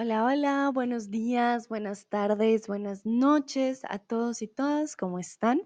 Hola, 0.00 0.24
hola, 0.24 0.70
buenos 0.72 1.10
días, 1.10 1.66
buenas 1.66 2.06
tardes, 2.06 2.68
buenas 2.68 3.04
noches 3.04 3.82
a 3.88 3.98
todos 3.98 4.42
y 4.42 4.46
todas, 4.46 4.94
¿cómo 4.94 5.18
están? 5.18 5.60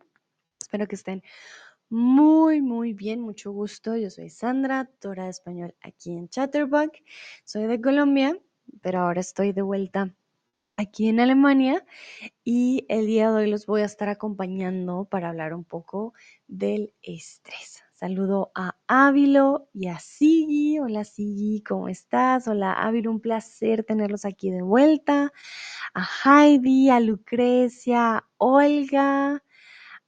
Espero 0.59 0.89
que 0.89 0.95
estén 0.95 1.23
muy, 1.91 2.63
muy 2.63 2.95
bien, 2.95 3.21
mucho 3.21 3.53
gusto. 3.53 3.95
Yo 3.95 4.09
soy 4.09 4.31
Sandra, 4.31 4.87
Tora 5.01 5.25
de 5.25 5.31
Español 5.33 5.75
aquí 5.83 6.13
en 6.13 6.31
Chatterbox. 6.31 6.99
Soy 7.45 7.65
de 7.65 7.79
Colombia, 7.83 8.35
pero 8.81 9.01
ahora 9.01 9.21
estoy 9.21 9.53
de 9.53 9.61
vuelta 9.61 10.15
aquí 10.79 11.11
en 11.11 11.21
Alemania 11.21 11.85
y 12.43 12.87
el 12.89 13.05
día 13.05 13.31
de 13.31 13.43
hoy 13.43 13.51
los 13.51 13.67
voy 13.67 13.83
a 13.83 13.85
estar 13.85 14.09
acompañando 14.09 15.05
para 15.05 15.29
hablar 15.29 15.53
un 15.53 15.65
poco 15.65 16.15
del 16.49 16.95
estrés. 17.03 17.82
Saludo 18.03 18.51
a 18.57 18.75
Ávilo 18.89 19.69
y 19.73 19.87
a 19.87 20.01
Sigi. 20.01 20.81
Hola 20.81 21.05
Sigi, 21.05 21.63
¿cómo 21.63 21.89
estás? 21.89 22.49
Hola 22.49 22.73
Ávilo, 22.73 23.13
un 23.13 23.21
placer 23.21 23.85
tenerlos 23.85 24.25
aquí 24.25 24.51
de 24.51 24.61
vuelta. 24.61 25.33
A 25.95 26.09
Heidi, 26.25 26.91
a 26.91 26.99
Lucrecia, 26.99 28.17
a 28.17 28.29
Olga, 28.39 29.45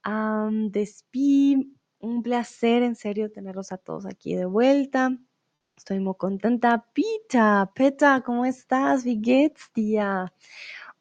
a 0.03 0.49
Despi, 0.51 1.73
un 1.99 2.21
placer 2.21 2.83
en 2.83 2.97
serio 2.97 3.31
tenerlos 3.31 3.71
a 3.71 3.77
todos 3.77 4.05
aquí 4.05 4.35
de 4.35 4.45
vuelta. 4.45 5.17
Estoy 5.77 6.01
muy 6.01 6.15
contenta. 6.15 6.85
Pita, 6.91 7.71
Peta, 7.73 8.21
¿cómo 8.25 8.43
estás? 8.43 9.05
Wie 9.05 9.21
geht's 9.23 9.71
dir? 9.73 10.33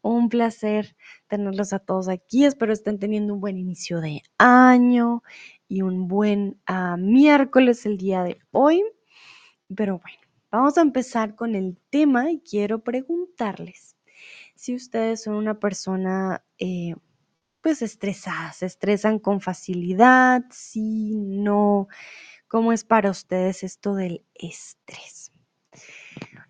Un 0.01 0.29
placer 0.29 0.95
tenerlos 1.27 1.73
a 1.73 1.81
todos 1.81 2.09
aquí. 2.09 2.45
Espero 2.45 2.73
estén 2.73 3.01
teniendo 3.01 3.35
un 3.35 3.41
buen 3.41 3.59
inicio 3.59 4.01
de 4.01 4.23
año 4.39 5.25
y 5.69 5.83
un 5.83 6.09
buen 6.09 6.61
ah, 6.67 6.97
miércoles 6.99 7.87
el 7.87 7.99
día 7.99 8.23
de 8.23 8.39
hoy. 8.51 8.85
Pero 9.75 9.99
bueno, 9.99 10.19
vamos 10.51 10.79
a 10.79 10.83
empezar 10.83 11.35
con 11.35 11.55
el 11.55 11.79
tema 11.91 12.31
y 12.31 12.41
quiero 12.41 12.85
preguntarles 12.85 13.95
si 14.55 14.75
ustedes 14.75 15.23
son 15.23 15.35
una 15.35 15.59
persona 15.59 16.45
eh, 16.59 16.95
pues 17.61 17.83
estresada, 17.83 18.53
se 18.53 18.67
estresan 18.67 19.19
con 19.19 19.41
facilidad, 19.41 20.43
si 20.51 21.15
no, 21.17 21.89
¿cómo 22.49 22.73
es 22.73 22.85
para 22.85 23.11
ustedes 23.11 23.63
esto 23.63 23.95
del 23.95 24.25
estrés? 24.35 25.33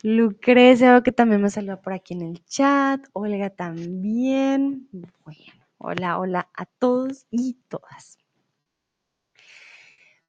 Lucrecia, 0.02 1.02
que 1.02 1.12
también 1.12 1.40
me 1.40 1.50
saluda 1.50 1.80
por 1.80 1.94
aquí 1.94 2.14
en 2.14 2.22
el 2.22 2.44
chat. 2.44 3.06
Olga 3.14 3.48
también. 3.50 4.88
Bueno, 4.92 5.66
hola, 5.78 6.18
hola 6.18 6.50
a 6.54 6.66
todos 6.66 7.26
y 7.30 7.54
todas. 7.68 8.18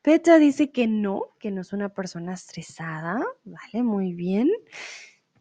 Petra 0.06 0.38
dice 0.38 0.70
que 0.70 0.86
no, 0.86 1.34
que 1.40 1.50
no 1.50 1.62
es 1.62 1.74
una 1.74 1.90
persona 1.90 2.36
estresada. 2.36 3.26
Vale, 3.44 3.82
muy 3.82 4.14
bien. 4.14 4.52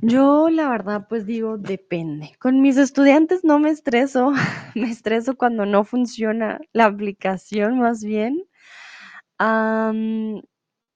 Yo 0.00 0.48
la 0.48 0.70
verdad 0.70 1.04
pues 1.06 1.26
digo 1.26 1.58
depende. 1.58 2.34
Con 2.40 2.62
mis 2.62 2.78
estudiantes 2.78 3.44
no 3.44 3.58
me 3.58 3.68
estreso, 3.68 4.32
me 4.74 4.90
estreso 4.90 5.36
cuando 5.36 5.66
no 5.66 5.84
funciona 5.84 6.60
la 6.72 6.86
aplicación 6.86 7.78
más 7.78 8.02
bien. 8.02 8.42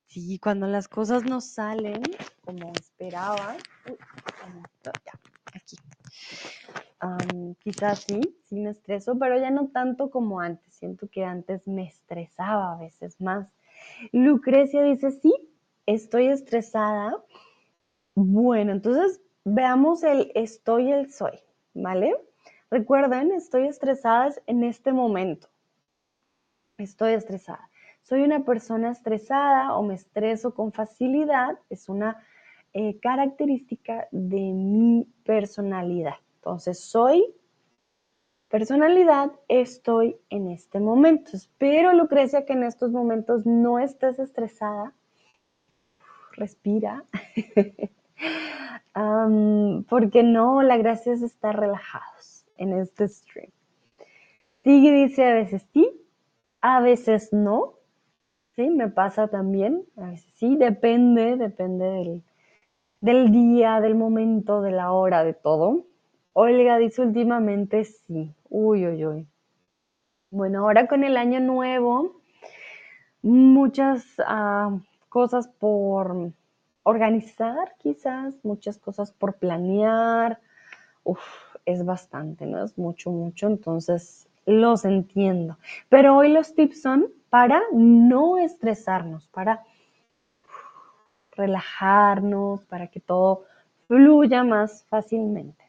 sí, 0.06 0.38
cuando 0.38 0.66
las 0.66 0.88
cosas 0.88 1.25
no 1.25 1.42
salen 1.42 2.00
como 2.47 2.72
esperaba. 2.72 3.55
aquí. 5.53 5.77
Quizás 7.61 8.00
sí, 8.00 8.20
sí 8.44 8.56
me 8.61 8.70
estreso, 8.70 9.19
pero 9.19 9.38
ya 9.38 9.50
no 9.50 9.69
tanto 9.69 10.11
como 10.11 10.41
antes. 10.41 10.75
Siento 10.75 11.08
que 11.08 11.25
antes 11.25 11.66
me 11.66 11.86
estresaba 11.86 12.72
a 12.72 12.78
veces 12.78 13.20
más. 13.20 13.48
Lucrecia 14.12 14.83
dice, 14.83 15.10
sí, 15.10 15.33
estoy 15.86 16.28
estresada. 16.28 17.16
Bueno, 18.14 18.72
entonces 18.72 19.20
veamos 19.44 20.02
el 20.02 20.33
estoy 20.34 20.91
el 20.92 21.12
soy, 21.12 21.38
¿vale? 21.75 22.16
Recuerden, 22.70 23.32
estoy 23.32 23.66
estresada 23.66 24.34
en 24.47 24.64
este 24.64 24.93
momento. 24.93 25.48
Estoy 26.76 27.14
estresada. 27.14 27.70
Soy 28.03 28.22
una 28.22 28.44
persona 28.44 28.91
estresada 28.91 29.75
o 29.75 29.82
me 29.82 29.94
estreso 29.94 30.54
con 30.54 30.72
facilidad. 30.72 31.59
Es 31.70 31.88
una 31.88 32.22
eh, 32.73 32.99
característica 33.01 34.09
de 34.11 34.53
mi 34.53 35.06
personalidad. 35.25 36.17
Entonces, 36.37 36.81
soy 36.81 37.25
personalidad, 38.49 39.33
estoy 39.49 40.17
en 40.31 40.49
este 40.49 40.81
momento. 40.81 41.33
Espero, 41.34 41.93
Lucrecia, 41.93 42.45
que 42.45 42.55
en 42.55 42.65
estos 42.65 42.91
momentos 42.93 43.47
no 43.47 43.79
estés 43.79 44.19
estresada. 44.19 44.95
Respira. 46.33 47.05
porque 49.89 50.23
no, 50.23 50.62
la 50.62 50.77
gracia 50.77 51.12
es 51.12 51.23
estar 51.23 51.59
relajados 51.59 52.45
en 52.56 52.73
este 52.73 53.09
stream. 53.09 53.50
Sigue 54.65 54.93
dice 54.93 55.25
a 55.25 55.35
veces 55.35 55.67
sí, 55.73 55.89
a 56.61 56.81
veces 56.81 57.33
no. 57.33 57.75
Sí, 58.56 58.69
me 58.71 58.89
pasa 58.89 59.29
también. 59.29 59.85
A 59.97 60.11
veces 60.11 60.33
sí, 60.35 60.56
depende, 60.56 61.37
depende 61.37 61.85
del, 61.85 62.23
del 63.00 63.31
día, 63.31 63.81
del 63.81 63.94
momento, 63.94 64.60
de 64.60 64.72
la 64.72 64.92
hora, 64.92 65.25
de 65.25 65.34
todo. 65.34 65.84
Olga 66.32 66.78
dice 66.78 67.03
últimamente 67.03 67.84
sí. 67.84 68.34
Uy, 68.48 68.86
uy, 68.86 69.06
uy. 69.06 69.26
Bueno, 70.31 70.60
ahora 70.60 70.86
con 70.86 71.04
el 71.04 71.16
año 71.16 71.41
nuevo, 71.41 72.20
muchas 73.22 74.04
ah, 74.26 74.78
cosas 75.08 75.48
por 75.48 76.32
organizar, 76.82 77.75
quizás, 77.78 78.34
muchas 78.42 78.78
cosas 78.78 79.12
por 79.12 79.34
planear. 79.34 80.41
Uf, 81.04 81.20
es 81.64 81.84
bastante, 81.84 82.47
¿no? 82.47 82.64
Es 82.64 82.76
mucho, 82.78 83.10
mucho. 83.10 83.47
Entonces, 83.47 84.28
los 84.47 84.84
entiendo. 84.84 85.58
Pero 85.88 86.16
hoy 86.16 86.32
los 86.32 86.54
tips 86.54 86.82
son 86.82 87.06
para 87.31 87.60
no 87.72 88.38
estresarnos, 88.38 89.28
para 89.28 89.64
relajarnos, 91.38 92.65
para 92.65 92.88
que 92.88 93.00
todo 93.00 93.44
fluya 93.87 94.44
más 94.44 94.84
fácilmente. 94.84 95.65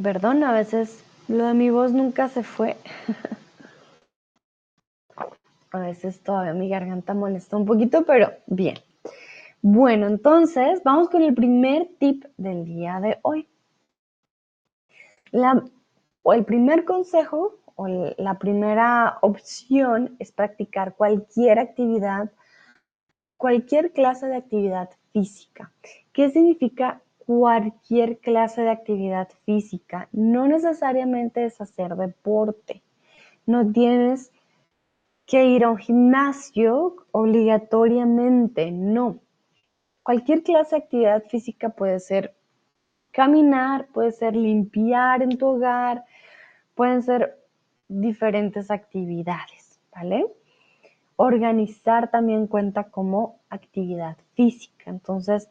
Perdón, 0.00 0.44
a 0.44 0.52
veces 0.52 1.02
lo 1.26 1.46
de 1.46 1.54
mi 1.54 1.70
voz 1.70 1.92
nunca 1.92 2.28
se 2.28 2.42
fue. 2.44 2.76
a 5.72 5.78
veces 5.78 6.20
todavía 6.20 6.52
mi 6.52 6.68
garganta 6.68 7.14
molesta 7.14 7.56
un 7.56 7.66
poquito, 7.66 8.04
pero 8.04 8.30
bien. 8.46 8.76
Bueno, 9.62 10.06
entonces 10.06 10.82
vamos 10.84 11.08
con 11.08 11.22
el 11.22 11.34
primer 11.34 11.88
tip 11.98 12.24
del 12.36 12.64
día 12.64 13.00
de 13.00 13.18
hoy. 13.22 13.48
O 16.22 16.32
el 16.32 16.44
primer 16.44 16.84
consejo 16.84 17.54
o 17.76 17.86
la 17.88 18.38
primera 18.38 19.18
opción 19.22 20.16
es 20.18 20.32
practicar 20.32 20.94
cualquier 20.96 21.58
actividad, 21.58 22.30
cualquier 23.36 23.92
clase 23.92 24.26
de 24.26 24.36
actividad 24.36 24.90
física. 25.12 25.72
¿Qué 26.12 26.30
significa 26.30 27.00
cualquier 27.26 28.18
clase 28.18 28.62
de 28.62 28.70
actividad 28.70 29.28
física. 29.44 30.08
No 30.12 30.46
necesariamente 30.46 31.44
es 31.44 31.60
hacer 31.60 31.96
deporte. 31.96 32.82
No 33.46 33.70
tienes 33.70 34.32
que 35.26 35.44
ir 35.44 35.64
a 35.64 35.70
un 35.70 35.78
gimnasio 35.78 36.96
obligatoriamente, 37.10 38.70
no. 38.70 39.18
Cualquier 40.04 40.44
clase 40.44 40.76
de 40.76 40.82
actividad 40.82 41.24
física 41.24 41.70
puede 41.70 41.98
ser 41.98 42.36
caminar, 43.10 43.88
puede 43.88 44.12
ser 44.12 44.36
limpiar 44.36 45.22
en 45.22 45.36
tu 45.36 45.46
hogar, 45.48 46.04
pueden 46.76 47.02
ser 47.02 47.36
diferentes 47.88 48.70
actividades, 48.70 49.80
¿vale? 49.94 50.26
Organizar 51.16 52.10
también 52.10 52.46
cuenta 52.46 52.84
como 52.84 53.40
actividad 53.48 54.16
física. 54.34 54.90
Entonces, 54.90 55.48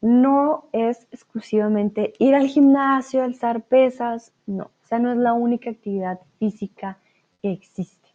no 0.00 0.66
es 0.72 1.06
exclusivamente 1.12 2.12
ir 2.18 2.34
al 2.34 2.46
gimnasio, 2.46 3.22
alzar 3.22 3.62
pesas, 3.62 4.32
no, 4.46 4.64
o 4.64 4.86
sea, 4.86 4.98
no 4.98 5.10
es 5.10 5.16
la 5.16 5.32
única 5.32 5.70
actividad 5.70 6.20
física 6.38 6.98
que 7.40 7.52
existe. 7.52 8.08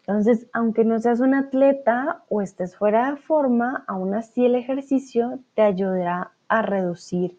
Entonces, 0.00 0.46
aunque 0.52 0.84
no 0.84 0.98
seas 1.00 1.20
un 1.20 1.34
atleta 1.34 2.24
o 2.28 2.40
estés 2.40 2.76
fuera 2.76 3.10
de 3.10 3.16
forma, 3.18 3.84
aún 3.86 4.14
así 4.14 4.46
el 4.46 4.54
ejercicio 4.54 5.40
te 5.54 5.62
ayudará 5.62 6.32
a 6.48 6.62
reducir 6.62 7.38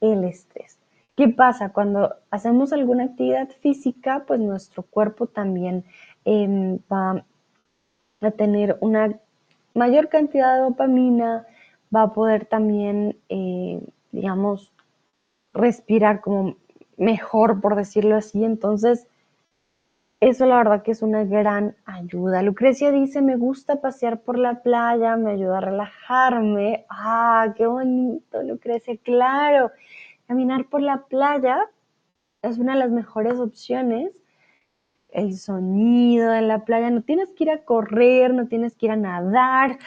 el 0.00 0.24
estrés. 0.24 0.78
¿Qué 1.16 1.28
pasa? 1.28 1.70
Cuando 1.72 2.14
hacemos 2.30 2.72
alguna 2.72 3.04
actividad 3.04 3.48
física, 3.60 4.24
pues 4.26 4.38
nuestro 4.38 4.82
cuerpo 4.84 5.26
también 5.26 5.84
em, 6.24 6.78
va 6.92 7.24
a 8.20 8.30
tener 8.32 8.76
una 8.80 9.18
mayor 9.74 10.08
cantidad 10.10 10.54
de 10.54 10.62
dopamina, 10.62 11.46
va 11.94 12.02
a 12.02 12.12
poder 12.12 12.46
también, 12.46 13.18
eh, 13.30 13.80
digamos, 14.12 14.72
respirar 15.54 16.20
como 16.22 16.56
mejor, 16.98 17.60
por 17.60 17.76
decirlo 17.76 18.16
así. 18.16 18.44
Entonces, 18.44 19.08
Eso 20.20 20.44
la 20.46 20.56
verdad 20.58 20.82
que 20.82 20.90
es 20.92 21.02
una 21.02 21.24
gran 21.24 21.74
ayuda. 21.86 22.42
Lucrecia 22.42 22.90
dice, 22.90 23.20
me 23.22 23.36
gusta 23.36 23.80
pasear 23.80 24.20
por 24.20 24.38
la 24.38 24.62
playa, 24.62 25.16
me 25.16 25.32
ayuda 25.32 25.58
a 25.58 25.60
relajarme. 25.62 26.84
Ah, 26.90 27.52
qué 27.56 27.66
bonito, 27.66 28.42
Lucrecia, 28.42 28.96
claro. 28.98 29.70
Caminar 30.26 30.68
por 30.68 30.82
la 30.82 31.04
playa 31.04 31.58
es 32.42 32.58
una 32.58 32.74
de 32.74 32.80
las 32.80 32.90
mejores 32.90 33.38
opciones. 33.38 34.12
El 35.08 35.36
sonido 35.36 36.30
de 36.30 36.42
la 36.42 36.64
playa, 36.64 36.90
no 36.90 37.02
tienes 37.02 37.32
que 37.32 37.44
ir 37.44 37.50
a 37.50 37.64
correr, 37.64 38.34
no 38.34 38.48
tienes 38.48 38.76
que 38.76 38.86
ir 38.86 38.92
a 38.92 38.96
nadar, 38.96 39.78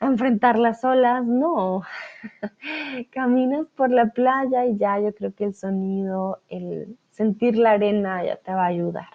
a 0.00 0.06
enfrentar 0.06 0.58
las 0.58 0.84
olas, 0.84 1.24
no. 1.24 1.82
Caminas 3.10 3.66
por 3.74 3.90
la 3.90 4.10
playa 4.10 4.66
y 4.66 4.76
ya 4.76 5.00
yo 5.00 5.14
creo 5.14 5.34
que 5.34 5.44
el 5.44 5.54
sonido, 5.54 6.40
el 6.48 6.98
sentir 7.10 7.56
la 7.56 7.72
arena 7.72 8.22
ya 8.22 8.36
te 8.36 8.52
va 8.52 8.64
a 8.64 8.68
ayudar. 8.68 9.08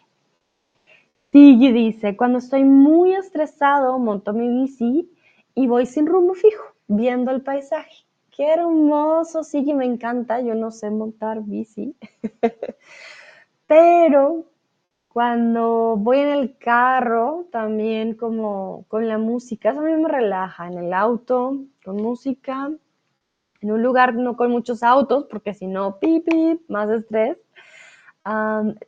Sigui 1.31 1.71
dice, 1.71 2.17
cuando 2.17 2.39
estoy 2.39 2.63
muy 2.63 3.13
estresado, 3.13 3.97
monto 3.99 4.33
mi 4.33 4.49
bici 4.49 5.09
y 5.53 5.67
voy 5.67 5.85
sin 5.85 6.07
rumbo 6.07 6.33
fijo, 6.33 6.63
viendo 6.87 7.31
el 7.31 7.41
paisaje. 7.41 8.05
Qué 8.31 8.47
hermoso, 8.53 9.43
Sigui, 9.43 9.73
me 9.73 9.85
encanta. 9.85 10.41
Yo 10.41 10.55
no 10.55 10.71
sé 10.71 10.89
montar 10.89 11.41
bici, 11.43 11.95
pero 13.67 14.45
cuando 15.09 15.97
voy 15.97 16.19
en 16.19 16.29
el 16.29 16.57
carro, 16.57 17.47
también 17.51 18.15
como 18.15 18.85
con 18.87 19.07
la 19.07 19.17
música, 19.17 19.71
eso 19.71 19.81
a 19.81 19.83
mí 19.83 19.93
me 20.01 20.07
relaja, 20.07 20.67
en 20.67 20.77
el 20.77 20.93
auto, 20.93 21.57
con 21.83 21.97
música, 21.97 22.71
en 23.61 23.71
un 23.71 23.83
lugar 23.83 24.15
no 24.15 24.37
con 24.37 24.51
muchos 24.51 24.83
autos, 24.83 25.25
porque 25.29 25.53
si 25.53 25.67
no, 25.67 25.99
pip, 25.99 26.27
más 26.69 26.89
estrés. 26.89 27.37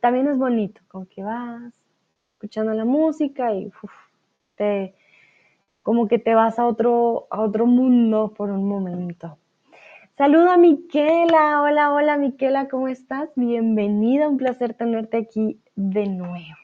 también 0.00 0.28
es 0.28 0.38
bonito, 0.38 0.80
como 0.88 1.06
que 1.06 1.22
vas 1.22 1.72
escuchando 2.34 2.72
la 2.72 2.84
música 2.86 3.52
y 3.52 3.70
te, 4.56 4.94
como 5.84 6.08
que 6.08 6.18
te 6.18 6.34
vas 6.34 6.58
a 6.58 6.66
otro, 6.66 7.28
a 7.30 7.42
otro 7.42 7.66
mundo 7.66 8.32
por 8.34 8.50
un 8.50 8.66
momento. 8.66 9.36
Saludo 10.16 10.50
a 10.50 10.56
Miquela. 10.56 11.60
Hola, 11.60 11.92
hola 11.92 12.16
Miquela, 12.16 12.68
¿cómo 12.68 12.88
estás? 12.88 13.28
Bienvenida, 13.36 14.28
un 14.28 14.38
placer 14.38 14.72
tenerte 14.72 15.18
aquí 15.18 15.60
de 15.76 16.06
nuevo. 16.06 16.56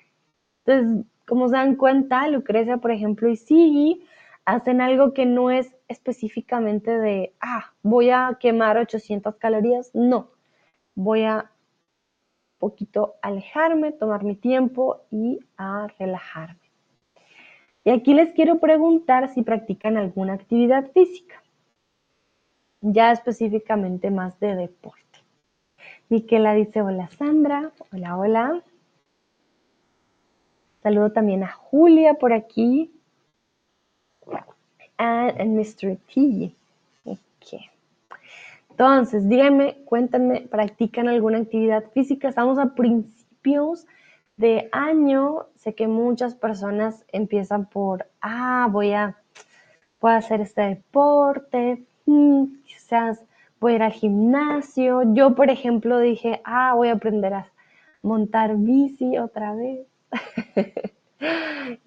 Entonces, 0.65 1.05
como 1.29 1.49
se 1.49 1.57
dan 1.57 1.77
cuenta, 1.77 2.27
Lucrecia, 2.29 2.79
por 2.79 2.93
ejemplo, 2.93 3.29
y 3.29 3.37
Sigui 3.37 4.07
hacen 4.47 4.81
algo 4.81 5.13
que 5.13 5.27
no 5.27 5.51
es 5.51 5.71
específicamente 5.89 6.99
de, 6.99 7.35
ah, 7.43 7.73
voy 7.83 8.09
a 8.09 8.39
quemar 8.41 8.79
800 8.79 9.37
calorías. 9.37 9.91
No, 9.93 10.31
voy 10.95 11.25
a 11.25 11.51
poquito 12.59 13.17
alejarme, 13.21 13.93
tomar 13.93 14.25
mi 14.25 14.35
tiempo 14.35 15.03
y 15.11 15.41
a 15.59 15.89
relajarme. 15.99 16.60
Y 17.91 17.93
aquí 17.93 18.15
les 18.15 18.31
quiero 18.35 18.61
preguntar 18.61 19.35
si 19.35 19.43
practican 19.43 19.97
alguna 19.97 20.35
actividad 20.35 20.93
física, 20.93 21.43
ya 22.81 23.11
específicamente 23.11 24.13
más 24.13 24.39
de 24.39 24.55
deporte. 24.55 25.19
Miquela 26.09 26.55
dice, 26.55 26.83
hola 26.83 27.09
Sandra, 27.09 27.73
hola, 27.93 28.17
hola. 28.17 28.63
Saludo 30.85 31.11
también 31.11 31.43
a 31.43 31.51
Julia 31.51 32.15
por 32.15 32.33
aquí. 32.33 32.93
And, 34.97 35.59
Mr. 35.59 35.97
T. 36.15 36.55
Okay. 37.05 37.71
Entonces, 38.71 39.29
díganme, 39.29 39.79
cuéntenme, 39.85 40.43
¿practican 40.43 41.09
alguna 41.09 41.39
actividad 41.39 41.91
física? 41.91 42.29
Estamos 42.29 42.57
a 42.61 42.73
principios 42.73 43.89
de 44.41 44.69
año. 44.73 45.47
Sé 45.57 45.75
que 45.75 45.87
muchas 45.87 46.35
personas 46.35 47.05
empiezan 47.13 47.67
por, 47.67 48.07
ah, 48.21 48.69
voy 48.71 48.93
a, 48.93 49.17
voy 50.01 50.13
hacer 50.13 50.41
este 50.41 50.63
deporte, 50.63 51.85
mm, 52.07 52.45
quizás 52.65 53.23
voy 53.61 53.73
a 53.73 53.77
ir 53.77 53.83
al 53.83 53.93
gimnasio. 53.93 55.15
Yo, 55.15 55.35
por 55.35 55.51
ejemplo, 55.51 56.01
dije, 56.01 56.41
ah, 56.45 56.75
voy 56.75 56.89
a 56.89 56.95
aprender 56.95 57.35
a 57.35 57.47
montar 58.03 58.57
bici 58.57 59.19
otra 59.19 59.55
vez. 59.55 59.87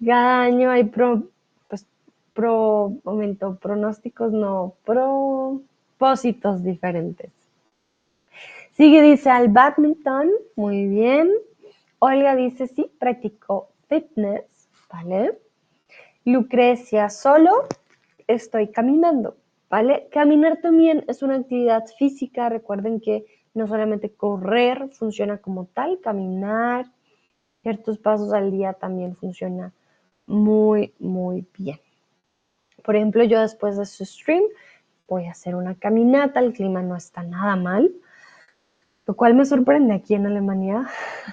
Cada 0.04 0.42
año 0.42 0.70
hay 0.70 0.84
pro, 0.84 1.24
pues, 1.68 1.86
pro, 2.32 2.94
momento, 3.04 3.58
pronósticos, 3.60 4.32
no, 4.32 4.74
pro 4.84 5.60
propósitos 6.04 6.62
diferentes. 6.62 7.30
Sigue, 8.72 9.00
dice 9.02 9.30
al 9.30 9.48
badminton, 9.48 10.30
muy 10.56 10.86
bien. 10.86 11.30
Olga 12.04 12.36
dice, 12.36 12.66
sí, 12.66 12.90
practicó 12.98 13.70
fitness, 13.88 14.68
¿vale? 14.92 15.38
Lucrecia, 16.26 17.08
solo 17.08 17.66
estoy 18.26 18.68
caminando, 18.68 19.38
¿vale? 19.70 20.08
Caminar 20.12 20.60
también 20.60 21.06
es 21.08 21.22
una 21.22 21.36
actividad 21.36 21.86
física, 21.98 22.50
recuerden 22.50 23.00
que 23.00 23.24
no 23.54 23.66
solamente 23.66 24.12
correr 24.12 24.90
funciona 24.90 25.38
como 25.38 25.64
tal, 25.64 25.98
caminar 26.00 26.86
ciertos 27.62 27.98
pasos 27.98 28.34
al 28.34 28.50
día 28.50 28.74
también 28.74 29.16
funciona 29.16 29.72
muy, 30.26 30.92
muy 30.98 31.46
bien. 31.56 31.80
Por 32.84 32.96
ejemplo, 32.96 33.24
yo 33.24 33.40
después 33.40 33.78
de 33.78 33.86
su 33.86 34.04
stream 34.04 34.44
voy 35.08 35.24
a 35.24 35.30
hacer 35.30 35.54
una 35.54 35.74
caminata, 35.74 36.40
el 36.40 36.52
clima 36.52 36.82
no 36.82 36.96
está 36.96 37.22
nada 37.22 37.56
mal, 37.56 37.90
lo 39.06 39.14
cual 39.14 39.34
me 39.34 39.44
sorprende 39.44 39.94
aquí 39.94 40.14
en 40.14 40.26
Alemania. 40.26 40.88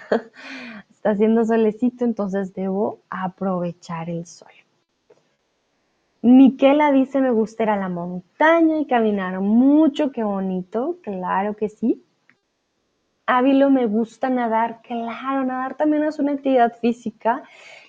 está 0.92 1.12
haciendo 1.12 1.44
solecito, 1.46 2.06
entonces 2.06 2.54
debo 2.54 3.00
aprovechar 3.10 4.10
el 4.10 4.26
sol. 4.26 4.52
Miquela 6.22 6.92
dice, 6.92 7.20
me 7.20 7.32
gusta 7.32 7.64
ir 7.64 7.70
a 7.70 7.78
la 7.78 7.90
montaña 7.90 8.80
y 8.80 8.86
caminar 8.86 9.40
mucho, 9.40 10.12
qué 10.12 10.24
bonito, 10.24 10.98
claro 11.02 11.56
que 11.56 11.70
sí. 11.70 12.04
Ávilo, 13.26 13.72
me 13.72 13.88
gusta 13.88 14.30
nadar, 14.30 14.82
claro, 14.84 15.44
nadar 15.46 15.76
también 15.76 16.04
es 16.04 16.20
una 16.20 16.34
actividad 16.34 16.78
física 16.80 17.44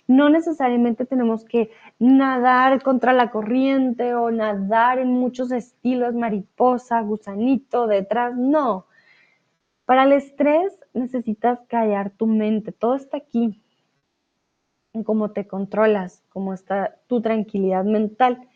no 0.07 0.29
necesariamente 0.29 1.05
tenemos 1.07 1.45
que 1.45 1.71
nadar 1.99 2.83
contra 2.83 3.13
la 3.13 3.31
corriente 3.31 4.15
o 4.15 4.31
nadar 4.31 4.99
en 4.99 5.09
muchos 5.09 5.53
estilos, 5.53 6.15
mariposa, 6.15 7.01
gusanito, 7.01 7.87
detrás, 7.87 8.37
no. 8.37 8.87
Para 9.85 10.05
el 10.05 10.13
estrés 10.13 10.79
necesitas 10.95 11.61
callar 11.69 12.11
tu 12.11 12.27
mente, 12.27 12.73
todo 12.73 12.95
está 12.95 13.17
aquí, 13.17 13.63
en 14.93 15.05
cómo 15.05 15.33
te 15.33 15.47
controlas, 15.47 16.23
cómo 16.29 16.53
está 16.53 16.97
tu 17.07 17.21
tranquilidad 17.21 17.85
mental. 17.85 18.49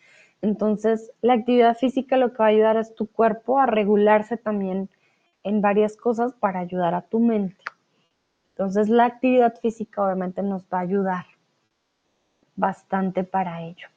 Entonces, 0.43 1.13
la 1.23 1.33
actividad 1.33 1.77
física 1.77 2.17
lo 2.17 2.33
que 2.33 2.39
va 2.39 2.47
a 2.47 2.49
ayudar 2.49 2.77
es 2.77 2.95
tu 2.95 3.07
cuerpo 3.07 3.59
a 3.59 3.67
regularse 3.67 4.37
también 4.37 4.91
en 5.43 5.61
varias 5.61 5.97
cosas 5.97 6.35
para 6.35 6.61
ayudar 6.61 6.95
a 6.95 7.03
tu 7.03 7.21
mente. 7.21 7.65
Entonces, 8.51 8.89
la 8.89 9.07
actividad 9.07 9.55
física 9.61 10.05
obviamente 10.05 10.43
nos 10.43 10.65
va 10.65 10.79
a 10.79 10.83
ayudar 10.83 11.27
bastante 12.55 13.25
para 13.25 13.63
ello. 13.63 13.89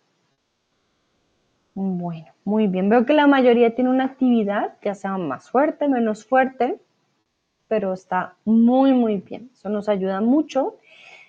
Bueno, 1.76 2.28
muy 2.44 2.68
bien. 2.68 2.90
Veo 2.90 3.06
que 3.06 3.14
la 3.14 3.28
mayoría 3.28 3.74
tiene 3.74 3.90
una 3.90 4.06
actividad, 4.06 4.78
ya 4.82 4.96
sea 4.96 5.18
más 5.18 5.50
fuerte, 5.50 5.88
menos 5.88 6.26
fuerte, 6.26 6.80
pero 7.70 7.94
está 7.94 8.36
muy, 8.44 8.92
muy 8.92 9.18
bien. 9.18 9.50
Eso 9.54 9.70
nos 9.70 9.88
ayuda 9.88 10.20
mucho. 10.20 10.76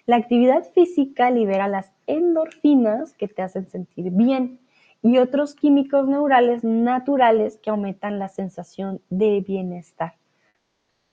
La 0.06 0.16
actividad 0.16 0.64
física 0.72 1.30
libera 1.30 1.68
las 1.68 1.92
endorfinas 2.08 3.12
que 3.12 3.28
te 3.28 3.42
hacen 3.42 3.68
sentir 3.70 4.10
bien 4.10 4.58
y 5.02 5.18
otros 5.18 5.54
químicos 5.54 6.08
neurales 6.08 6.64
naturales 6.64 7.58
que 7.62 7.70
aumentan 7.70 8.18
la 8.18 8.28
sensación 8.28 9.00
de 9.10 9.40
bienestar. 9.46 10.14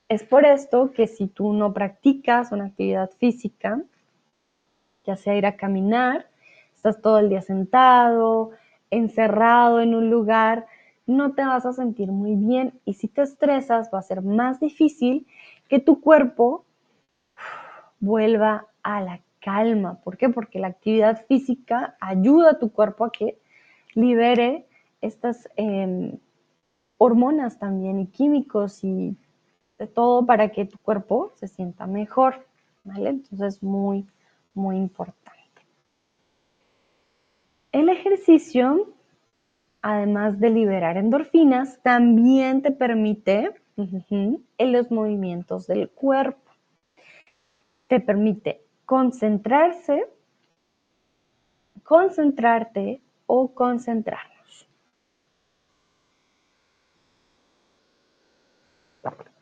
Es 0.08 0.24
por 0.24 0.46
esto 0.46 0.90
que 0.92 1.06
si 1.06 1.26
tú 1.26 1.52
no 1.52 1.72
practicas 1.74 2.50
una 2.50 2.64
actividad 2.64 3.10
física, 3.18 3.82
ya 5.04 5.16
sea 5.16 5.36
ir 5.36 5.46
a 5.46 5.56
caminar, 5.56 6.26
estás 6.74 7.00
todo 7.02 7.18
el 7.18 7.28
día 7.28 7.42
sentado, 7.42 8.52
encerrado 8.90 9.82
en 9.82 9.94
un 9.94 10.08
lugar, 10.08 10.66
no 11.08 11.32
te 11.32 11.42
vas 11.42 11.64
a 11.64 11.72
sentir 11.72 12.12
muy 12.12 12.36
bien 12.36 12.78
y 12.84 12.92
si 12.92 13.08
te 13.08 13.22
estresas 13.22 13.90
va 13.92 13.98
a 13.98 14.02
ser 14.02 14.22
más 14.22 14.60
difícil 14.60 15.26
que 15.66 15.80
tu 15.80 16.00
cuerpo 16.02 16.66
vuelva 17.98 18.66
a 18.82 19.00
la 19.00 19.20
calma. 19.40 20.00
¿Por 20.02 20.18
qué? 20.18 20.28
Porque 20.28 20.58
la 20.58 20.68
actividad 20.68 21.24
física 21.26 21.96
ayuda 21.98 22.50
a 22.50 22.58
tu 22.58 22.70
cuerpo 22.70 23.06
a 23.06 23.10
que 23.10 23.40
libere 23.94 24.66
estas 25.00 25.48
em, 25.56 26.18
hormonas 26.98 27.58
también 27.58 28.00
y 28.00 28.06
químicos 28.08 28.84
y 28.84 29.16
de 29.78 29.86
todo 29.86 30.26
para 30.26 30.50
que 30.50 30.66
tu 30.66 30.76
cuerpo 30.78 31.32
se 31.36 31.48
sienta 31.48 31.86
mejor. 31.86 32.46
¿Vale? 32.84 33.10
Entonces, 33.10 33.62
muy, 33.62 34.06
muy 34.52 34.76
importante. 34.76 35.38
El 37.72 37.88
ejercicio, 37.88 38.94
además 39.82 40.38
de 40.40 40.50
liberar 40.50 40.96
endorfinas, 40.96 41.80
también 41.82 42.62
te 42.62 42.70
permite 42.72 43.50
en 43.76 44.72
los 44.72 44.90
movimientos 44.90 45.66
del 45.66 45.88
cuerpo. 45.88 46.50
Te 47.86 48.00
permite 48.00 48.60
concentrarse, 48.84 50.06
concentrarte 51.82 53.00
o 53.26 53.54
concentrarnos. 53.54 54.68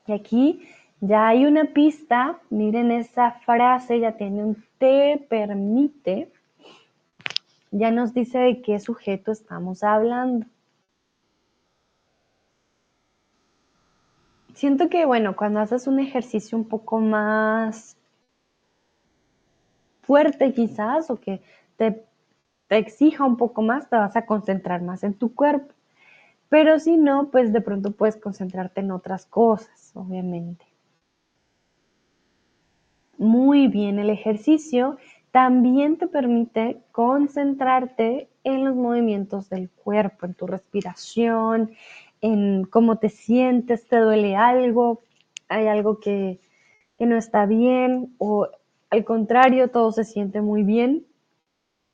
Y 0.07 0.12
aquí 0.12 0.69
ya 1.00 1.28
hay 1.28 1.45
una 1.45 1.64
pista, 1.64 2.38
miren 2.50 2.90
esa 2.90 3.33
frase, 3.33 4.00
ya 4.00 4.16
tiene 4.16 4.45
un 4.45 4.64
te 4.78 5.25
permite, 5.28 6.31
ya 7.78 7.90
nos 7.90 8.14
dice 8.14 8.38
de 8.38 8.62
qué 8.62 8.78
sujeto 8.80 9.33
estamos 9.33 9.83
hablando. 9.83 10.47
Siento 14.54 14.88
que, 14.88 15.04
bueno, 15.04 15.37
cuando 15.37 15.61
haces 15.61 15.87
un 15.87 16.00
ejercicio 16.00 16.56
un 16.56 16.64
poco 16.64 16.99
más 16.99 17.97
fuerte 20.00 20.52
quizás 20.54 21.11
o 21.11 21.21
que 21.21 21.42
te, 21.76 22.04
exija 22.71 23.25
un 23.25 23.37
poco 23.37 23.61
más, 23.61 23.90
te 23.90 23.97
vas 23.97 24.16
a 24.16 24.25
concentrar 24.25 24.80
más 24.80 25.04
en 25.04 25.14
tu 25.14 25.35
cuerpo. 25.35 25.75
Pero 26.49 26.78
si 26.78 26.97
no, 26.97 27.30
pues 27.30 27.52
de 27.52 27.61
pronto 27.61 27.90
puedes 27.90 28.16
concentrarte 28.16 28.80
en 28.80 28.92
otras 28.92 29.26
cosas, 29.26 29.90
obviamente. 29.95 30.64
Muy 33.18 33.68
bien, 33.68 33.99
el 33.99 34.11
ejercicio 34.11 34.97
también 35.30 35.99
te 35.99 36.06
permite 36.06 36.80
concentrarte 36.92 38.28
en 38.45 38.64
los 38.64 38.75
movimientos 38.75 39.49
del 39.50 39.71
cuerpo, 39.71 40.26
en 40.26 40.35
tu 40.35 40.47
respiración, 40.47 41.73
en 42.21 42.64
cómo 42.64 42.99
te 42.99 43.09
sientes, 43.09 43.87
te 43.87 43.99
duele 43.99 44.37
algo, 44.37 45.00
hay 45.49 45.66
algo 45.66 46.00
que, 46.00 46.40
no 46.99 47.16
está 47.16 47.45
bien 47.45 48.14
o 48.18 48.49
al 48.88 49.04
contrario, 49.04 49.68
todo 49.68 49.92
se 49.92 50.04
siente 50.04 50.40
muy 50.40 50.62
bien. 50.62 51.06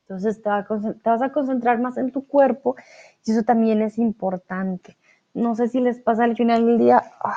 Entonces 0.02 0.42
te, 0.42 0.48
vas 0.48 1.22
a 1.22 1.32
concentrar 1.32 1.80
más 1.80 1.96
en 1.96 2.12
tu 2.12 2.26
cuerpo 2.26 2.76
y 3.24 3.32
eso 3.32 3.42
también 3.42 3.82
es 3.82 3.98
importante. 3.98 4.96
No 5.34 5.54
sé 5.54 5.68
si 5.68 5.80
les 5.80 5.98
pasa 5.98 6.24
al 6.24 6.36
final 6.36 6.66
del 6.66 6.78
día, 6.78 7.02
ah, 7.24 7.36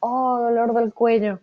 oh, 0.00 0.40
dolor 0.40 0.74
del 0.74 0.92
cuello. 0.92 1.40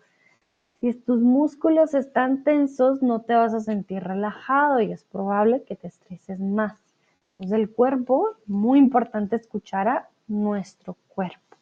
Si 0.84 0.94
tus 0.94 1.22
músculos 1.22 1.94
están 1.94 2.44
tensos, 2.44 3.02
no 3.02 3.22
te 3.22 3.34
vas 3.34 3.54
a 3.54 3.62
sentir 3.62 4.04
relajado 4.04 4.82
y 4.82 4.92
es 4.92 5.06
probable 5.06 5.64
que 5.64 5.78
te 5.78 5.88
estreses 5.88 6.42
más. 6.42 6.74
Entonces 7.40 7.58
el 7.58 7.70
cuerpo, 7.72 8.32
muy 8.48 8.80
importante 8.80 9.38
escuchar 9.38 9.88
a 9.88 10.10
nuestro 10.28 10.98
cuerpo. 11.08 11.56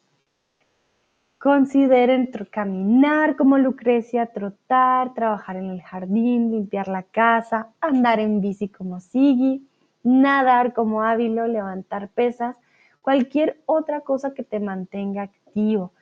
Consideren 1.38 2.32
caminar 2.50 3.36
como 3.36 3.58
Lucrecia, 3.58 4.26
trotar, 4.26 5.14
trabajar 5.14 5.54
en 5.54 5.70
el 5.70 5.82
jardín, 5.82 6.50
limpiar 6.50 6.88
la 6.88 7.04
casa, 7.04 7.68
andar 7.80 8.18
en 8.18 8.40
bici 8.40 8.66
como 8.66 8.98
Sigi, 8.98 9.64
nadar 10.02 10.72
como 10.72 11.04
Ávilo, 11.04 11.46
levantar 11.46 12.08
pesas, 12.08 12.56
cualquier 13.00 13.62
otra 13.66 14.00
cosa 14.00 14.34
que 14.34 14.42
te 14.42 14.58
mantenga 14.58 15.22
activo. 15.22 15.92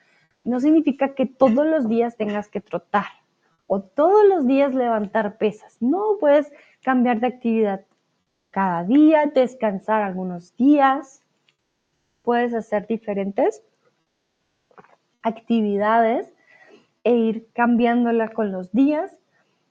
No 0.44 0.60
significa 0.60 1.14
que 1.14 1.26
todos 1.26 1.66
los 1.66 1.88
días 1.88 2.16
tengas 2.16 2.48
que 2.48 2.60
trotar 2.60 3.06
o 3.66 3.80
todos 3.80 4.24
los 4.26 4.46
días 4.46 4.74
levantar 4.74 5.38
pesas. 5.38 5.76
No 5.80 6.16
puedes 6.18 6.52
cambiar 6.82 7.20
de 7.20 7.28
actividad 7.28 7.84
cada 8.50 8.82
día, 8.84 9.26
descansar 9.26 10.02
algunos 10.02 10.56
días, 10.56 11.22
puedes 12.22 12.52
hacer 12.54 12.86
diferentes 12.86 13.62
actividades 15.22 16.32
e 17.04 17.14
ir 17.14 17.48
cambiándola 17.52 18.28
con 18.30 18.52
los 18.52 18.72
días. 18.72 19.12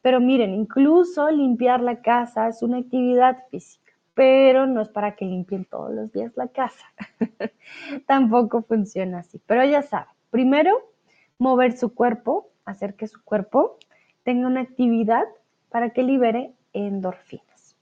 Pero 0.01 0.21
miren, 0.21 0.53
incluso 0.53 1.29
limpiar 1.29 1.81
la 1.81 2.01
casa 2.01 2.47
es 2.47 2.63
una 2.63 2.77
actividad 2.77 3.43
física, 3.51 3.91
pero 4.13 4.65
no 4.65 4.81
es 4.81 4.89
para 4.89 5.15
que 5.15 5.25
limpien 5.25 5.65
todos 5.65 5.93
los 5.93 6.11
días 6.13 6.31
la 6.37 6.47
casa. 6.47 6.85
Tampoco 8.07 8.61
funciona 8.61 9.19
así. 9.19 9.41
Pero 9.45 9.65
ya 9.65 9.81
saben, 9.81 10.13
primero, 10.29 10.91
mover 11.37 11.77
su 11.77 11.93
cuerpo, 11.93 12.49
hacer 12.65 12.95
que 12.95 13.07
su 13.07 13.23
cuerpo 13.23 13.77
tenga 14.23 14.47
una 14.47 14.61
actividad 14.61 15.25
para 15.69 15.91
que 15.91 16.03
libere 16.03 16.53
endorfinas. 16.73 17.75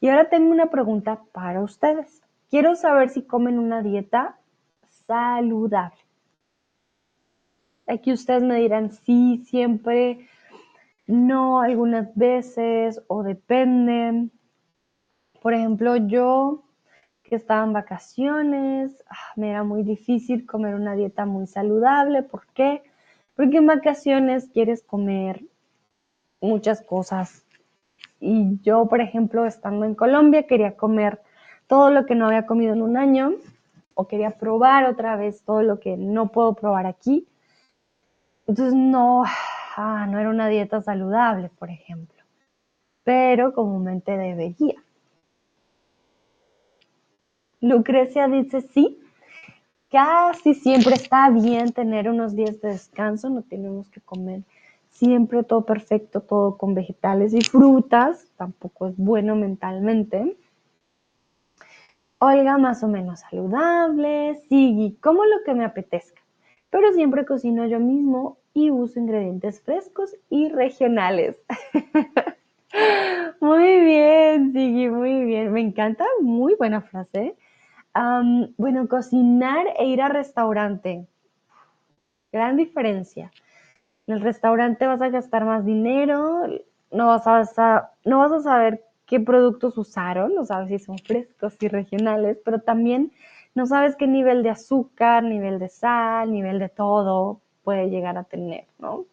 Y 0.00 0.08
ahora 0.08 0.28
tengo 0.28 0.50
una 0.50 0.70
pregunta 0.70 1.22
para 1.32 1.60
ustedes. 1.60 2.22
Quiero 2.48 2.74
saber 2.74 3.10
si 3.10 3.22
comen 3.22 3.58
una 3.58 3.82
dieta 3.82 4.38
saludable. 5.06 5.98
Aquí 7.86 8.12
ustedes 8.12 8.42
me 8.42 8.56
dirán 8.56 8.92
sí, 8.92 9.44
siempre, 9.46 10.26
no, 11.06 11.60
algunas 11.60 12.14
veces 12.14 13.02
o 13.08 13.22
depende. 13.22 14.28
Por 15.42 15.54
ejemplo, 15.54 15.96
yo 15.96 16.62
que 17.30 17.36
estaba 17.36 17.64
en 17.64 17.72
vacaciones, 17.72 19.02
ah, 19.08 19.32
me 19.36 19.50
era 19.50 19.62
muy 19.64 19.84
difícil 19.84 20.44
comer 20.44 20.74
una 20.74 20.94
dieta 20.94 21.24
muy 21.24 21.46
saludable. 21.46 22.22
¿Por 22.22 22.46
qué? 22.48 22.82
Porque 23.36 23.58
en 23.58 23.66
vacaciones 23.66 24.50
quieres 24.52 24.82
comer 24.82 25.44
muchas 26.40 26.82
cosas. 26.82 27.46
Y 28.18 28.60
yo, 28.62 28.86
por 28.86 29.00
ejemplo, 29.00 29.46
estando 29.46 29.86
en 29.86 29.94
Colombia, 29.94 30.46
quería 30.46 30.76
comer 30.76 31.22
todo 31.68 31.90
lo 31.90 32.04
que 32.04 32.16
no 32.16 32.26
había 32.26 32.46
comido 32.46 32.74
en 32.74 32.82
un 32.82 32.96
año 32.96 33.34
o 33.94 34.08
quería 34.08 34.32
probar 34.32 34.86
otra 34.86 35.16
vez 35.16 35.42
todo 35.44 35.62
lo 35.62 35.78
que 35.78 35.96
no 35.96 36.32
puedo 36.32 36.54
probar 36.54 36.86
aquí. 36.86 37.28
Entonces 38.48 38.74
no, 38.74 39.22
ah, 39.76 40.06
no 40.10 40.18
era 40.18 40.30
una 40.30 40.48
dieta 40.48 40.82
saludable, 40.82 41.48
por 41.58 41.70
ejemplo, 41.70 42.22
pero 43.04 43.54
comúnmente 43.54 44.16
debería. 44.16 44.82
Lucrecia 47.60 48.28
dice 48.28 48.62
sí, 48.62 48.98
casi 49.90 50.54
siempre 50.54 50.94
está 50.94 51.30
bien 51.30 51.72
tener 51.72 52.08
unos 52.08 52.34
días 52.34 52.60
de 52.60 52.68
descanso, 52.68 53.28
no 53.28 53.42
tenemos 53.42 53.90
que 53.90 54.00
comer 54.00 54.42
siempre 54.90 55.42
todo 55.44 55.64
perfecto, 55.64 56.20
todo 56.20 56.58
con 56.58 56.74
vegetales 56.74 57.32
y 57.32 57.40
frutas, 57.40 58.26
tampoco 58.36 58.88
es 58.88 58.96
bueno 58.96 59.34
mentalmente. 59.34 60.36
Olga, 62.18 62.58
más 62.58 62.82
o 62.82 62.88
menos 62.88 63.20
saludable, 63.20 64.42
Sigui, 64.48 64.96
como 65.00 65.24
lo 65.24 65.42
que 65.44 65.54
me 65.54 65.64
apetezca. 65.64 66.20
Pero 66.68 66.92
siempre 66.92 67.24
cocino 67.24 67.66
yo 67.66 67.80
mismo 67.80 68.36
y 68.52 68.70
uso 68.70 69.00
ingredientes 69.00 69.62
frescos 69.62 70.14
y 70.28 70.50
regionales. 70.50 71.36
muy 73.40 73.80
bien, 73.80 74.52
Sigui, 74.52 74.88
muy 74.88 75.24
bien. 75.24 75.50
Me 75.50 75.60
encanta, 75.60 76.04
muy 76.20 76.54
buena 76.56 76.82
frase. 76.82 77.36
Bueno, 78.56 78.88
cocinar 78.88 79.66
e 79.78 79.86
ir 79.86 80.02
a 80.02 80.08
restaurante. 80.08 81.06
Gran 82.32 82.56
diferencia. 82.56 83.30
En 84.06 84.14
el 84.14 84.20
restaurante 84.20 84.86
vas 84.86 85.00
a 85.00 85.08
gastar 85.08 85.44
más 85.44 85.64
dinero, 85.64 86.42
no 86.90 87.06
vas 87.06 87.26
a, 87.26 87.44
saber 88.42 88.84
qué 89.06 89.20
productos 89.20 89.76
usaron, 89.78 90.34
no 90.34 90.44
sabes 90.44 90.68
si 90.68 90.78
son 90.78 90.98
frescos 90.98 91.56
y 91.60 91.68
regionales, 91.68 92.38
pero 92.44 92.60
también 92.60 93.12
no 93.54 93.66
sabes 93.66 93.96
qué 93.96 94.06
nivel 94.06 94.42
de 94.42 94.50
azúcar, 94.50 95.22
nivel 95.24 95.58
de 95.58 95.68
sal, 95.68 96.32
nivel 96.32 96.58
de 96.58 96.68
todo 96.68 97.40
puede 97.64 97.90
llegar 97.90 98.16
a 98.16 98.24
tener, 98.24 98.64
¿no? 98.78 99.04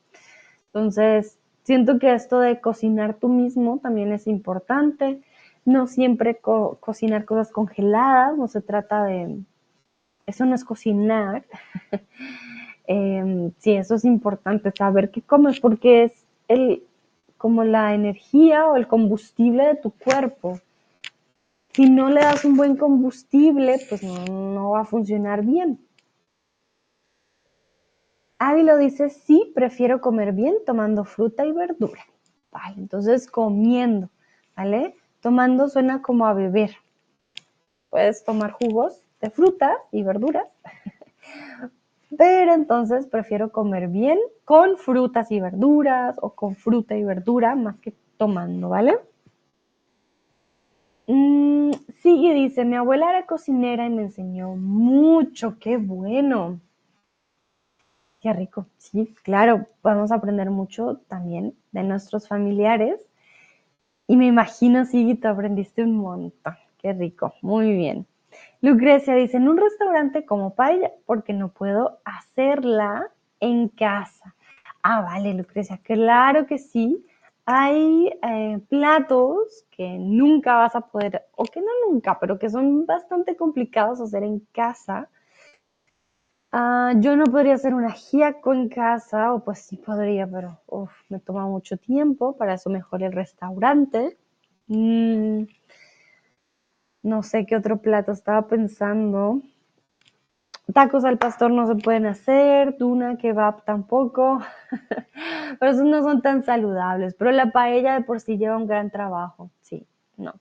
Entonces, 0.67 1.37
siento 1.63 1.99
que 1.99 2.13
esto 2.13 2.39
de 2.39 2.61
cocinar 2.61 3.15
tú 3.15 3.29
mismo 3.29 3.79
también 3.79 4.11
es 4.11 4.27
importante. 4.27 5.21
No 5.67 5.85
siempre 5.85 6.39
cocinar 6.39 7.25
cosas 7.25 7.51
congeladas, 7.51 8.37
no 8.37 8.47
se 8.47 8.61
trata 8.61 9.03
de... 9.03 9.37
Eso 10.25 10.45
no 10.45 10.55
es 10.55 10.63
cocinar. 10.63 11.43
Em, 12.89 13.51
sí, 13.57 13.73
eso 13.73 13.95
es 13.95 14.05
importante, 14.05 14.71
saber 14.71 15.11
qué 15.11 15.21
comes, 15.21 15.59
porque 15.59 16.05
es 16.05 16.25
el, 16.47 16.83
como 17.37 17.65
la 17.65 17.93
energía 17.93 18.65
o 18.65 18.77
el 18.77 18.87
combustible 18.87 19.67
de 19.67 19.75
tu 19.75 19.91
cuerpo. 19.91 20.61
Si 21.73 21.89
no 21.89 22.09
le 22.09 22.21
das 22.21 22.45
un 22.45 22.55
buen 22.55 22.77
combustible, 22.77 23.77
pues 23.89 24.03
no, 24.03 24.69
va 24.69 24.81
a 24.81 24.85
funcionar 24.85 25.43
bien. 25.43 25.85
Ávilo 28.39 28.77
dice, 28.77 29.09
sí, 29.09 29.51
prefiero 29.53 29.99
comer 29.99 30.31
bien 30.31 30.55
tomando 30.65 31.03
fruta 31.03 31.45
y 31.45 31.51
verdura. 31.51 32.05
Vale, 32.51 32.75
entonces 32.77 33.29
comiendo, 33.29 34.09
¿vale? 34.55 34.95
Tomando 35.21 35.69
suena 35.69 36.01
como 36.01 36.25
a 36.25 36.33
beber. 36.33 36.75
Puedes 37.89 38.23
tomar 38.23 38.51
jugos 38.51 39.01
de 39.21 39.29
fruta 39.29 39.77
y 39.91 40.03
verduras, 40.03 40.47
pero 42.17 42.53
entonces 42.53 43.07
prefiero 43.07 43.51
comer 43.51 43.87
bien 43.87 44.19
con 44.45 44.77
frutas 44.77 45.31
y 45.31 45.39
verduras 45.39 46.15
o 46.21 46.31
con 46.31 46.55
fruta 46.55 46.95
y 46.95 47.03
verdura 47.03 47.55
más 47.55 47.77
que 47.77 47.93
tomando, 48.17 48.69
¿vale? 48.69 48.99
Mm, 51.07 51.71
sigue, 52.01 52.33
dice, 52.33 52.65
mi 52.65 52.75
abuela 52.75 53.09
era 53.09 53.25
cocinera 53.25 53.85
y 53.85 53.89
me 53.89 54.03
enseñó 54.03 54.55
mucho, 54.55 55.57
qué 55.59 55.77
bueno. 55.77 56.59
Qué 58.19 58.33
rico. 58.33 58.65
Sí, 58.77 59.13
claro, 59.23 59.67
podemos 59.81 60.11
aprender 60.11 60.49
mucho 60.49 60.97
también 61.07 61.55
de 61.71 61.83
nuestros 61.83 62.27
familiares. 62.27 62.99
Y 64.07 64.15
me 64.15 64.25
imagino, 64.25 64.85
sí, 64.85 65.19
aprendiste 65.23 65.83
un 65.83 65.97
montón. 65.97 66.55
Qué 66.77 66.93
rico, 66.93 67.33
muy 67.41 67.73
bien. 67.73 68.07
Lucrecia 68.61 69.13
dice, 69.15 69.37
en 69.37 69.49
un 69.49 69.57
restaurante 69.57 70.25
como 70.25 70.55
paella, 70.55 70.91
porque 71.05 71.33
no 71.33 71.49
puedo 71.49 71.99
hacerla 72.05 73.11
en 73.39 73.67
casa. 73.67 74.35
Ah, 74.81 75.01
vale, 75.01 75.33
Lucrecia, 75.33 75.79
claro 75.83 76.45
que 76.47 76.57
sí. 76.57 77.05
Hay 77.45 78.11
eh, 78.23 78.59
platos 78.69 79.65
que 79.71 79.97
nunca 79.99 80.55
vas 80.55 80.75
a 80.75 80.81
poder, 80.81 81.25
o 81.35 81.43
que 81.43 81.61
no 81.61 81.67
nunca, 81.89 82.19
pero 82.19 82.39
que 82.39 82.49
son 82.49 82.85
bastante 82.85 83.35
complicados 83.35 84.01
hacer 84.01 84.23
en 84.23 84.39
casa 84.51 85.09
Ah, 86.51 86.93
yo 86.97 87.15
no 87.17 87.25
podría 87.25 87.55
hacer 87.55 87.73
un 87.73 87.85
ajíaco 87.85 88.53
en 88.53 88.69
casa, 88.69 89.33
o 89.33 89.43
pues 89.43 89.59
sí 89.59 89.77
podría, 89.77 90.27
pero 90.27 90.59
me 91.09 91.19
toma 91.19 91.45
mucho 91.45 91.77
tiempo, 91.77 92.37
para 92.37 92.53
eso 92.53 92.69
mejor 92.69 93.03
el 93.03 93.11
restaurante. 93.11 94.17
Mm, 94.67 95.43
no 97.03 97.23
sé 97.23 97.45
qué 97.45 97.55
otro 97.55 97.81
plato 97.81 98.11
estaba 98.11 98.47
pensando. 98.47 99.41
Tacos 100.73 101.05
al 101.05 101.17
pastor 101.17 101.51
no 101.51 101.65
se 101.67 101.75
pueden 101.75 102.05
hacer, 102.05 102.77
tuna, 102.77 103.17
kebab 103.17 103.63
tampoco, 103.63 104.41
pero 105.59 105.71
esos 105.71 105.85
no 105.85 106.03
son 106.03 106.21
tan 106.21 106.43
saludables. 106.43 107.13
Pero 107.15 107.31
la 107.31 107.51
paella 107.51 107.93
de 107.95 108.01
por 108.03 108.19
sí 108.19 108.37
lleva 108.37 108.57
un 108.57 108.67
gran 108.67 108.91
trabajo, 108.91 109.49
sí, 109.61 109.85
no. 110.17 110.33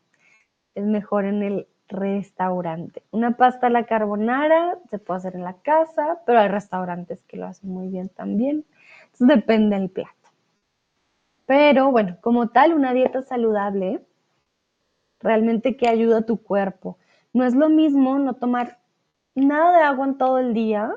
Es 0.74 0.84
mejor 0.84 1.24
en 1.24 1.42
el 1.42 1.68
restaurante. 1.88 3.02
Una 3.10 3.36
pasta 3.36 3.68
a 3.68 3.70
la 3.70 3.84
carbonara 3.86 4.78
se 4.90 4.98
puede 4.98 5.18
hacer 5.18 5.36
en 5.36 5.44
la 5.44 5.54
casa, 5.54 6.20
pero 6.26 6.40
hay 6.40 6.48
restaurantes 6.48 7.22
que 7.24 7.36
lo 7.36 7.46
hacen 7.46 7.70
muy 7.70 7.88
bien 7.88 8.08
también. 8.08 8.64
Entonces 9.12 9.28
depende 9.28 9.78
del 9.78 9.90
plato. 9.90 10.10
Pero 11.46 11.90
bueno, 11.92 12.18
como 12.20 12.48
tal, 12.48 12.74
una 12.74 12.92
dieta 12.92 13.22
saludable 13.22 14.04
realmente 15.20 15.76
que 15.76 15.88
ayuda 15.88 16.18
a 16.18 16.26
tu 16.26 16.42
cuerpo. 16.42 16.98
No 17.32 17.44
es 17.44 17.54
lo 17.54 17.68
mismo 17.68 18.18
no 18.18 18.34
tomar 18.34 18.78
nada 19.34 19.76
de 19.76 19.84
agua 19.84 20.06
en 20.06 20.18
todo 20.18 20.38
el 20.38 20.54
día 20.54 20.92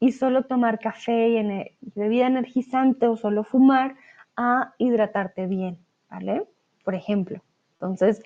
y 0.00 0.12
solo 0.12 0.44
tomar 0.44 0.80
café 0.80 1.28
y 1.28 1.76
bebida 1.94 2.26
energizante 2.26 3.06
o 3.06 3.16
solo 3.16 3.44
fumar 3.44 3.94
a 4.36 4.74
hidratarte 4.78 5.46
bien, 5.46 5.78
¿vale? 6.10 6.46
Por 6.84 6.94
ejemplo. 6.94 7.40
Entonces, 7.74 8.22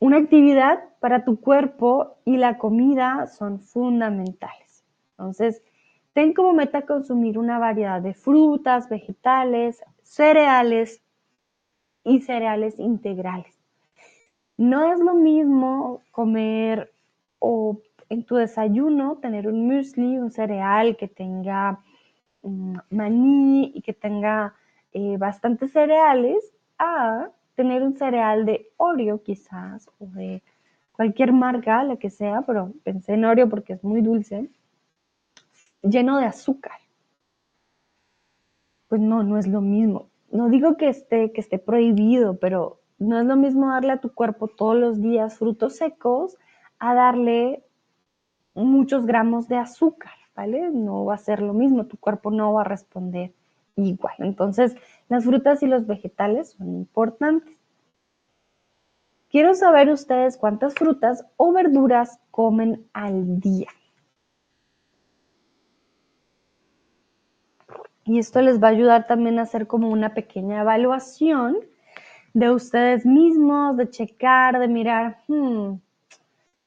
una 0.00 0.16
actividad 0.16 0.82
para 0.98 1.24
tu 1.24 1.40
cuerpo 1.40 2.16
y 2.24 2.38
la 2.38 2.58
comida 2.58 3.26
son 3.26 3.60
fundamentales. 3.60 4.82
Entonces, 5.12 5.62
ten 6.14 6.32
como 6.32 6.54
meta 6.54 6.82
consumir 6.82 7.38
una 7.38 7.58
variedad 7.58 8.00
de 8.00 8.14
frutas, 8.14 8.88
vegetales, 8.88 9.82
cereales 10.02 11.02
y 12.02 12.22
cereales 12.22 12.78
integrales. 12.78 13.54
No 14.56 14.92
es 14.92 14.98
lo 14.98 15.14
mismo 15.14 16.02
comer 16.10 16.92
o 17.38 17.78
en 18.08 18.24
tu 18.24 18.36
desayuno 18.36 19.18
tener 19.18 19.46
un 19.46 19.66
muesli, 19.66 20.18
un 20.18 20.30
cereal 20.30 20.96
que 20.96 21.08
tenga 21.08 21.78
mm, 22.42 22.76
maní 22.90 23.72
y 23.74 23.82
que 23.82 23.92
tenga 23.92 24.54
eh, 24.92 25.16
bastantes 25.18 25.72
cereales, 25.72 26.42
a 26.78 27.28
tener 27.60 27.82
un 27.82 27.94
cereal 27.94 28.46
de 28.46 28.72
Oreo 28.78 29.22
quizás, 29.22 29.86
o 29.98 30.06
de 30.06 30.42
cualquier 30.92 31.34
marca, 31.34 31.84
la 31.84 31.98
que 31.98 32.08
sea, 32.08 32.40
pero 32.46 32.72
pensé 32.84 33.12
en 33.12 33.26
Oreo 33.26 33.50
porque 33.50 33.74
es 33.74 33.84
muy 33.84 34.00
dulce, 34.00 34.48
lleno 35.82 36.16
de 36.16 36.24
azúcar. 36.24 36.78
Pues 38.88 39.02
no, 39.02 39.22
no 39.22 39.36
es 39.36 39.46
lo 39.46 39.60
mismo. 39.60 40.08
No 40.32 40.48
digo 40.48 40.78
que 40.78 40.88
esté, 40.88 41.32
que 41.32 41.42
esté 41.42 41.58
prohibido, 41.58 42.38
pero 42.38 42.80
no 42.98 43.20
es 43.20 43.26
lo 43.26 43.36
mismo 43.36 43.68
darle 43.68 43.92
a 43.92 44.00
tu 44.00 44.14
cuerpo 44.14 44.48
todos 44.48 44.76
los 44.76 45.02
días 45.02 45.36
frutos 45.36 45.76
secos 45.76 46.38
a 46.78 46.94
darle 46.94 47.62
muchos 48.54 49.04
gramos 49.04 49.48
de 49.48 49.58
azúcar, 49.58 50.12
¿vale? 50.34 50.70
No 50.70 51.04
va 51.04 51.16
a 51.16 51.18
ser 51.18 51.42
lo 51.42 51.52
mismo, 51.52 51.84
tu 51.84 51.98
cuerpo 51.98 52.30
no 52.30 52.54
va 52.54 52.62
a 52.62 52.64
responder 52.64 53.34
igual. 53.76 54.14
Entonces, 54.18 54.74
las 55.10 55.24
frutas 55.24 55.60
y 55.64 55.66
los 55.66 55.88
vegetales 55.88 56.50
son 56.52 56.68
importantes. 56.68 57.58
Quiero 59.28 59.54
saber 59.54 59.90
ustedes 59.90 60.36
cuántas 60.36 60.74
frutas 60.74 61.26
o 61.36 61.52
verduras 61.52 62.20
comen 62.30 62.88
al 62.92 63.40
día. 63.40 63.68
Y 68.04 68.20
esto 68.20 68.40
les 68.40 68.62
va 68.62 68.68
a 68.68 68.70
ayudar 68.70 69.08
también 69.08 69.40
a 69.40 69.42
hacer 69.42 69.66
como 69.66 69.90
una 69.90 70.14
pequeña 70.14 70.60
evaluación 70.60 71.58
de 72.32 72.50
ustedes 72.50 73.04
mismos, 73.04 73.76
de 73.76 73.90
checar, 73.90 74.60
de 74.60 74.68
mirar, 74.68 75.18
hmm, 75.26 75.74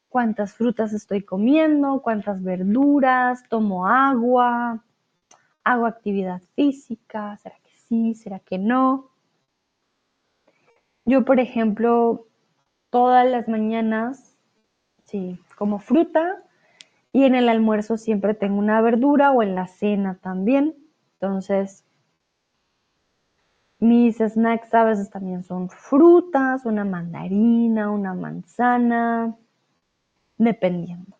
cuántas 0.09 0.53
frutas 0.53 0.91
estoy 0.91 1.21
comiendo, 1.23 2.01
cuántas 2.01 2.43
verduras, 2.43 3.41
tomo 3.47 3.87
agua, 3.87 4.83
hago 5.63 5.85
actividad 5.85 6.41
física, 6.55 7.37
¿será 7.37 7.62
sí? 7.87 8.15
¿Será 8.15 8.39
que 8.39 8.57
no? 8.57 9.09
Yo, 11.05 11.25
por 11.25 11.39
ejemplo, 11.39 12.27
todas 12.89 13.29
las 13.29 13.47
mañanas, 13.47 14.37
sí, 15.05 15.39
como 15.57 15.79
fruta 15.79 16.43
y 17.11 17.25
en 17.25 17.35
el 17.35 17.49
almuerzo 17.49 17.97
siempre 17.97 18.33
tengo 18.33 18.57
una 18.57 18.81
verdura 18.81 19.31
o 19.31 19.43
en 19.43 19.55
la 19.55 19.67
cena 19.67 20.17
también. 20.21 20.75
Entonces, 21.15 21.83
mis 23.79 24.17
snacks 24.17 24.73
a 24.73 24.85
veces 24.85 25.09
también 25.09 25.43
son 25.43 25.69
frutas, 25.69 26.65
una 26.65 26.85
mandarina, 26.85 27.91
una 27.91 28.13
manzana, 28.13 29.35
dependiendo. 30.37 31.17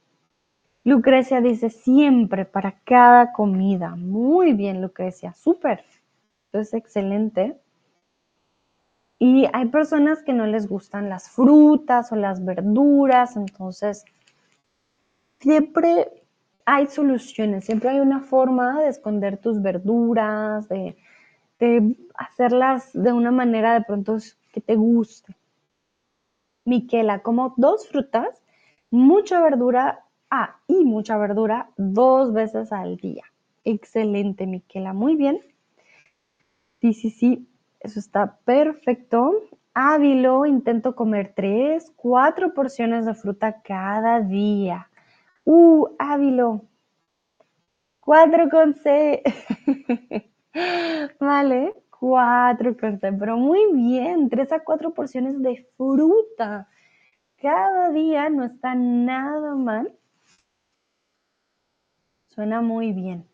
Lucrecia 0.86 1.42
dice 1.42 1.70
siempre 1.70 2.46
para 2.46 2.80
cada 2.84 3.34
comida. 3.34 3.96
Muy 3.96 4.54
bien, 4.54 4.82
Lucrecia, 4.82 5.34
súper. 5.34 5.84
Esto 6.54 6.60
es 6.60 6.74
excelente. 6.76 7.58
Y 9.18 9.48
hay 9.54 9.70
personas 9.70 10.22
que 10.22 10.34
no 10.34 10.46
les 10.46 10.68
gustan 10.68 11.10
las 11.10 11.28
frutas 11.28 12.12
o 12.12 12.16
las 12.16 12.46
verduras, 12.46 13.36
entonces 13.36 14.06
siempre 15.40 16.12
hay 16.66 16.86
soluciones, 16.86 17.66
siempre 17.66 17.90
hay 17.90 18.02
una 18.02 18.20
forma 18.20 18.82
de 18.82 18.90
esconder 18.90 19.40
tus 19.40 19.64
verduras, 19.64 20.70
de, 20.70 20.96
de 21.58 21.96
hacerlas 22.14 22.92
de 22.94 23.14
una 23.14 23.32
manera 23.32 23.74
de 23.74 23.82
pronto 23.82 24.18
que 24.52 24.62
te 24.62 24.76
guste. 24.76 25.36
Miquela, 26.66 27.24
como 27.24 27.56
dos 27.58 27.88
frutas, 27.88 28.44
mucha 28.92 29.42
verdura 29.42 30.04
Ah, 30.36 30.60
y 30.68 30.84
mucha 30.84 31.16
verdura 31.18 31.70
dos 31.78 32.34
veces 32.34 32.72
al 32.72 32.98
día. 32.98 33.24
Excelente, 33.64 34.48
Miquela. 34.48 34.92
Muy 34.92 35.16
bien. 35.16 35.40
Sí, 36.84 36.94
sí, 36.94 37.12
sí. 37.12 37.48
Eso 37.80 37.98
está 37.98 38.40
perfecto. 38.44 39.32
Ávilo, 39.74 40.46
intento 40.46 40.98
comer 40.98 41.32
tres, 41.34 41.90
cuatro 41.96 42.54
porciones 42.54 43.06
de 43.06 43.14
fruta 43.16 43.62
cada 43.62 44.20
día. 44.20 44.90
Uh, 45.46 45.88
Ávilo. 45.98 46.66
Cuatro 48.02 48.50
con 48.50 48.74
C. 48.74 49.24
vale, 51.22 51.74
cuatro 51.98 52.76
con 52.78 53.00
C. 53.00 53.14
Pero 53.14 53.38
muy 53.38 53.72
bien, 53.72 54.28
tres 54.30 54.52
a 54.52 54.60
cuatro 54.60 54.94
porciones 54.94 55.42
de 55.42 55.66
fruta. 55.78 56.68
Cada 57.38 57.92
día 57.92 58.30
no 58.30 58.44
está 58.44 58.76
nada 58.76 59.56
mal 59.56 59.98
Suena 62.28 62.62
muy 62.62 62.92
bien. 62.92 63.33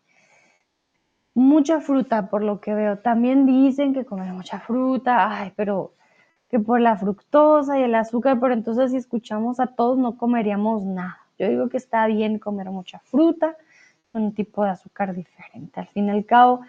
Mucha 1.33 1.79
fruta, 1.79 2.29
por 2.29 2.43
lo 2.43 2.59
que 2.59 2.73
veo. 2.73 2.99
También 2.99 3.45
dicen 3.45 3.93
que 3.93 4.05
comer 4.05 4.33
mucha 4.33 4.59
fruta, 4.59 5.39
ay, 5.39 5.53
pero 5.55 5.93
que 6.49 6.59
por 6.59 6.81
la 6.81 6.97
fructosa 6.97 7.79
y 7.79 7.83
el 7.83 7.95
azúcar, 7.95 8.39
pero 8.39 8.53
entonces 8.53 8.91
si 8.91 8.97
escuchamos 8.97 9.59
a 9.59 9.67
todos 9.67 9.97
no 9.97 10.17
comeríamos 10.17 10.83
nada. 10.83 11.19
Yo 11.37 11.47
digo 11.47 11.69
que 11.69 11.77
está 11.77 12.07
bien 12.07 12.39
comer 12.39 12.69
mucha 12.71 12.99
fruta, 12.99 13.55
un 14.13 14.33
tipo 14.33 14.63
de 14.63 14.71
azúcar 14.71 15.13
diferente 15.13 15.79
al 15.79 15.87
fin 15.87 16.07
y 16.07 16.11
al 16.11 16.25
cabo. 16.25 16.61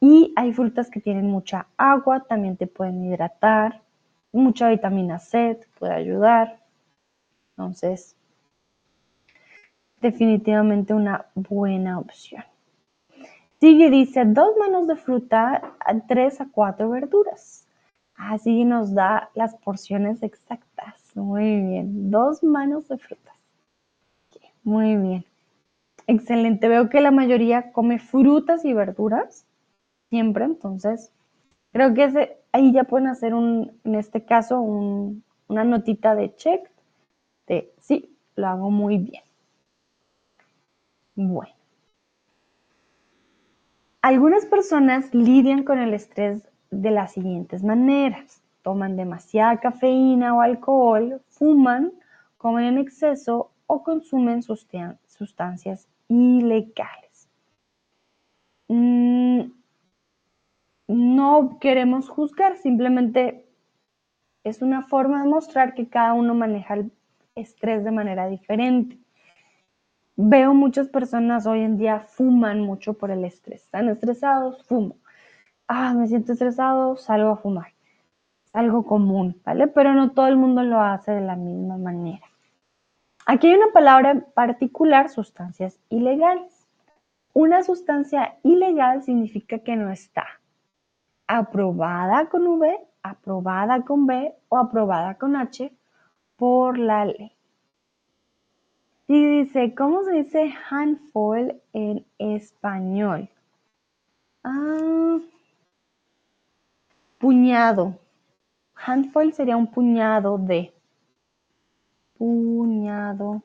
Y 0.00 0.32
hay 0.36 0.52
frutas 0.52 0.90
que 0.90 1.00
tienen 1.00 1.26
mucha 1.26 1.66
agua, 1.76 2.20
también 2.20 2.56
te 2.56 2.66
pueden 2.66 3.04
hidratar, 3.04 3.82
mucha 4.32 4.68
vitamina 4.68 5.18
C 5.18 5.56
te 5.56 5.66
puede 5.78 5.94
ayudar. 5.94 6.60
Entonces, 7.50 8.16
definitivamente 10.00 10.94
una 10.94 11.26
buena 11.34 11.98
opción. 11.98 12.44
Sigue, 13.64 13.88
dice, 13.88 14.26
dos 14.26 14.54
manos 14.58 14.86
de 14.86 14.94
fruta, 14.94 15.74
tres 16.06 16.38
a 16.38 16.48
cuatro 16.52 16.90
verduras. 16.90 17.66
Así 18.14 18.62
nos 18.66 18.92
da 18.92 19.30
las 19.34 19.54
porciones 19.54 20.22
exactas. 20.22 20.94
Muy 21.14 21.62
bien, 21.62 22.10
dos 22.10 22.44
manos 22.44 22.88
de 22.88 22.98
frutas. 22.98 23.34
Muy 24.64 24.96
bien. 24.96 25.24
Excelente. 26.06 26.68
Veo 26.68 26.90
que 26.90 27.00
la 27.00 27.10
mayoría 27.10 27.72
come 27.72 27.98
frutas 27.98 28.66
y 28.66 28.74
verduras 28.74 29.46
siempre, 30.10 30.44
entonces 30.44 31.10
creo 31.72 31.94
que 31.94 32.36
ahí 32.52 32.70
ya 32.70 32.84
pueden 32.84 33.06
hacer 33.06 33.32
en 33.32 33.94
este 33.94 34.26
caso, 34.26 34.60
una 34.60 35.64
notita 35.64 36.14
de 36.14 36.36
check 36.36 36.70
de 37.46 37.72
sí, 37.80 38.14
lo 38.36 38.46
hago 38.46 38.70
muy 38.70 38.98
bien. 38.98 39.22
Bueno. 41.14 41.63
Algunas 44.04 44.44
personas 44.44 45.14
lidian 45.14 45.62
con 45.62 45.78
el 45.78 45.94
estrés 45.94 46.46
de 46.70 46.90
las 46.90 47.12
siguientes 47.12 47.64
maneras. 47.64 48.42
Toman 48.60 48.96
demasiada 48.96 49.56
cafeína 49.60 50.34
o 50.34 50.42
alcohol, 50.42 51.22
fuman, 51.30 51.90
comen 52.36 52.66
en 52.66 52.76
exceso 52.76 53.52
o 53.66 53.82
consumen 53.82 54.42
sustancias 54.42 55.88
ilegales. 56.08 57.30
Mm, 58.68 59.44
no 60.86 61.58
queremos 61.58 62.10
juzgar, 62.10 62.58
simplemente 62.58 63.48
es 64.44 64.60
una 64.60 64.82
forma 64.82 65.22
de 65.22 65.30
mostrar 65.30 65.72
que 65.72 65.88
cada 65.88 66.12
uno 66.12 66.34
maneja 66.34 66.74
el 66.74 66.92
estrés 67.36 67.82
de 67.82 67.90
manera 67.90 68.26
diferente. 68.26 68.98
Veo 70.16 70.54
muchas 70.54 70.88
personas 70.88 71.44
hoy 71.44 71.62
en 71.62 71.76
día 71.76 72.00
fuman 72.00 72.60
mucho 72.60 72.94
por 72.94 73.10
el 73.10 73.24
estrés. 73.24 73.64
Están 73.64 73.88
estresados, 73.88 74.64
fumo. 74.64 74.96
Ah, 75.66 75.92
me 75.94 76.06
siento 76.06 76.32
estresado, 76.32 76.96
salgo 76.96 77.30
a 77.30 77.36
fumar. 77.36 77.72
Es 78.44 78.54
algo 78.54 78.84
común, 78.84 79.40
¿vale? 79.44 79.66
Pero 79.66 79.92
no 79.94 80.12
todo 80.12 80.28
el 80.28 80.36
mundo 80.36 80.62
lo 80.62 80.80
hace 80.80 81.10
de 81.10 81.20
la 81.20 81.34
misma 81.34 81.78
manera. 81.78 82.24
Aquí 83.26 83.48
hay 83.48 83.54
una 83.54 83.72
palabra 83.72 84.24
particular, 84.34 85.08
sustancias 85.08 85.80
ilegales. 85.88 86.64
Una 87.32 87.64
sustancia 87.64 88.38
ilegal 88.44 89.02
significa 89.02 89.58
que 89.58 89.74
no 89.74 89.90
está 89.90 90.26
aprobada 91.26 92.26
con 92.28 92.46
V, 92.46 92.78
aprobada 93.02 93.82
con 93.82 94.06
B 94.06 94.32
o 94.48 94.58
aprobada 94.58 95.16
con 95.16 95.34
H 95.34 95.72
por 96.36 96.78
la 96.78 97.06
ley. 97.06 97.33
Y 99.06 99.42
dice, 99.42 99.74
¿cómo 99.74 100.02
se 100.04 100.12
dice 100.12 100.54
handful 100.70 101.60
en 101.74 102.06
español? 102.18 103.28
Ah, 104.42 105.18
puñado. 107.18 107.98
Handful 108.74 109.32
sería 109.32 109.56
un 109.56 109.66
puñado 109.66 110.38
de. 110.38 110.72
Puñado. 112.16 113.42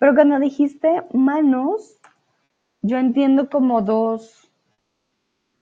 Pero 0.00 0.14
cuando 0.14 0.40
dijiste 0.40 1.04
manos, 1.12 2.00
yo 2.80 2.98
entiendo 2.98 3.48
como 3.48 3.82
dos. 3.82 4.50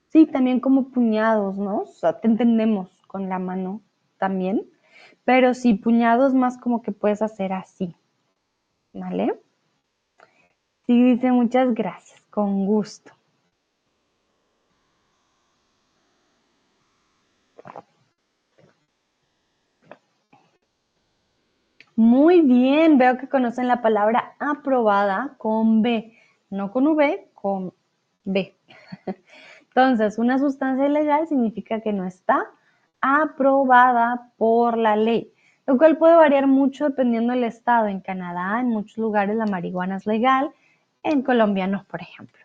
Sí, 0.08 0.24
también 0.26 0.60
como 0.60 0.88
puñados, 0.90 1.58
¿no? 1.58 1.80
O 1.80 1.86
sea, 1.86 2.20
te 2.20 2.26
entendemos 2.26 2.88
con 3.06 3.28
la 3.28 3.38
mano 3.38 3.82
también. 4.16 4.66
Pero 5.24 5.54
sí, 5.54 5.74
puñados 5.74 6.34
más 6.34 6.58
como 6.58 6.82
que 6.82 6.92
puedes 6.92 7.22
hacer 7.22 7.52
así. 7.52 7.94
¿Vale? 8.92 9.38
Sí, 10.86 11.02
dice 11.02 11.30
muchas 11.30 11.74
gracias, 11.74 12.20
con 12.30 12.66
gusto. 12.66 13.12
Muy 22.00 22.40
bien, 22.40 22.96
veo 22.96 23.18
que 23.18 23.28
conocen 23.28 23.68
la 23.68 23.82
palabra 23.82 24.34
aprobada 24.38 25.34
con 25.36 25.82
B, 25.82 26.16
no 26.48 26.72
con 26.72 26.86
V, 26.86 27.28
con 27.34 27.74
B. 28.24 28.56
Entonces, 29.68 30.18
una 30.18 30.38
sustancia 30.38 30.86
ilegal 30.86 31.28
significa 31.28 31.82
que 31.82 31.92
no 31.92 32.06
está 32.06 32.46
aprobada 33.00 34.32
por 34.36 34.76
la 34.76 34.96
ley, 34.96 35.32
lo 35.66 35.78
cual 35.78 35.96
puede 35.96 36.14
variar 36.16 36.46
mucho 36.46 36.88
dependiendo 36.88 37.32
del 37.32 37.44
estado. 37.44 37.86
En 37.86 38.00
Canadá, 38.00 38.60
en 38.60 38.68
muchos 38.68 38.98
lugares 38.98 39.36
la 39.36 39.46
marihuana 39.46 39.96
es 39.96 40.06
legal, 40.06 40.52
en 41.02 41.22
Colombia 41.22 41.66
no, 41.66 41.84
por 41.84 42.02
ejemplo. 42.02 42.38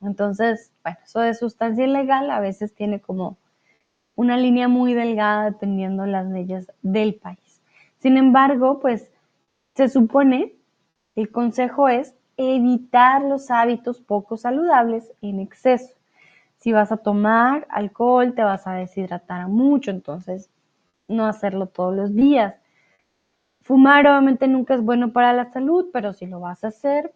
Entonces, 0.00 0.72
bueno, 0.82 0.98
eso 1.04 1.20
de 1.20 1.34
sustancia 1.34 1.84
ilegal 1.84 2.30
a 2.30 2.40
veces 2.40 2.74
tiene 2.74 3.00
como 3.00 3.38
una 4.16 4.36
línea 4.36 4.68
muy 4.68 4.94
delgada 4.94 5.44
dependiendo 5.44 6.02
de 6.02 6.10
las 6.10 6.26
leyes 6.26 6.70
del 6.82 7.14
país. 7.14 7.62
Sin 7.98 8.16
embargo, 8.16 8.80
pues 8.80 9.10
se 9.74 9.88
supone, 9.88 10.54
el 11.16 11.30
consejo 11.30 11.88
es 11.88 12.14
evitar 12.36 13.22
los 13.22 13.50
hábitos 13.50 14.00
poco 14.00 14.36
saludables 14.36 15.10
en 15.22 15.40
exceso. 15.40 15.94
Si 16.64 16.72
vas 16.72 16.90
a 16.90 16.96
tomar 16.96 17.66
alcohol, 17.68 18.34
te 18.34 18.42
vas 18.42 18.66
a 18.66 18.72
deshidratar 18.72 19.48
mucho, 19.48 19.90
entonces 19.90 20.48
no 21.08 21.26
hacerlo 21.26 21.66
todos 21.66 21.94
los 21.94 22.14
días. 22.14 22.54
Fumar 23.60 24.06
obviamente 24.06 24.48
nunca 24.48 24.72
es 24.72 24.80
bueno 24.80 25.12
para 25.12 25.34
la 25.34 25.52
salud, 25.52 25.90
pero 25.92 26.14
si 26.14 26.24
lo 26.24 26.40
vas 26.40 26.64
a 26.64 26.68
hacer, 26.68 27.12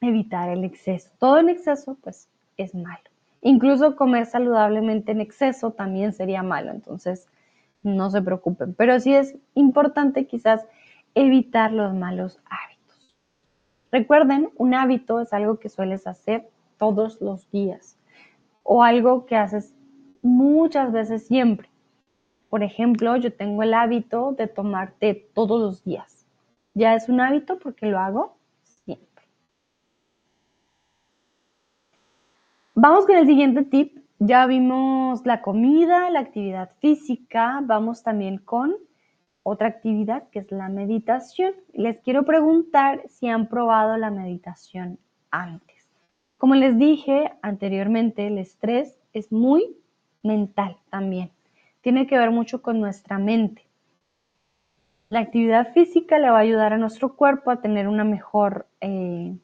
evitar 0.00 0.48
el 0.48 0.64
exceso. 0.64 1.12
Todo 1.20 1.38
en 1.38 1.48
exceso, 1.48 1.96
pues, 2.02 2.28
es 2.56 2.74
malo. 2.74 3.08
Incluso 3.40 3.94
comer 3.94 4.26
saludablemente 4.26 5.12
en 5.12 5.20
exceso 5.20 5.70
también 5.70 6.12
sería 6.12 6.42
malo, 6.42 6.72
entonces 6.72 7.28
no 7.84 8.10
se 8.10 8.20
preocupen. 8.20 8.74
Pero 8.74 8.98
sí 8.98 9.14
es 9.14 9.36
importante 9.54 10.26
quizás 10.26 10.66
evitar 11.14 11.70
los 11.70 11.94
malos 11.94 12.40
hábitos. 12.50 13.14
Recuerden, 13.92 14.50
un 14.56 14.74
hábito 14.74 15.20
es 15.20 15.32
algo 15.32 15.60
que 15.60 15.68
sueles 15.68 16.08
hacer 16.08 16.50
todos 16.78 17.20
los 17.20 17.48
días 17.52 17.97
o 18.70 18.82
algo 18.82 19.24
que 19.24 19.34
haces 19.34 19.74
muchas 20.20 20.92
veces 20.92 21.26
siempre. 21.26 21.70
Por 22.50 22.62
ejemplo, 22.62 23.16
yo 23.16 23.32
tengo 23.32 23.62
el 23.62 23.72
hábito 23.72 24.32
de 24.32 24.46
tomar 24.46 24.92
té 24.98 25.14
todos 25.32 25.58
los 25.58 25.84
días. 25.84 26.26
Ya 26.74 26.94
es 26.94 27.08
un 27.08 27.18
hábito 27.22 27.58
porque 27.58 27.86
lo 27.86 27.98
hago 27.98 28.36
siempre. 28.84 29.24
Vamos 32.74 33.06
con 33.06 33.16
el 33.16 33.26
siguiente 33.26 33.62
tip. 33.62 33.96
Ya 34.18 34.44
vimos 34.44 35.24
la 35.24 35.40
comida, 35.40 36.10
la 36.10 36.20
actividad 36.20 36.70
física. 36.78 37.62
Vamos 37.64 38.02
también 38.02 38.36
con 38.36 38.76
otra 39.44 39.68
actividad 39.68 40.28
que 40.28 40.40
es 40.40 40.52
la 40.52 40.68
meditación. 40.68 41.54
Les 41.72 42.00
quiero 42.00 42.26
preguntar 42.26 43.00
si 43.08 43.28
han 43.28 43.48
probado 43.48 43.96
la 43.96 44.10
meditación 44.10 44.98
antes. 45.30 45.77
Como 46.38 46.54
les 46.54 46.78
dije 46.78 47.32
anteriormente, 47.42 48.28
el 48.28 48.38
estrés 48.38 48.96
es 49.12 49.32
muy 49.32 49.76
mental 50.22 50.76
también. 50.88 51.32
Tiene 51.80 52.06
que 52.06 52.16
ver 52.16 52.30
mucho 52.30 52.62
con 52.62 52.80
nuestra 52.80 53.18
mente. 53.18 53.66
La 55.08 55.20
actividad 55.20 55.72
física 55.72 56.18
le 56.18 56.30
va 56.30 56.38
a 56.38 56.42
ayudar 56.42 56.72
a 56.72 56.78
nuestro 56.78 57.16
cuerpo 57.16 57.50
a 57.50 57.60
tener 57.60 57.88
una 57.88 58.04
mejor 58.04 58.68
eh, 58.80 59.36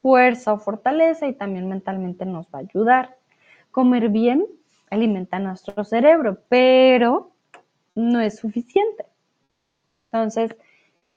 fuerza 0.00 0.54
o 0.54 0.58
fortaleza 0.58 1.26
y 1.26 1.34
también 1.34 1.68
mentalmente 1.68 2.24
nos 2.24 2.46
va 2.46 2.60
a 2.60 2.62
ayudar. 2.62 3.18
Comer 3.70 4.08
bien 4.08 4.46
alimenta 4.90 5.38
nuestro 5.38 5.84
cerebro, 5.84 6.38
pero 6.48 7.32
no 7.94 8.20
es 8.20 8.38
suficiente. 8.38 9.04
Entonces, 10.06 10.56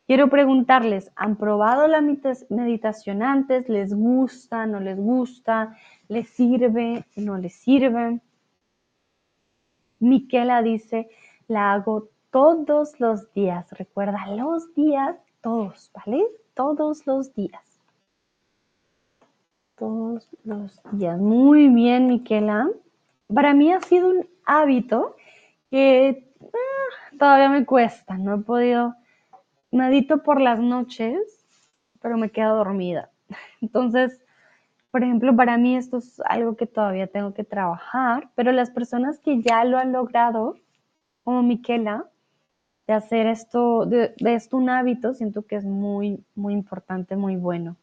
Quiero 0.07 0.29
preguntarles, 0.29 1.11
¿han 1.15 1.35
probado 1.35 1.87
la 1.87 1.99
meditación 2.01 3.23
antes? 3.23 3.67
¿Les 3.69 3.91
gusta? 3.91 4.67
¿No 4.67 4.79
les 4.79 4.97
gusta? 4.97 5.75
¿Les 6.09 6.29
sirve? 6.29 7.05
¿No 7.15 7.37
les 7.39 7.55
sirve? 7.55 8.19
Miquela 9.99 10.61
dice, 10.61 11.09
la 11.47 11.73
hago 11.73 12.09
todos 12.29 12.99
los 12.99 13.33
días. 13.33 13.65
Recuerda, 13.71 14.27
los 14.27 14.75
días, 14.75 15.17
todos, 15.41 15.89
¿vale? 15.95 16.23
Todos 16.53 17.07
los 17.07 17.33
días. 17.33 17.81
Todos 19.75 20.29
los 20.43 20.79
días. 20.91 21.19
Muy 21.19 21.67
bien, 21.69 22.07
Miquela. 22.07 22.69
Para 23.33 23.55
mí 23.55 23.73
ha 23.73 23.81
sido 23.81 24.09
un 24.09 24.27
hábito 24.45 25.15
que 25.71 26.31
ah, 26.43 27.15
todavía 27.17 27.49
me 27.49 27.65
cuesta. 27.65 28.19
No 28.19 28.35
he 28.35 28.37
podido 28.37 28.95
medito 29.75 30.23
por 30.23 30.41
las 30.41 30.59
noches, 30.59 31.19
pero 32.01 32.17
me 32.17 32.31
quedo 32.31 32.55
dormida. 32.55 33.11
Entonces, 33.61 34.19
por 34.91 35.03
ejemplo, 35.03 35.35
para 35.35 35.57
mí 35.57 35.75
esto 35.75 35.97
es 35.97 36.21
algo 36.21 36.55
que 36.55 36.67
todavía 36.67 37.07
tengo 37.07 37.33
que 37.33 37.43
trabajar, 37.43 38.29
pero 38.35 38.51
las 38.51 38.71
personas 38.71 39.19
que 39.19 39.41
ya 39.41 39.65
lo 39.65 39.77
han 39.77 39.91
logrado, 39.91 40.55
como 41.23 41.43
Miquela, 41.43 42.05
de 42.87 42.93
hacer 42.93 43.27
esto, 43.27 43.85
de, 43.85 44.13
esto 44.19 44.57
un 44.57 44.69
hábito, 44.69 45.13
siento 45.13 45.45
que 45.45 45.55
es 45.55 45.65
muy, 45.65 46.23
muy 46.35 46.53
importante, 46.53 47.15
muy 47.15 47.35
bueno. 47.35 47.75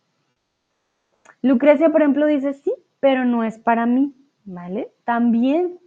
Lucrecia, 1.43 1.91
por 1.91 2.03
ejemplo, 2.03 2.27
dice 2.27 2.55
sí, 2.55 2.73
pero 3.01 3.25
no 3.25 3.45
es 3.45 3.59
para 3.59 3.85
mí, 3.85 4.15
¿vale? 4.45 4.93
También 5.05 5.81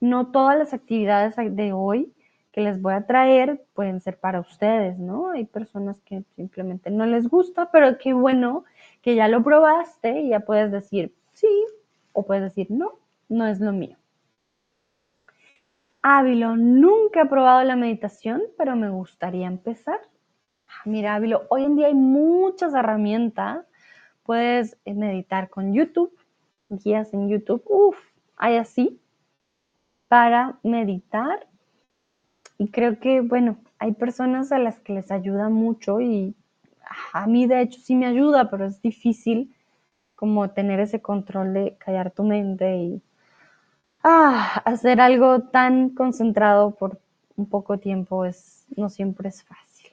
no 0.00 0.32
todas 0.32 0.58
las 0.58 0.72
actividades 0.72 1.36
de 1.36 1.72
hoy 1.72 2.12
que 2.52 2.60
les 2.60 2.80
voy 2.80 2.92
a 2.92 3.06
traer 3.06 3.64
pueden 3.72 4.00
ser 4.00 4.18
para 4.20 4.40
ustedes, 4.40 4.98
¿no? 4.98 5.30
Hay 5.30 5.44
personas 5.44 5.96
que 6.04 6.22
simplemente 6.36 6.90
no 6.90 7.06
les 7.06 7.28
gusta, 7.28 7.70
pero 7.72 7.98
qué 7.98 8.12
bueno 8.12 8.64
que 9.00 9.14
ya 9.14 9.26
lo 9.28 9.42
probaste 9.42 10.20
y 10.20 10.28
ya 10.28 10.40
puedes 10.40 10.70
decir 10.70 11.14
sí 11.32 11.48
o 12.12 12.24
puedes 12.26 12.44
decir 12.44 12.70
no, 12.70 12.98
no 13.28 13.46
es 13.46 13.58
lo 13.60 13.72
mío. 13.72 13.96
Ávilo, 16.02 16.56
nunca 16.56 17.22
he 17.22 17.26
probado 17.26 17.62
la 17.62 17.76
meditación, 17.76 18.42
pero 18.58 18.76
me 18.76 18.90
gustaría 18.90 19.46
empezar. 19.46 20.00
Ah, 20.66 20.82
mira, 20.84 21.14
Ávilo, 21.14 21.46
hoy 21.48 21.64
en 21.64 21.76
día 21.76 21.86
hay 21.86 21.94
muchas 21.94 22.74
herramientas. 22.74 23.64
Puedes 24.24 24.76
eh, 24.84 24.94
meditar 24.94 25.48
con 25.48 25.72
YouTube, 25.72 26.12
guías 26.68 27.14
en 27.14 27.28
YouTube, 27.28 27.62
uff, 27.66 27.96
hay 28.36 28.56
así 28.56 29.00
para 30.08 30.58
meditar. 30.62 31.46
Y 32.62 32.68
creo 32.68 33.00
que, 33.00 33.22
bueno, 33.22 33.56
hay 33.80 33.90
personas 33.90 34.52
a 34.52 34.58
las 34.60 34.78
que 34.78 34.92
les 34.92 35.10
ayuda 35.10 35.48
mucho 35.48 36.00
y 36.00 36.32
a 37.12 37.26
mí 37.26 37.48
de 37.48 37.60
hecho 37.60 37.80
sí 37.80 37.96
me 37.96 38.06
ayuda, 38.06 38.50
pero 38.50 38.66
es 38.66 38.80
difícil 38.80 39.52
como 40.14 40.48
tener 40.50 40.78
ese 40.78 41.02
control 41.02 41.54
de 41.54 41.76
callar 41.78 42.12
tu 42.12 42.22
mente 42.22 42.76
y 42.76 43.02
ah, 44.04 44.62
hacer 44.64 45.00
algo 45.00 45.40
tan 45.40 45.90
concentrado 45.90 46.76
por 46.76 47.00
un 47.36 47.46
poco 47.46 47.78
tiempo 47.78 48.24
es, 48.24 48.64
no 48.76 48.88
siempre 48.90 49.30
es 49.30 49.42
fácil. 49.42 49.90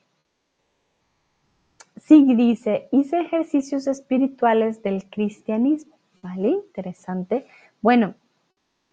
Sí, 1.98 2.36
dice, 2.36 2.88
hice 2.92 3.20
ejercicios 3.20 3.88
espirituales 3.88 4.84
del 4.84 5.10
cristianismo, 5.10 5.98
¿vale? 6.22 6.50
Interesante. 6.50 7.48
Bueno, 7.82 8.14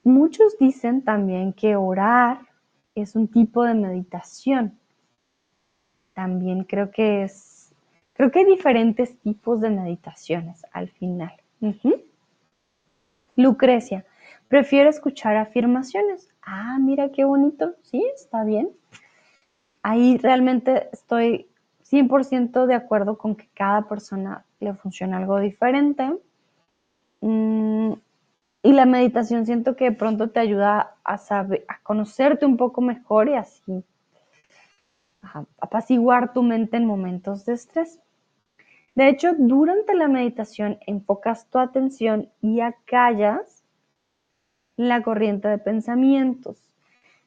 muchos 0.03 0.57
dicen 0.59 1.03
también 1.03 1.53
que 1.53 1.77
orar 1.77 2.56
es 3.02 3.14
un 3.14 3.28
tipo 3.28 3.62
de 3.64 3.74
meditación. 3.74 4.78
También 6.14 6.64
creo 6.64 6.90
que 6.90 7.22
es, 7.22 7.72
creo 8.14 8.30
que 8.30 8.40
hay 8.40 8.44
diferentes 8.44 9.18
tipos 9.20 9.61
de 9.61 9.70
meditaciones 9.70 10.64
al 10.72 10.88
final. 10.88 11.32
Lucrecia, 13.37 14.04
Prefiero 14.48 14.88
escuchar 14.88 15.37
afirmaciones. 15.37 16.28
Ah, 16.42 16.78
mira 16.80 17.11
qué 17.11 17.24
bonito. 17.24 17.74
Sí, 17.82 18.04
está 18.14 18.44
bien. 18.44 18.70
Ahí 19.82 20.18
realmente 20.18 20.88
estoy 20.92 21.48
100% 21.82 22.66
de 22.66 22.74
acuerdo 22.74 23.18
con 23.18 23.35
que 23.35 23.48
cada 23.54 23.88
persona 23.88 24.44
le 24.61 24.74
funciona 24.74 25.16
algo 25.16 25.40
diferente. 25.40 26.16
Mm, 27.20 27.94
y 28.66 28.72
la 28.72 28.85
meditación 28.85 29.46
siento 29.46 29.76
que 29.76 29.85
de 29.85 29.92
pronto 29.92 30.31
te 30.31 30.40
ayuda 30.40 30.96
a, 31.05 31.18
saber, 31.18 31.64
a 31.68 31.79
conocerte 31.85 32.46
un 32.46 32.57
poco 32.57 32.81
mejor 32.81 33.29
y 33.29 33.35
así 33.35 33.85
apaciguar 35.61 36.33
tu 36.33 36.42
mente 36.42 36.76
en 36.76 36.85
momentos 36.85 37.46
de 37.46 37.52
estrés. 37.52 38.00
De 38.96 39.09
hecho, 39.09 39.35
durante 39.38 39.94
la 39.94 40.09
meditación 40.09 40.81
enfocas 40.85 41.48
tu 41.48 41.59
atención 41.59 42.29
y 42.40 42.59
acallas 42.59 43.62
la 44.76 45.00
corriente 45.00 45.46
de 45.46 45.59
pensamientos 45.59 46.68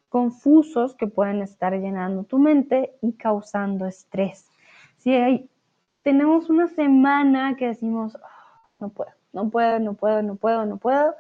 confusos 0.09 0.93
que 0.93 1.07
pueden 1.07 1.41
estar 1.41 1.71
llenando 1.71 2.25
tu 2.25 2.37
mente 2.37 2.97
y 3.01 3.13
causando 3.13 3.85
estrés. 3.85 4.51
Si 4.97 5.13
hay, 5.13 5.49
tenemos 6.01 6.49
una 6.49 6.67
semana 6.67 7.55
que 7.55 7.67
decimos, 7.67 8.17
ah, 8.17 8.61
no 8.81 8.89
puedo, 8.89 9.11
no 9.31 9.49
puedo, 9.49 9.79
no 9.79 9.93
puedo, 9.93 10.21
no 10.21 10.35
puedo, 10.35 10.65
no 10.65 10.77
puedo, 10.77 11.15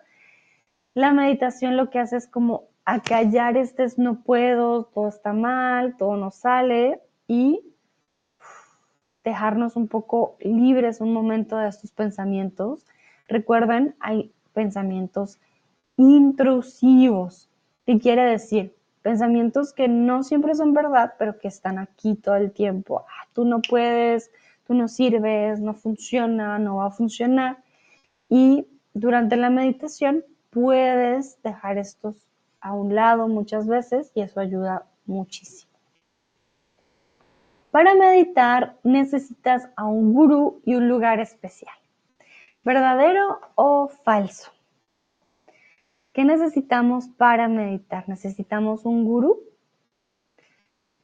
la 0.99 1.13
meditación 1.13 1.77
lo 1.77 1.89
que 1.89 1.99
hace 1.99 2.17
es 2.17 2.27
como 2.27 2.65
acallar 2.83 3.55
este 3.55 3.87
no 3.95 4.21
puedo, 4.21 4.83
todo 4.83 5.07
está 5.07 5.31
mal, 5.31 5.95
todo 5.95 6.17
no 6.17 6.29
sale 6.29 6.99
y 7.25 7.61
dejarnos 9.23 9.77
un 9.77 9.87
poco 9.87 10.35
libres 10.41 10.99
un 10.99 11.13
momento 11.13 11.57
de 11.57 11.69
estos 11.69 11.91
pensamientos. 11.91 12.85
Recuerden, 13.29 13.95
hay 14.01 14.33
pensamientos 14.51 15.39
intrusivos. 15.95 17.49
¿Qué 17.85 17.97
quiere 17.97 18.23
decir? 18.23 18.75
Pensamientos 19.01 19.71
que 19.71 19.87
no 19.87 20.23
siempre 20.23 20.53
son 20.53 20.73
verdad, 20.73 21.13
pero 21.17 21.39
que 21.39 21.47
están 21.47 21.79
aquí 21.79 22.15
todo 22.15 22.35
el 22.35 22.51
tiempo. 22.51 23.05
Ah, 23.07 23.29
tú 23.31 23.45
no 23.45 23.61
puedes, 23.61 24.31
tú 24.67 24.73
no 24.73 24.89
sirves, 24.89 25.61
no 25.61 25.73
funciona, 25.75 26.59
no 26.59 26.75
va 26.75 26.87
a 26.87 26.91
funcionar. 26.91 27.59
Y 28.27 28.67
durante 28.93 29.37
la 29.37 29.49
meditación 29.49 30.25
puedes 30.49 31.41
dejar 31.43 31.77
estos 31.77 32.27
a 32.61 32.73
un 32.73 32.95
lado 32.95 33.27
muchas 33.27 33.67
veces 33.67 34.11
y 34.15 34.21
eso 34.21 34.39
ayuda 34.39 34.85
muchísimo. 35.05 35.69
Para 37.71 37.93
meditar 37.93 38.77
necesitas 38.83 39.69
a 39.75 39.85
un 39.85 40.13
gurú 40.13 40.61
y 40.65 40.75
un 40.75 40.89
lugar 40.89 41.19
especial. 41.19 41.73
¿Verdadero 42.63 43.39
o 43.55 43.87
falso? 44.03 44.51
¿Qué 46.13 46.25
necesitamos 46.25 47.07
para 47.07 47.47
meditar? 47.47 48.09
¿Necesitamos 48.09 48.85
un 48.85 49.05
gurú 49.05 49.39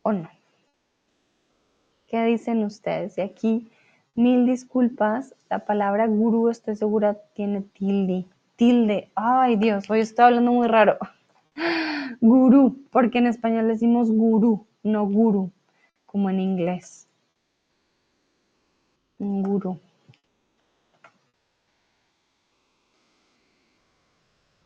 o 0.02 0.12
no? 0.12 0.30
¿Qué 2.08 2.24
dicen 2.26 2.64
ustedes? 2.64 3.18
Y 3.18 3.22
aquí, 3.22 3.72
mil 4.16 4.46
disculpas, 4.46 5.36
la 5.50 5.60
palabra 5.60 6.08
gurú 6.08 6.50
estoy 6.50 6.76
segura 6.76 7.16
tiene 7.34 7.62
tilde. 7.62 8.26
Tilde. 8.56 9.12
Ay 9.16 9.58
Dios, 9.58 9.90
hoy 9.90 10.00
estoy 10.00 10.26
hablando 10.26 10.52
muy 10.52 10.68
raro. 10.68 10.98
Gurú, 12.22 12.78
porque 12.92 13.18
en 13.18 13.28
español 13.28 13.68
decimos 13.68 14.10
gurú, 14.12 14.66
no 14.84 15.06
gurú, 15.06 15.52
como 16.06 16.30
en 16.30 16.40
inglés. 16.40 17.08
Gurú. 19.20 19.80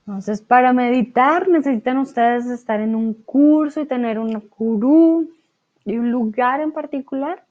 Entonces, 0.06 0.42
para 0.42 0.74
meditar 0.74 1.48
necesitan 1.48 1.98
ustedes 1.98 2.48
estar 2.48 2.80
en 2.82 2.96
un 2.96 3.14
curso 3.14 3.82
y 3.82 3.86
tener 3.86 4.18
un 4.20 4.50
gurú 4.58 5.30
y 5.86 5.98
un 5.98 6.12
lugar 6.12 6.62
en 6.62 6.72
particular. 6.72 7.46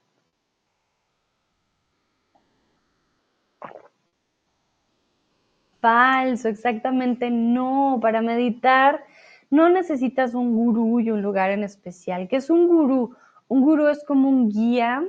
Falso, 5.88 6.51
exactamente 6.51 7.31
no. 7.31 7.98
Para 8.03 8.20
meditar 8.20 9.03
no 9.48 9.70
necesitas 9.70 10.35
un 10.35 10.55
gurú 10.55 11.01
y 11.01 11.11
un 11.11 11.22
lugar 11.22 11.51
en 11.51 11.64
especial. 11.64 12.29
¿Qué 12.29 12.37
es 12.37 12.51
un 12.51 12.68
gurú? 12.68 13.16
Un 13.48 13.62
gurú 13.62 13.87
es 13.87 14.05
como 14.05 14.29
un 14.29 14.51
guía 14.51 15.03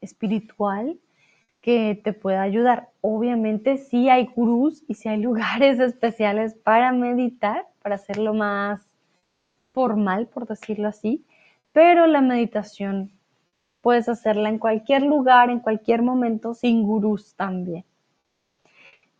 espiritual 0.00 0.98
que 1.60 2.00
te 2.02 2.14
pueda 2.14 2.40
ayudar. 2.40 2.88
Obviamente 3.02 3.76
sí 3.76 4.08
hay 4.08 4.30
gurús 4.34 4.82
y 4.88 4.94
sí 4.94 5.10
hay 5.10 5.20
lugares 5.28 5.78
especiales 5.78 6.54
para 6.54 6.90
meditar, 6.92 7.66
para 7.82 7.96
hacerlo 7.96 8.32
más 8.32 8.88
formal, 9.74 10.26
por 10.28 10.46
decirlo 10.46 10.88
así, 10.88 11.26
pero 11.72 12.06
la 12.06 12.22
meditación 12.22 13.12
puedes 13.82 14.08
hacerla 14.08 14.48
en 14.48 14.58
cualquier 14.58 15.02
lugar, 15.02 15.50
en 15.50 15.60
cualquier 15.60 16.00
momento, 16.00 16.54
sin 16.54 16.82
gurús 16.82 17.34
también. 17.34 17.84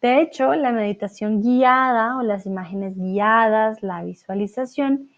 De 0.00 0.22
hecho, 0.22 0.54
la 0.54 0.72
meditación 0.72 1.42
guiada 1.42 2.16
o 2.16 2.22
las 2.22 2.46
imágenes 2.46 2.96
guiadas, 2.96 3.82
la 3.82 4.02
visualización 4.02 5.10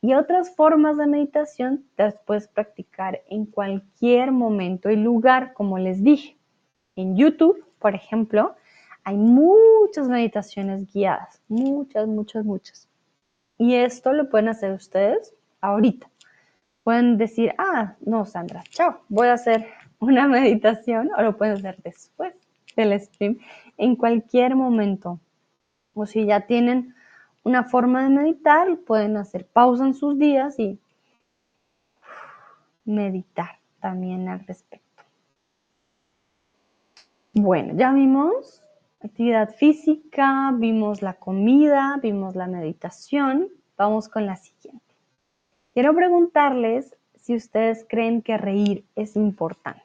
y 0.00 0.14
otras 0.14 0.54
formas 0.54 0.96
de 0.96 1.06
meditación 1.06 1.84
las 1.96 2.14
puedes 2.24 2.48
practicar 2.48 3.22
en 3.28 3.46
cualquier 3.46 4.32
momento 4.32 4.90
y 4.90 4.96
lugar, 4.96 5.52
como 5.54 5.78
les 5.78 6.02
dije. 6.02 6.36
En 6.96 7.16
YouTube, 7.16 7.64
por 7.78 7.94
ejemplo, 7.94 8.54
hay 9.04 9.16
muchas 9.16 10.08
meditaciones 10.08 10.92
guiadas, 10.92 11.42
muchas, 11.48 12.06
muchas, 12.06 12.44
muchas. 12.44 12.88
Y 13.58 13.74
esto 13.74 14.12
lo 14.12 14.28
pueden 14.28 14.48
hacer 14.48 14.72
ustedes 14.72 15.34
ahorita. 15.60 16.08
Pueden 16.84 17.16
decir, 17.16 17.54
ah, 17.58 17.94
no, 18.00 18.24
Sandra, 18.24 18.62
chao, 18.70 19.00
voy 19.08 19.28
a 19.28 19.34
hacer 19.34 19.66
una 20.00 20.26
meditación 20.28 21.10
o 21.16 21.22
lo 21.22 21.36
pueden 21.36 21.54
hacer 21.54 21.76
después 21.82 22.34
del 22.76 22.98
stream, 23.00 23.38
en 23.76 23.96
cualquier 23.96 24.56
momento. 24.56 25.20
O 25.94 26.06
si 26.06 26.24
ya 26.26 26.46
tienen 26.46 26.94
una 27.42 27.64
forma 27.64 28.04
de 28.04 28.10
meditar, 28.10 28.78
pueden 28.78 29.16
hacer 29.16 29.46
pausa 29.46 29.84
en 29.84 29.94
sus 29.94 30.18
días 30.18 30.58
y 30.58 30.78
meditar 32.84 33.58
también 33.80 34.28
al 34.28 34.46
respecto. 34.46 34.82
Bueno, 37.34 37.74
ya 37.76 37.92
vimos 37.92 38.62
actividad 39.02 39.54
física, 39.54 40.52
vimos 40.54 41.02
la 41.02 41.14
comida, 41.14 41.98
vimos 42.02 42.36
la 42.36 42.46
meditación. 42.46 43.48
Vamos 43.76 44.08
con 44.08 44.26
la 44.26 44.36
siguiente. 44.36 44.94
Quiero 45.72 45.94
preguntarles 45.94 46.96
si 47.16 47.34
ustedes 47.34 47.86
creen 47.88 48.22
que 48.22 48.36
reír 48.36 48.84
es 48.94 49.16
importante. 49.16 49.80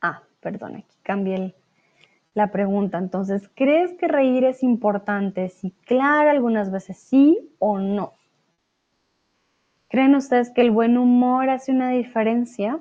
Ah, 0.00 0.22
perdón, 0.40 0.76
aquí 0.76 0.96
cambié 1.02 1.54
la 2.34 2.50
pregunta. 2.50 2.98
Entonces, 2.98 3.50
¿crees 3.54 3.94
que 3.94 4.08
reír 4.08 4.44
es 4.44 4.62
importante? 4.62 5.48
Sí, 5.48 5.72
claro, 5.84 6.30
algunas 6.30 6.70
veces 6.70 6.98
sí 6.98 7.38
o 7.58 7.78
no. 7.78 8.14
¿Creen 9.88 10.14
ustedes 10.14 10.50
que 10.50 10.60
el 10.60 10.70
buen 10.70 10.98
humor 10.98 11.48
hace 11.48 11.72
una 11.72 11.90
diferencia? 11.90 12.80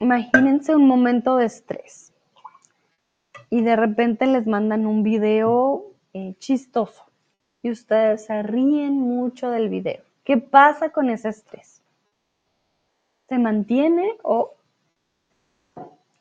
Imagínense 0.00 0.76
un 0.76 0.86
momento 0.86 1.36
de 1.36 1.46
estrés 1.46 2.14
y 3.50 3.62
de 3.62 3.74
repente 3.74 4.26
les 4.26 4.46
mandan 4.46 4.86
un 4.86 5.02
video 5.02 5.92
eh, 6.12 6.34
chistoso 6.38 7.07
y 7.62 7.70
ustedes 7.70 8.26
se 8.26 8.42
ríen 8.42 8.94
mucho 8.94 9.50
del 9.50 9.68
video. 9.68 10.02
¿Qué 10.24 10.36
pasa 10.38 10.90
con 10.90 11.10
ese 11.10 11.30
estrés? 11.30 11.82
¿Se 13.28 13.38
mantiene 13.38 14.16
o 14.22 14.54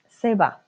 se 0.07 0.35
va? 0.35 0.63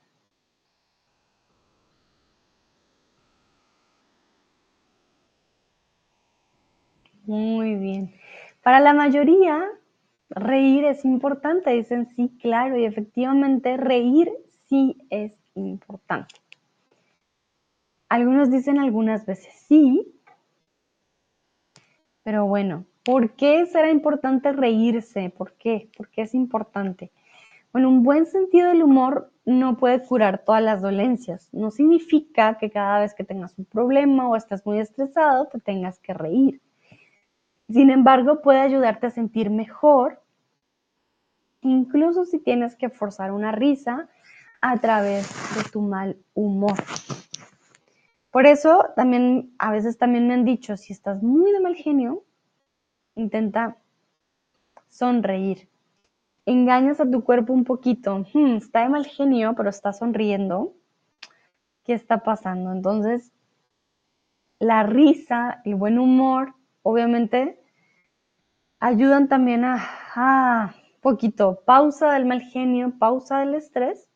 Muy 7.25 7.75
bien. 7.75 8.13
Para 8.63 8.79
la 8.79 8.93
mayoría, 8.93 9.69
reír 10.29 10.85
es 10.85 11.05
importante. 11.05 11.71
Dicen 11.71 12.07
sí, 12.15 12.35
claro, 12.41 12.77
y 12.77 12.85
efectivamente 12.85 13.77
reír 13.77 14.31
sí 14.67 14.97
es 15.09 15.33
importante. 15.53 16.35
Algunos 18.07 18.49
dicen 18.49 18.79
algunas 18.79 19.25
veces 19.25 19.53
sí, 19.67 20.18
pero 22.29 22.45
bueno, 22.45 22.85
¿por 23.03 23.31
qué 23.31 23.65
será 23.65 23.89
importante 23.89 24.51
reírse? 24.51 25.33
¿Por 25.35 25.53
qué? 25.53 25.89
¿Por 25.97 26.09
qué 26.09 26.21
es 26.21 26.35
importante? 26.35 27.11
Bueno, 27.73 27.89
un 27.89 28.03
buen 28.03 28.27
sentido 28.27 28.67
del 28.67 28.83
humor 28.83 29.31
no 29.45 29.77
puede 29.77 30.03
curar 30.03 30.43
todas 30.45 30.61
las 30.61 30.79
dolencias. 30.79 31.49
No 31.51 31.71
significa 31.71 32.59
que 32.59 32.69
cada 32.69 32.99
vez 32.99 33.15
que 33.15 33.23
tengas 33.23 33.57
un 33.57 33.65
problema 33.65 34.29
o 34.29 34.35
estás 34.35 34.63
muy 34.63 34.77
estresado 34.77 35.47
te 35.47 35.59
tengas 35.59 35.97
que 35.97 36.13
reír. 36.13 36.61
Sin 37.67 37.89
embargo, 37.89 38.43
puede 38.43 38.59
ayudarte 38.59 39.07
a 39.07 39.09
sentir 39.09 39.49
mejor, 39.49 40.21
incluso 41.61 42.25
si 42.25 42.37
tienes 42.37 42.75
que 42.75 42.91
forzar 42.91 43.31
una 43.31 43.51
risa 43.51 44.07
a 44.61 44.77
través 44.77 45.27
de 45.55 45.67
tu 45.71 45.81
mal 45.81 46.15
humor. 46.35 46.77
Por 48.31 48.45
eso 48.45 48.85
también 48.95 49.53
a 49.57 49.71
veces 49.71 49.97
también 49.97 50.27
me 50.27 50.35
han 50.35 50.45
dicho, 50.45 50.77
si 50.77 50.93
estás 50.93 51.23
muy 51.23 51.51
de 51.51 51.59
mal 51.59 51.75
genio, 51.75 52.23
intenta 53.15 53.77
sonreír. 54.87 55.67
Engañas 56.45 56.99
a 56.99 57.09
tu 57.09 57.23
cuerpo 57.23 57.53
un 57.53 57.63
poquito. 57.63 58.25
Hmm, 58.33 58.57
está 58.57 58.81
de 58.81 58.89
mal 58.89 59.05
genio, 59.05 59.53
pero 59.55 59.69
está 59.69 59.93
sonriendo. 59.93 60.73
¿Qué 61.83 61.93
está 61.93 62.19
pasando? 62.23 62.71
Entonces, 62.71 63.31
la 64.59 64.83
risa, 64.83 65.61
el 65.65 65.75
buen 65.75 65.97
humor, 65.97 66.53
obviamente, 66.83 67.59
ayudan 68.79 69.27
también 69.27 69.63
a, 69.65 69.77
a 70.15 70.75
poquito 71.01 71.61
pausa 71.65 72.13
del 72.13 72.25
mal 72.25 72.41
genio, 72.41 72.93
pausa 72.99 73.39
del 73.39 73.55
estrés, 73.55 74.09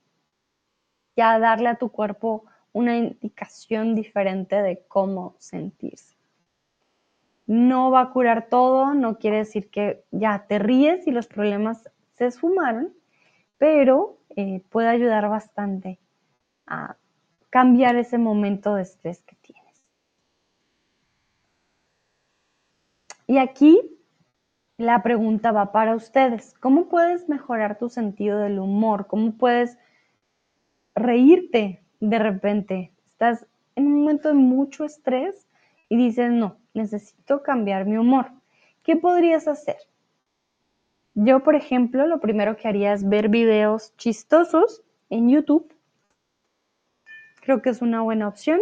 y 1.16 1.22
a 1.22 1.40
darle 1.40 1.70
a 1.70 1.76
tu 1.76 1.90
cuerpo 1.90 2.46
una 2.74 2.98
indicación 2.98 3.96
diferente 3.96 4.62
de 4.62 4.84
cómo 4.88 5.36
sentirse. 5.40 6.18
No 7.46 7.92
va 7.92 8.02
a 8.02 8.10
curar 8.12 8.50
todo, 8.50 8.94
no 8.94 9.20
quiere 9.20 9.38
decir 9.38 9.70
que 9.70 10.04
ya 10.12 10.46
te 10.48 10.60
ríes 10.60 11.08
y 11.08 11.12
los 11.12 11.28
problemas 11.28 11.90
se 12.14 12.26
esfumaron, 12.26 12.94
pero 13.58 14.18
eh, 14.36 14.64
puede 14.70 14.88
ayudar 14.88 15.30
bastante 15.30 16.00
a 16.66 16.98
cambiar 17.50 17.96
ese 17.96 18.18
momento 18.18 18.76
de 18.76 18.82
estrés 18.82 19.22
que 19.22 19.36
tienes. 19.36 19.84
Y 23.28 23.38
aquí 23.38 23.80
la 24.78 25.04
pregunta 25.04 25.52
va 25.52 25.72
para 25.72 25.96
ustedes. 25.96 26.54
¿Cómo 26.60 26.90
puedes 26.90 27.30
mejorar 27.30 27.78
tu 27.78 27.90
sentido 27.90 28.40
del 28.40 28.60
humor? 28.60 29.08
¿Cómo 29.08 29.34
puedes 29.38 29.78
reírte 30.96 31.83
de 32.08 32.20
repente 32.20 32.92
estás 33.12 33.46
en 33.76 33.88
un 33.88 34.02
momento 34.02 34.28
de 34.28 34.34
mucho 34.34 34.84
estrés 34.84 35.48
y 35.88 35.96
dices, 35.96 36.32
no, 36.32 36.58
necesito 36.74 37.42
cambiar 37.42 37.86
mi 37.86 37.98
humor. 37.98 38.32
¿Qué 38.84 38.98
podrías 38.98 39.48
hacer? 39.48 39.78
Yo, 41.16 41.44
por 41.44 41.56
ejemplo, 41.56 42.06
lo 42.06 42.20
primero 42.20 42.58
que 42.58 42.68
haría 42.68 42.92
es 42.92 43.08
ver 43.08 43.30
videos 43.30 43.96
chistosos 43.96 44.84
en 45.10 45.30
YouTube. 45.30 45.74
Creo 47.42 47.62
que 47.62 47.70
es 47.70 47.82
una 47.82 48.02
buena 48.02 48.28
opción. 48.28 48.60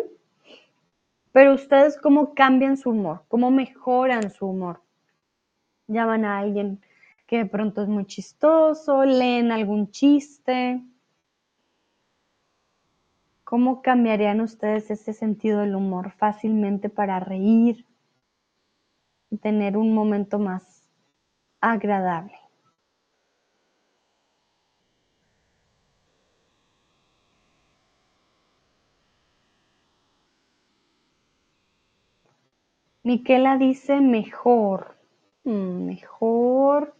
Pero 1.32 1.56
ustedes, 1.56 1.98
¿cómo 1.98 2.36
cambian 2.36 2.78
su 2.78 2.92
humor? 2.92 3.24
¿Cómo 3.28 3.50
mejoran 3.50 4.30
su 4.30 4.46
humor? 4.46 4.82
Llaman 5.88 6.26
a 6.26 6.38
alguien 6.38 6.80
que 7.26 7.38
de 7.38 7.46
pronto 7.46 7.82
es 7.82 7.88
muy 7.88 8.06
chistoso, 8.06 9.04
leen 9.06 9.52
algún 9.52 9.90
chiste, 9.90 10.84
¿Cómo 13.52 13.82
cambiarían 13.82 14.40
ustedes 14.40 14.90
ese 14.92 15.12
sentido 15.12 15.60
del 15.60 15.76
humor 15.76 16.12
fácilmente 16.12 16.88
para 16.88 17.20
reír 17.20 17.86
y 19.30 19.36
tener 19.40 19.76
un 19.76 19.94
momento 19.94 20.40
más 20.40 20.88
agradable? 21.60 22.32
Miquela 33.04 33.58
dice 33.58 34.00
mejor. 34.00 34.96
Mm, 35.44 35.88
mejor. 35.88 36.96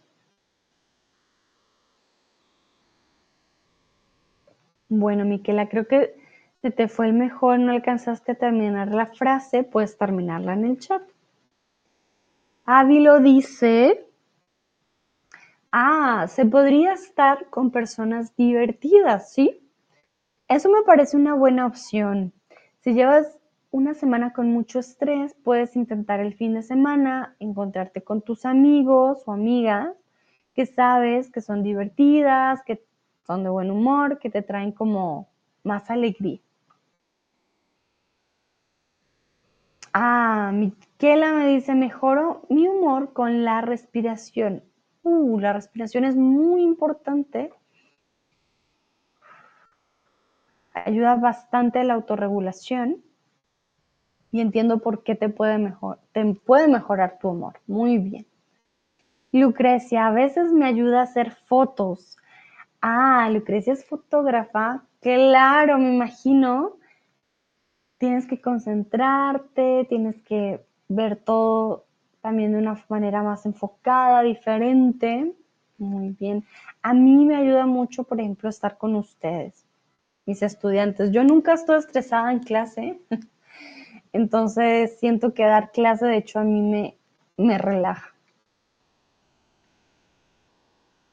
Bueno, 4.90 5.24
Miquela, 5.24 5.70
creo 5.70 5.88
que 5.88 6.21
si 6.62 6.70
te 6.70 6.86
fue 6.86 7.06
el 7.06 7.12
mejor, 7.12 7.58
no 7.58 7.72
alcanzaste 7.72 8.32
a 8.32 8.36
terminar 8.36 8.94
la 8.94 9.06
frase, 9.06 9.64
puedes 9.64 9.98
terminarla 9.98 10.52
en 10.52 10.64
el 10.64 10.78
chat. 10.78 11.02
Ávilo 12.64 13.18
dice, 13.18 14.06
ah, 15.72 16.26
se 16.28 16.46
podría 16.46 16.92
estar 16.92 17.46
con 17.50 17.72
personas 17.72 18.36
divertidas, 18.36 19.32
¿sí? 19.32 19.68
Eso 20.46 20.70
me 20.70 20.82
parece 20.82 21.16
una 21.16 21.34
buena 21.34 21.66
opción. 21.66 22.32
Si 22.78 22.94
llevas 22.94 23.36
una 23.72 23.94
semana 23.94 24.32
con 24.32 24.52
mucho 24.52 24.78
estrés, 24.78 25.34
puedes 25.42 25.74
intentar 25.74 26.20
el 26.20 26.34
fin 26.34 26.54
de 26.54 26.62
semana 26.62 27.34
encontrarte 27.40 28.02
con 28.02 28.22
tus 28.22 28.44
amigos 28.44 29.24
o 29.26 29.32
amigas 29.32 29.96
que 30.54 30.66
sabes 30.66 31.28
que 31.28 31.40
son 31.40 31.64
divertidas, 31.64 32.62
que 32.62 32.84
son 33.26 33.42
de 33.42 33.50
buen 33.50 33.70
humor, 33.72 34.20
que 34.20 34.30
te 34.30 34.42
traen 34.42 34.70
como 34.70 35.28
más 35.64 35.90
alegría. 35.90 36.38
Ah, 39.92 40.50
Miquela 40.54 41.32
me 41.32 41.48
dice, 41.48 41.74
mejoro 41.74 42.46
mi 42.48 42.66
humor 42.66 43.12
con 43.12 43.44
la 43.44 43.60
respiración. 43.60 44.62
Uh, 45.02 45.38
la 45.38 45.52
respiración 45.52 46.04
es 46.04 46.16
muy 46.16 46.62
importante. 46.62 47.52
Ayuda 50.72 51.16
bastante 51.16 51.80
a 51.80 51.84
la 51.84 51.94
autorregulación. 51.94 53.02
Y 54.30 54.40
entiendo 54.40 54.78
por 54.78 55.02
qué 55.02 55.14
te 55.14 55.28
puede, 55.28 55.58
mejor, 55.58 55.98
te 56.12 56.24
puede 56.34 56.68
mejorar 56.68 57.18
tu 57.18 57.28
humor. 57.28 57.60
Muy 57.66 57.98
bien. 57.98 58.26
Lucrecia, 59.30 60.06
a 60.06 60.10
veces 60.10 60.52
me 60.52 60.64
ayuda 60.64 61.00
a 61.00 61.04
hacer 61.04 61.32
fotos. 61.32 62.16
Ah, 62.80 63.28
Lucrecia 63.30 63.74
es 63.74 63.84
fotógrafa. 63.84 64.84
Claro, 65.00 65.78
me 65.78 65.94
imagino 65.94 66.76
tienes 68.02 68.26
que 68.26 68.40
concentrarte, 68.40 69.86
tienes 69.88 70.20
que 70.22 70.60
ver 70.88 71.14
todo 71.14 71.84
también 72.20 72.50
de 72.50 72.58
una 72.58 72.84
manera 72.88 73.22
más 73.22 73.46
enfocada, 73.46 74.22
diferente. 74.22 75.32
Muy 75.78 76.08
bien. 76.18 76.44
A 76.82 76.94
mí 76.94 77.24
me 77.24 77.36
ayuda 77.36 77.64
mucho, 77.64 78.02
por 78.02 78.18
ejemplo, 78.18 78.48
estar 78.48 78.76
con 78.76 78.96
ustedes, 78.96 79.64
mis 80.26 80.42
estudiantes. 80.42 81.12
Yo 81.12 81.22
nunca 81.22 81.52
estoy 81.52 81.78
estresada 81.78 82.32
en 82.32 82.40
clase, 82.40 82.98
entonces 84.12 84.98
siento 84.98 85.32
que 85.32 85.44
dar 85.44 85.70
clase, 85.70 86.04
de 86.06 86.16
hecho, 86.16 86.40
a 86.40 86.44
mí 86.44 86.60
me, 86.60 86.96
me 87.36 87.56
relaja. 87.56 88.12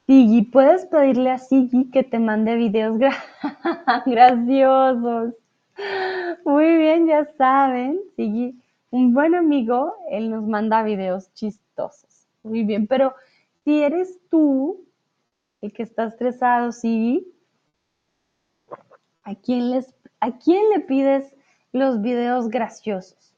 Sigi, 0.08 0.42
¿puedes 0.42 0.86
pedirle 0.86 1.30
a 1.30 1.38
Sigi 1.38 1.88
que 1.92 2.02
te 2.02 2.18
mande 2.18 2.56
videos 2.56 2.98
graciosos? 4.06 5.34
Muy 6.44 6.76
bien, 6.76 7.06
ya 7.06 7.24
saben, 7.36 8.00
un 8.90 9.14
buen 9.14 9.34
amigo, 9.34 9.96
él 10.10 10.30
nos 10.30 10.44
manda 10.44 10.82
videos 10.82 11.32
chistosos. 11.34 12.28
Muy 12.42 12.64
bien, 12.64 12.86
pero 12.86 13.14
si 13.64 13.82
eres 13.82 14.18
tú 14.30 14.84
el 15.60 15.72
que 15.72 15.82
está 15.82 16.04
estresado, 16.04 16.72
sí, 16.72 17.32
¿a 19.22 19.34
quién, 19.34 19.84
¿a 20.20 20.38
quién 20.38 20.70
le 20.70 20.80
pides 20.80 21.34
los 21.72 22.00
videos 22.00 22.48
graciosos? 22.48 23.34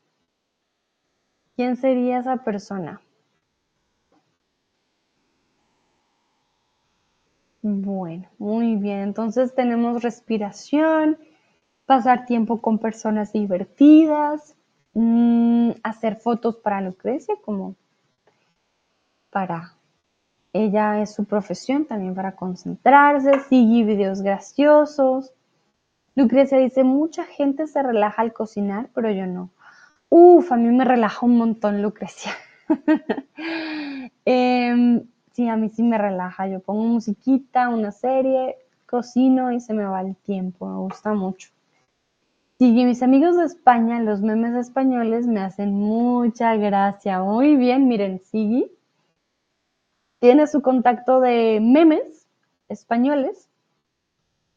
¿Quién 1.57 1.77
sería 1.77 2.19
esa 2.19 2.45
persona? 2.45 3.01
Bueno, 7.63 8.29
muy 8.39 8.77
bien. 8.77 9.01
Entonces 9.01 9.55
tenemos 9.55 10.03
respiración, 10.03 11.17
pasar 11.93 12.25
tiempo 12.25 12.63
con 12.63 12.79
personas 12.79 13.35
divertidas, 13.35 14.57
mm, 14.95 15.73
hacer 15.83 16.17
fotos 16.17 16.57
para 16.57 16.81
Lucrecia, 16.81 17.35
como 17.45 17.77
para 19.31 19.75
ella 20.55 21.03
es 21.03 21.15
su 21.15 21.27
profesión, 21.27 21.85
también 21.85 22.15
para 22.15 22.35
concentrarse, 22.35 23.41
sigue 23.49 23.85
videos 23.85 24.23
graciosos. 24.23 25.35
Lucrecia 26.15 26.57
dice, 26.57 26.83
mucha 26.83 27.25
gente 27.25 27.67
se 27.67 27.83
relaja 27.83 28.23
al 28.23 28.33
cocinar, 28.33 28.89
pero 28.95 29.11
yo 29.11 29.27
no. 29.27 29.51
Uf, 30.09 30.51
a 30.51 30.57
mí 30.57 30.69
me 30.75 30.87
relaja 30.87 31.27
un 31.27 31.37
montón, 31.37 31.83
Lucrecia. 31.83 32.33
eh, 34.25 35.03
Sí, 35.33 35.49
a 35.49 35.57
mí 35.57 35.71
sí 35.71 35.83
me 35.83 35.97
relaja. 35.97 36.47
Yo 36.47 36.61
pongo 36.61 36.85
musiquita, 36.85 37.69
una 37.71 37.91
serie, 37.91 38.57
cocino 38.87 39.51
y 39.51 39.61
se 39.61 39.73
me 39.73 39.85
va 39.85 40.03
el 40.03 40.15
tiempo. 40.17 40.69
Me 40.69 40.77
gusta 40.77 41.15
mucho. 41.15 41.49
Sí, 42.63 42.71
mis 42.85 43.03
amigos 43.03 43.37
de 43.37 43.45
España, 43.45 43.99
los 43.99 44.21
memes 44.21 44.55
españoles 44.55 45.27
me 45.27 45.41
hacen 45.41 45.75
mucha 45.75 46.55
gracia. 46.55 47.21
Muy 47.21 47.57
bien, 47.57 47.89
miren, 47.89 48.21
Sigui 48.21 48.71
tiene 50.21 50.47
su 50.47 50.63
contacto 50.63 51.19
de 51.19 51.59
memes 51.61 52.29
españoles 52.69 53.51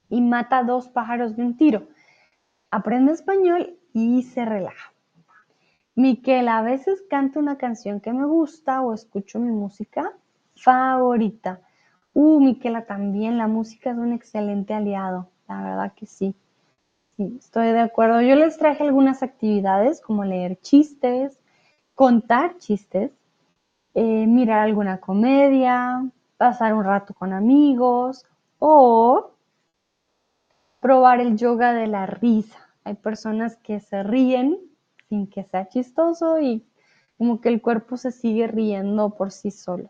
y 0.08 0.22
mata 0.22 0.62
dos 0.62 0.88
pájaros 0.88 1.36
de 1.36 1.46
un 1.46 1.58
tiro. 1.58 1.88
Aprende 2.70 3.12
español 3.12 3.76
y 3.92 4.22
se 4.22 4.46
relaja. 4.46 4.94
Miquel, 5.96 6.48
a 6.48 6.62
veces 6.62 7.04
canto 7.10 7.40
una 7.40 7.58
canción 7.58 8.02
que 8.02 8.14
me 8.14 8.28
gusta 8.28 8.84
o 8.84 8.94
escucho 8.94 9.40
mi 9.40 9.50
música 9.50 10.14
favorita. 10.54 11.60
Uh, 12.14 12.40
Miquela 12.40 12.86
también, 12.86 13.40
la 13.40 13.48
música 13.48 13.90
es 13.90 13.98
un 13.98 14.14
excelente 14.14 14.76
aliado, 14.76 15.32
la 15.48 15.64
verdad 15.64 15.94
que 15.96 16.06
sí. 16.06 16.36
Sí, 17.18 17.38
estoy 17.40 17.68
de 17.72 17.80
acuerdo. 17.80 18.22
Yo 18.22 18.36
les 18.36 18.58
traje 18.58 18.84
algunas 18.84 19.24
actividades 19.24 20.02
como 20.02 20.24
leer 20.26 20.60
chistes, 20.62 21.40
contar 21.94 22.58
chistes, 22.58 23.12
eh, 23.94 24.28
mirar 24.28 24.60
alguna 24.60 25.00
comedia, 25.00 26.04
pasar 26.38 26.74
un 26.74 26.84
rato 26.84 27.14
con 27.14 27.34
amigos 27.34 28.26
o 28.60 29.32
probar 30.82 31.20
el 31.22 31.38
yoga 31.38 31.74
de 31.74 31.88
la 31.88 32.06
risa. 32.06 32.60
Hay 32.84 32.96
personas 32.96 33.58
que 33.58 33.80
se 33.80 34.04
ríen 34.04 34.60
sin 35.10 35.28
que 35.28 35.44
sea 35.44 35.68
chistoso 35.68 36.40
y 36.40 36.66
como 37.18 37.42
que 37.42 37.50
el 37.50 37.62
cuerpo 37.62 37.98
se 37.98 38.12
sigue 38.12 38.48
riendo 38.48 39.12
por 39.12 39.32
sí 39.32 39.52
solo 39.52 39.90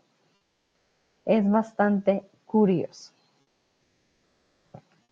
es 1.26 1.50
bastante 1.50 2.24
curioso. 2.46 3.12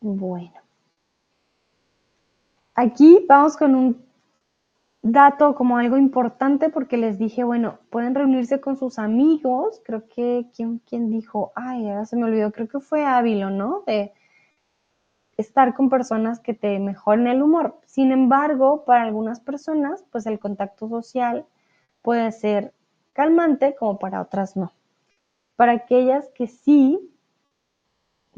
Bueno. 0.00 0.63
Aquí 2.74 3.24
vamos 3.28 3.56
con 3.56 3.74
un 3.74 4.04
dato 5.02 5.54
como 5.54 5.76
algo 5.76 5.96
importante 5.96 6.70
porque 6.70 6.96
les 6.96 7.18
dije, 7.18 7.44
bueno, 7.44 7.78
pueden 7.90 8.14
reunirse 8.14 8.60
con 8.60 8.76
sus 8.76 8.98
amigos. 8.98 9.80
Creo 9.84 10.08
que, 10.08 10.46
¿quién, 10.56 10.80
quién 10.88 11.10
dijo? 11.10 11.52
Ay, 11.54 11.88
ahora 11.88 12.06
se 12.06 12.16
me 12.16 12.24
olvidó, 12.24 12.50
creo 12.50 12.68
que 12.68 12.80
fue 12.80 13.04
Ávilo, 13.04 13.50
¿no? 13.50 13.82
De 13.86 14.12
estar 15.36 15.74
con 15.74 15.88
personas 15.88 16.40
que 16.40 16.54
te 16.54 16.78
mejoren 16.78 17.26
el 17.26 17.42
humor. 17.42 17.78
Sin 17.86 18.12
embargo, 18.12 18.84
para 18.84 19.02
algunas 19.02 19.40
personas, 19.40 20.04
pues 20.10 20.26
el 20.26 20.38
contacto 20.38 20.88
social 20.88 21.44
puede 22.02 22.32
ser 22.32 22.72
calmante 23.12 23.76
como 23.76 23.98
para 23.98 24.20
otras 24.20 24.56
no. 24.56 24.72
Para 25.56 25.72
aquellas 25.72 26.28
que 26.30 26.48
sí, 26.48 26.98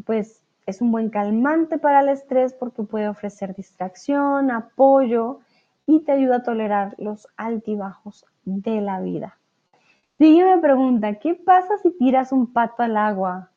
pues 0.05 0.46
es 0.67 0.81
un 0.81 0.91
buen 0.91 1.11
calmante 1.11 1.79
para 1.79 2.01
el 2.01 2.09
estrés 2.09 2.53
porque 2.53 2.83
puede 2.83 3.09
ofrecer 3.09 3.55
distracción, 3.55 4.51
apoyo 4.51 5.41
y 5.87 6.01
te 6.01 6.13
ayuda 6.13 6.37
a 6.37 6.43
tolerar 6.43 6.95
los 6.99 7.29
altibajos 7.37 8.27
de 8.45 8.81
la 8.81 9.01
vida. 9.01 9.39
Sigue 10.19 10.45
me 10.45 10.61
pregunta, 10.61 11.15
¿qué 11.15 11.35
pasa 11.35 11.79
si 11.79 11.91
tiras 11.93 12.33
un 12.33 12.53
pato 12.53 12.83
al 12.83 12.97
agua? 12.97 13.51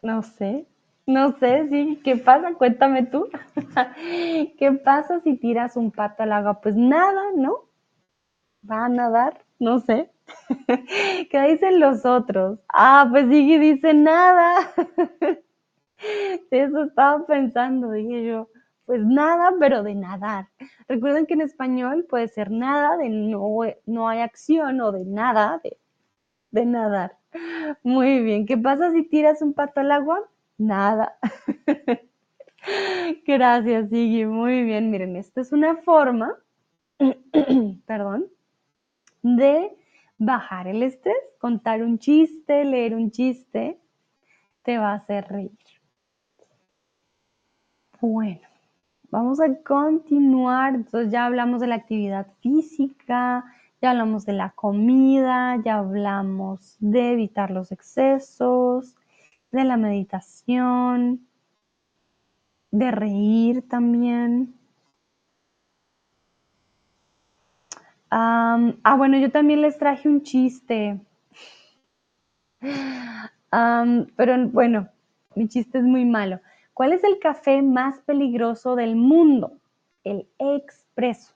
No 0.00 0.22
sé, 0.22 0.66
no 1.06 1.32
sé, 1.38 1.68
sí, 1.68 2.00
¿qué 2.02 2.16
pasa? 2.16 2.54
Cuéntame 2.54 3.04
tú. 3.04 3.28
¿Qué 4.58 4.72
pasa 4.82 5.20
si 5.20 5.36
tiras 5.36 5.76
un 5.76 5.90
pato 5.90 6.22
al 6.22 6.32
agua? 6.32 6.60
Pues 6.60 6.76
nada, 6.76 7.22
¿no? 7.36 7.64
Va 8.68 8.86
a 8.86 8.88
nadar 8.88 9.43
no 9.58 9.80
sé. 9.80 10.10
¿Qué 11.30 11.42
dicen 11.48 11.80
los 11.80 12.04
otros? 12.04 12.58
Ah, 12.68 13.06
pues 13.10 13.26
sí 13.28 13.58
dice 13.58 13.94
nada. 13.94 14.72
Eso 16.50 16.84
estaba 16.84 17.26
pensando, 17.26 17.90
dije 17.90 18.24
yo. 18.24 18.48
Pues 18.86 19.00
nada, 19.04 19.52
pero 19.58 19.82
de 19.82 19.94
nadar. 19.94 20.48
Recuerden 20.88 21.24
que 21.26 21.34
en 21.34 21.40
español 21.40 22.06
puede 22.08 22.28
ser 22.28 22.50
nada 22.50 22.98
de 22.98 23.08
no, 23.08 23.60
no 23.86 24.08
hay 24.08 24.20
acción 24.20 24.80
o 24.82 24.92
de 24.92 25.04
nada 25.06 25.60
de, 25.64 25.78
de 26.50 26.66
nadar. 26.66 27.16
Muy 27.82 28.22
bien. 28.22 28.46
¿Qué 28.46 28.58
pasa 28.58 28.92
si 28.92 29.02
tiras 29.02 29.40
un 29.42 29.54
pato 29.54 29.80
al 29.80 29.90
agua? 29.90 30.20
Nada. 30.58 31.18
Gracias, 33.26 33.88
Sigui. 33.90 34.26
Muy 34.26 34.64
bien. 34.64 34.90
Miren, 34.90 35.16
esta 35.16 35.40
es 35.40 35.52
una 35.52 35.76
forma, 35.76 36.34
perdón, 37.86 38.26
de 39.24 39.76
bajar 40.18 40.68
el 40.68 40.84
estrés. 40.84 41.16
Contar 41.40 41.82
un 41.82 41.98
chiste, 41.98 42.64
leer 42.64 42.94
un 42.94 43.10
chiste, 43.10 43.80
te 44.62 44.78
va 44.78 44.92
a 44.92 44.96
hacer 44.96 45.26
reír. 45.28 45.58
Bueno, 48.00 48.46
vamos 49.10 49.40
a 49.40 49.52
continuar. 49.62 50.74
Entonces 50.74 51.10
ya 51.10 51.26
hablamos 51.26 51.60
de 51.60 51.66
la 51.66 51.76
actividad 51.76 52.28
física, 52.40 53.44
ya 53.80 53.90
hablamos 53.90 54.26
de 54.26 54.34
la 54.34 54.50
comida, 54.50 55.56
ya 55.64 55.78
hablamos 55.78 56.76
de 56.80 57.12
evitar 57.12 57.50
los 57.50 57.72
excesos, 57.72 58.94
de 59.50 59.64
la 59.64 59.76
meditación, 59.76 61.26
de 62.70 62.90
reír 62.90 63.66
también. 63.68 64.54
Ah, 68.16 68.94
bueno, 68.96 69.18
yo 69.18 69.30
también 69.30 69.60
les 69.60 69.78
traje 69.78 70.08
un 70.08 70.22
chiste. 70.22 71.00
pero 74.16 74.48
bueno, 74.48 74.88
mi 75.34 75.48
chiste 75.48 75.78
es 75.78 75.84
muy 75.84 76.04
malo. 76.04 76.40
¿Cuál 76.72 76.92
es 76.92 77.04
el 77.04 77.18
café 77.18 77.62
más 77.62 78.00
peligroso 78.00 78.76
del 78.76 78.96
mundo? 78.96 79.58
El 80.02 80.26
expreso. 80.38 81.34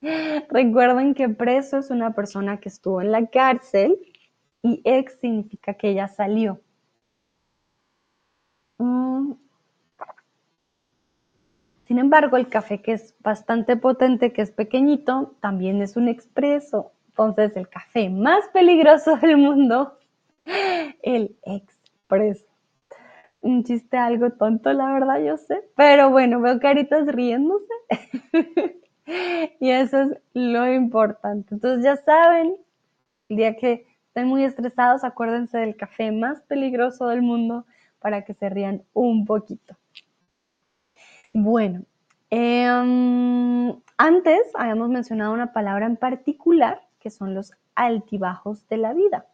Recuerden 0.50 1.14
que 1.14 1.28
preso 1.28 1.78
es 1.78 1.90
una 1.90 2.14
persona 2.14 2.58
que 2.58 2.68
estuvo 2.68 3.00
en 3.00 3.12
la 3.12 3.26
cárcel 3.26 3.96
y 4.62 4.80
ex 4.84 5.18
significa 5.20 5.74
que 5.74 5.94
ya 5.94 6.08
salió. 6.08 6.60
Mm, 8.78 9.32
sin 11.90 11.98
embargo, 11.98 12.36
el 12.36 12.48
café 12.48 12.80
que 12.80 12.92
es 12.92 13.16
bastante 13.18 13.76
potente, 13.76 14.32
que 14.32 14.42
es 14.42 14.52
pequeñito, 14.52 15.34
también 15.40 15.82
es 15.82 15.96
un 15.96 16.06
expreso. 16.06 16.92
Entonces, 17.08 17.56
el 17.56 17.68
café 17.68 18.08
más 18.08 18.46
peligroso 18.52 19.16
del 19.16 19.36
mundo, 19.36 19.98
el 21.02 21.34
expreso. 21.42 22.46
Un 23.40 23.64
chiste 23.64 23.96
algo 23.96 24.30
tonto, 24.30 24.72
la 24.72 24.92
verdad, 24.92 25.20
yo 25.20 25.36
sé. 25.36 25.64
Pero 25.74 26.10
bueno, 26.10 26.40
veo 26.40 26.60
caritas 26.60 27.08
riéndose. 27.08 27.74
y 29.58 29.70
eso 29.70 30.02
es 30.02 30.18
lo 30.32 30.72
importante. 30.72 31.56
Entonces, 31.56 31.82
ya 31.84 31.96
saben, 31.96 32.54
el 33.30 33.36
día 33.36 33.56
que 33.56 33.84
estén 34.06 34.28
muy 34.28 34.44
estresados, 34.44 35.02
acuérdense 35.02 35.58
del 35.58 35.74
café 35.74 36.12
más 36.12 36.40
peligroso 36.42 37.08
del 37.08 37.22
mundo 37.22 37.66
para 37.98 38.24
que 38.24 38.34
se 38.34 38.48
rían 38.48 38.84
un 38.92 39.26
poquito. 39.26 39.79
Bueno, 41.32 41.84
em, 42.30 43.74
antes 43.96 44.40
habíamos 44.54 44.88
mencionado 44.88 45.32
una 45.32 45.52
palabra 45.52 45.86
en 45.86 45.96
particular 45.96 46.82
que 46.98 47.10
son 47.10 47.34
los 47.34 47.52
altibajos 47.74 48.66
de 48.68 48.76
la 48.76 48.94
vida. 48.94 49.26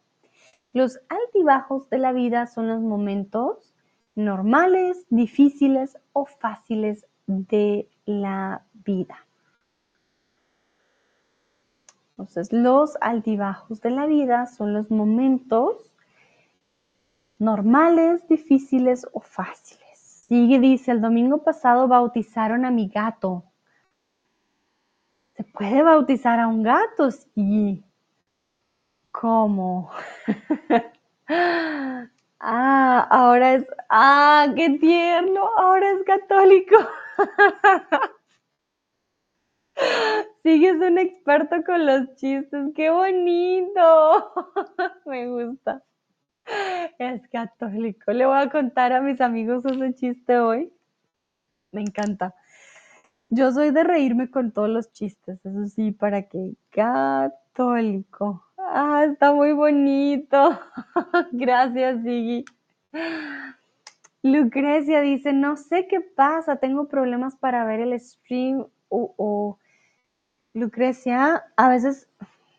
Los 0.73 0.99
altibajos 1.09 1.89
de 1.89 1.97
la 1.97 2.11
vida 2.11 2.45
son 2.45 2.67
los 2.67 2.81
momentos 2.81 3.73
normales, 4.15 5.05
difíciles 5.09 5.97
o 6.13 6.25
fáciles 6.25 7.05
de 7.25 7.89
la 8.05 8.63
vida. 8.73 9.25
Entonces, 12.11 12.51
los 12.51 12.97
altibajos 13.01 13.81
de 13.81 13.91
la 13.91 14.05
vida 14.05 14.45
son 14.47 14.73
los 14.73 14.89
momentos 14.89 15.91
normales, 17.39 18.27
difíciles 18.27 19.07
o 19.13 19.19
fáciles. 19.19 19.86
Sigue, 20.27 20.59
dice, 20.59 20.91
el 20.91 21.01
domingo 21.01 21.43
pasado 21.43 21.87
bautizaron 21.87 22.65
a 22.65 22.71
mi 22.71 22.89
gato. 22.89 23.45
¿Se 25.35 25.43
puede 25.45 25.83
bautizar 25.83 26.39
a 26.39 26.47
un 26.47 26.63
gato? 26.63 27.11
Sí. 27.11 27.83
¿Cómo? 29.11 29.89
ah, 32.39 33.07
ahora 33.09 33.53
es, 33.53 33.65
ah, 33.89 34.47
qué 34.55 34.77
tierno, 34.79 35.49
ahora 35.57 35.91
es 35.91 36.03
católico. 36.03 36.75
Sigues 40.43 40.75
un 40.75 40.97
experto 40.97 41.63
con 41.65 41.85
los 41.85 42.15
chistes, 42.15 42.73
qué 42.75 42.89
bonito. 42.89 44.33
Me 45.05 45.27
gusta. 45.27 45.83
Es 46.99 47.27
católico. 47.29 48.11
Le 48.11 48.25
voy 48.25 48.37
a 48.37 48.49
contar 48.49 48.93
a 48.93 49.01
mis 49.01 49.21
amigos 49.21 49.63
ese 49.65 49.93
chiste 49.93 50.39
hoy. 50.39 50.71
Me 51.71 51.81
encanta. 51.81 52.33
Yo 53.29 53.51
soy 53.51 53.71
de 53.71 53.83
reírme 53.83 54.31
con 54.31 54.51
todos 54.51 54.69
los 54.69 54.91
chistes, 54.93 55.45
eso 55.45 55.65
sí, 55.67 55.91
para 55.91 56.23
que 56.23 56.53
católico. 56.69 58.45
Ah, 58.57 59.05
está 59.05 59.33
muy 59.33 59.51
bonito. 59.51 60.59
Gracias, 61.31 62.01
Siggy. 62.03 62.45
Lucrecia 64.23 65.01
dice, 65.01 65.33
no 65.33 65.57
sé 65.57 65.87
qué 65.87 66.01
pasa, 66.01 66.57
tengo 66.57 66.87
problemas 66.87 67.35
para 67.35 67.65
ver 67.65 67.81
el 67.81 67.99
stream 67.99 68.65
o, 68.89 69.57
Lucrecia, 70.53 71.43
a 71.55 71.69
veces, 71.69 72.09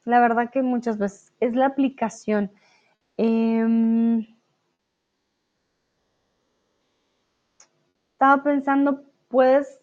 la 0.05 0.21
verdad 0.21 0.51
que 0.51 0.63
muchas 0.63 0.99
veces 0.99 1.33
es 1.41 1.55
la 1.55 1.67
aplicación. 1.67 2.51
Em, 3.19 4.25
estaba 8.13 8.43
pensando, 8.45 9.03
puedes 9.29 9.81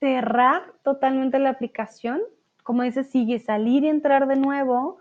cerrar 0.00 0.62
totalmente 0.82 1.38
la 1.38 1.50
aplicación, 1.50 2.20
como 2.62 2.82
dice, 2.82 3.04
sigue 3.04 3.38
salir 3.38 3.84
y 3.84 3.88
entrar 3.88 4.26
de 4.26 4.36
nuevo. 4.36 4.98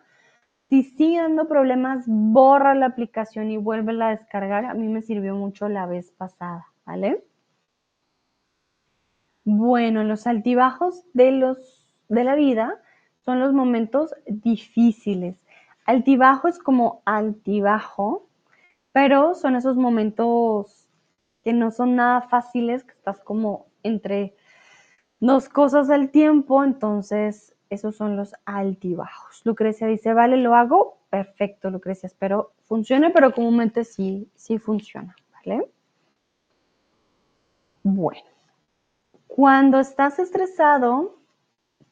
Si 0.70 0.84
sigue 0.84 1.22
dando 1.22 1.48
problemas, 1.48 2.04
borra 2.08 2.76
la 2.76 2.88
aplicación 2.88 3.50
y 3.50 3.58
vuelve 3.58 4.04
a 4.04 4.10
descargar. 4.10 4.66
A 4.66 4.74
mí 4.74 4.88
me 4.88 5.02
sirvió 5.02 5.36
mucho 5.36 5.70
la 5.70 5.86
vez 5.86 6.12
pasada, 6.12 6.68
¿vale? 6.86 7.24
Bueno, 9.46 10.04
los 10.04 10.28
altibajos 10.28 11.04
de, 11.14 11.32
los, 11.32 11.88
de 12.08 12.24
la 12.24 12.36
vida 12.36 12.82
son 13.24 13.40
los 13.40 13.54
momentos 13.54 14.14
difíciles. 14.28 15.38
Altibajo 15.90 16.48
es 16.48 16.60
como 16.60 17.02
altibajo, 17.04 18.30
pero 18.92 19.34
son 19.34 19.56
esos 19.56 19.76
momentos 19.76 20.88
que 21.44 21.52
no 21.52 21.72
son 21.72 21.96
nada 21.96 22.22
fáciles, 22.22 22.84
que 22.84 22.92
estás 22.92 23.20
como 23.22 23.66
entre 23.82 24.36
dos 25.20 25.50
cosas 25.50 25.90
al 25.90 26.12
tiempo, 26.12 26.64
entonces 26.64 27.56
esos 27.72 27.96
son 27.96 28.18
los 28.18 28.36
altibajos. 28.46 29.42
Lucrecia 29.46 29.88
dice, 29.88 30.14
vale, 30.14 30.38
lo 30.38 30.54
hago. 30.54 31.00
Perfecto, 31.10 31.72
Lucrecia, 31.72 32.06
espero 32.06 32.52
funcione, 32.66 33.10
pero 33.10 33.34
comúnmente 33.34 33.84
sí, 33.84 34.30
sí 34.36 34.60
funciona, 34.60 35.16
¿vale? 35.34 35.72
Bueno, 37.82 38.30
cuando 39.26 39.80
estás 39.80 40.20
estresado, 40.20 41.18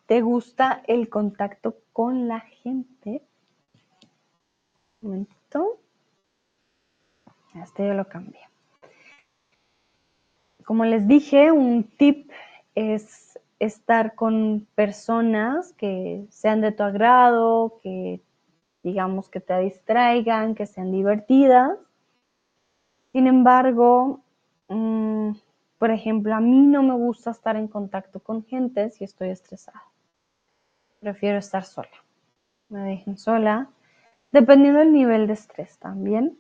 ¿te 0.05 0.21
gusta 0.21 0.83
el 0.85 1.09
contacto 1.09 1.77
con 1.93 2.27
la 2.27 2.41
gente? 2.41 3.23
Un 5.01 5.09
momentito. 5.09 5.79
Este 7.63 7.87
yo 7.87 7.93
lo 7.93 8.07
cambié. 8.07 8.41
Como 10.65 10.85
les 10.85 11.07
dije, 11.07 11.51
un 11.51 11.83
tip 11.83 12.31
es 12.75 13.39
estar 13.59 14.15
con 14.15 14.67
personas 14.75 15.73
que 15.73 16.25
sean 16.29 16.61
de 16.61 16.71
tu 16.71 16.83
agrado, 16.83 17.79
que 17.81 18.21
digamos 18.83 19.29
que 19.29 19.39
te 19.39 19.57
distraigan, 19.59 20.55
que 20.55 20.65
sean 20.65 20.91
divertidas. 20.91 21.77
Sin 23.11 23.27
embargo, 23.27 24.21
mm, 24.67 25.31
por 25.77 25.91
ejemplo, 25.91 26.35
a 26.35 26.39
mí 26.39 26.65
no 26.65 26.83
me 26.83 26.93
gusta 26.93 27.31
estar 27.31 27.55
en 27.55 27.67
contacto 27.67 28.19
con 28.19 28.43
gente 28.43 28.89
si 28.91 29.03
estoy 29.03 29.29
estresada. 29.29 29.83
Prefiero 30.99 31.37
estar 31.37 31.63
sola. 31.63 31.89
Me 32.69 32.81
dejen 32.81 33.17
sola, 33.17 33.69
dependiendo 34.31 34.79
del 34.79 34.93
nivel 34.93 35.27
de 35.27 35.33
estrés 35.33 35.77
también. 35.79 36.37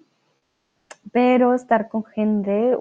Pero 1.11 1.53
estar 1.53 1.87
con 1.89 2.03
gente 2.03 2.77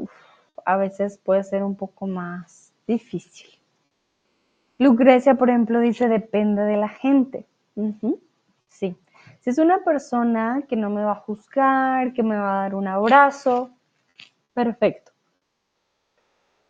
a 0.64 0.76
veces 0.76 1.18
puede 1.18 1.44
ser 1.44 1.62
un 1.62 1.76
poco 1.76 2.06
más 2.06 2.72
difícil. 2.86 3.48
Lucrecia, 4.78 5.36
por 5.36 5.48
ejemplo, 5.48 5.80
dice 5.80 6.08
depende 6.08 6.62
de 6.62 6.76
la 6.76 6.88
gente. 6.88 7.46
Sí. 8.68 8.96
Si 9.40 9.50
es 9.50 9.58
una 9.58 9.84
persona 9.84 10.64
que 10.68 10.76
no 10.76 10.90
me 10.90 11.04
va 11.04 11.12
a 11.12 11.16
juzgar, 11.20 12.12
que 12.12 12.22
me 12.22 12.36
va 12.36 12.58
a 12.58 12.62
dar 12.62 12.74
un 12.74 12.88
abrazo, 12.88 13.70
perfecto. 14.52 15.12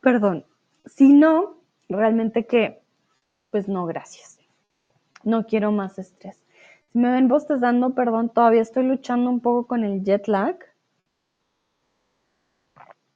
Perdón. 0.01 0.45
Si 0.85 1.13
no, 1.13 1.57
realmente 1.89 2.47
que, 2.47 2.81
pues 3.51 3.67
no, 3.67 3.87
gracias. 3.87 4.39
No 5.25 5.47
quiero 5.47 5.73
más 5.73 5.99
estrés. 5.99 6.46
Me 6.97 7.11
ven 7.11 7.29
bostezando, 7.29 7.95
perdón, 7.95 8.31
todavía 8.31 8.63
estoy 8.63 8.85
luchando 8.85 9.29
un 9.29 9.41
poco 9.41 9.67
con 9.67 9.85
el 9.85 10.03
jet 10.03 10.27
lag. 10.29 10.57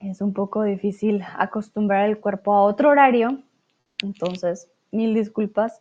Es 0.00 0.20
un 0.20 0.34
poco 0.34 0.64
difícil 0.64 1.24
acostumbrar 1.38 2.06
el 2.06 2.20
cuerpo 2.20 2.52
a 2.52 2.60
otro 2.60 2.90
horario. 2.90 3.42
Entonces, 4.02 4.70
mil 4.90 5.14
disculpas. 5.14 5.80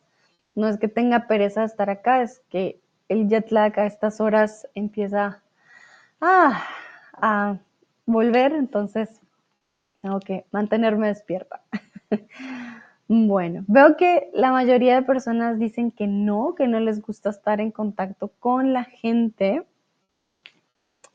No 0.56 0.70
es 0.70 0.78
que 0.78 0.88
tenga 0.88 1.28
pereza 1.28 1.60
de 1.60 1.66
estar 1.66 1.90
acá, 1.90 2.22
es 2.22 2.42
que 2.48 2.80
el 3.10 3.28
jet 3.28 3.52
lag 3.52 3.78
a 3.78 3.86
estas 3.86 4.22
horas 4.22 4.66
empieza 4.76 5.44
a, 6.22 7.58
volver, 8.06 8.54
entonces 8.54 9.10
tengo 10.02 10.22
que 10.22 10.46
mantenerme 10.52 11.08
despierta. 11.08 11.64
bueno, 13.12 13.66
veo 13.68 13.98
que 13.98 14.30
la 14.34 14.52
mayoría 14.52 14.94
de 14.94 15.02
personas 15.02 15.58
dicen 15.58 15.90
que 15.92 16.06
no, 16.06 16.54
que 16.54 16.68
no 16.68 16.80
les 16.80 17.02
gusta 17.02 17.32
estar 17.32 17.60
en 17.60 17.72
contacto 17.72 18.32
con 18.40 18.72
la 18.72 18.84
gente. 18.84 19.66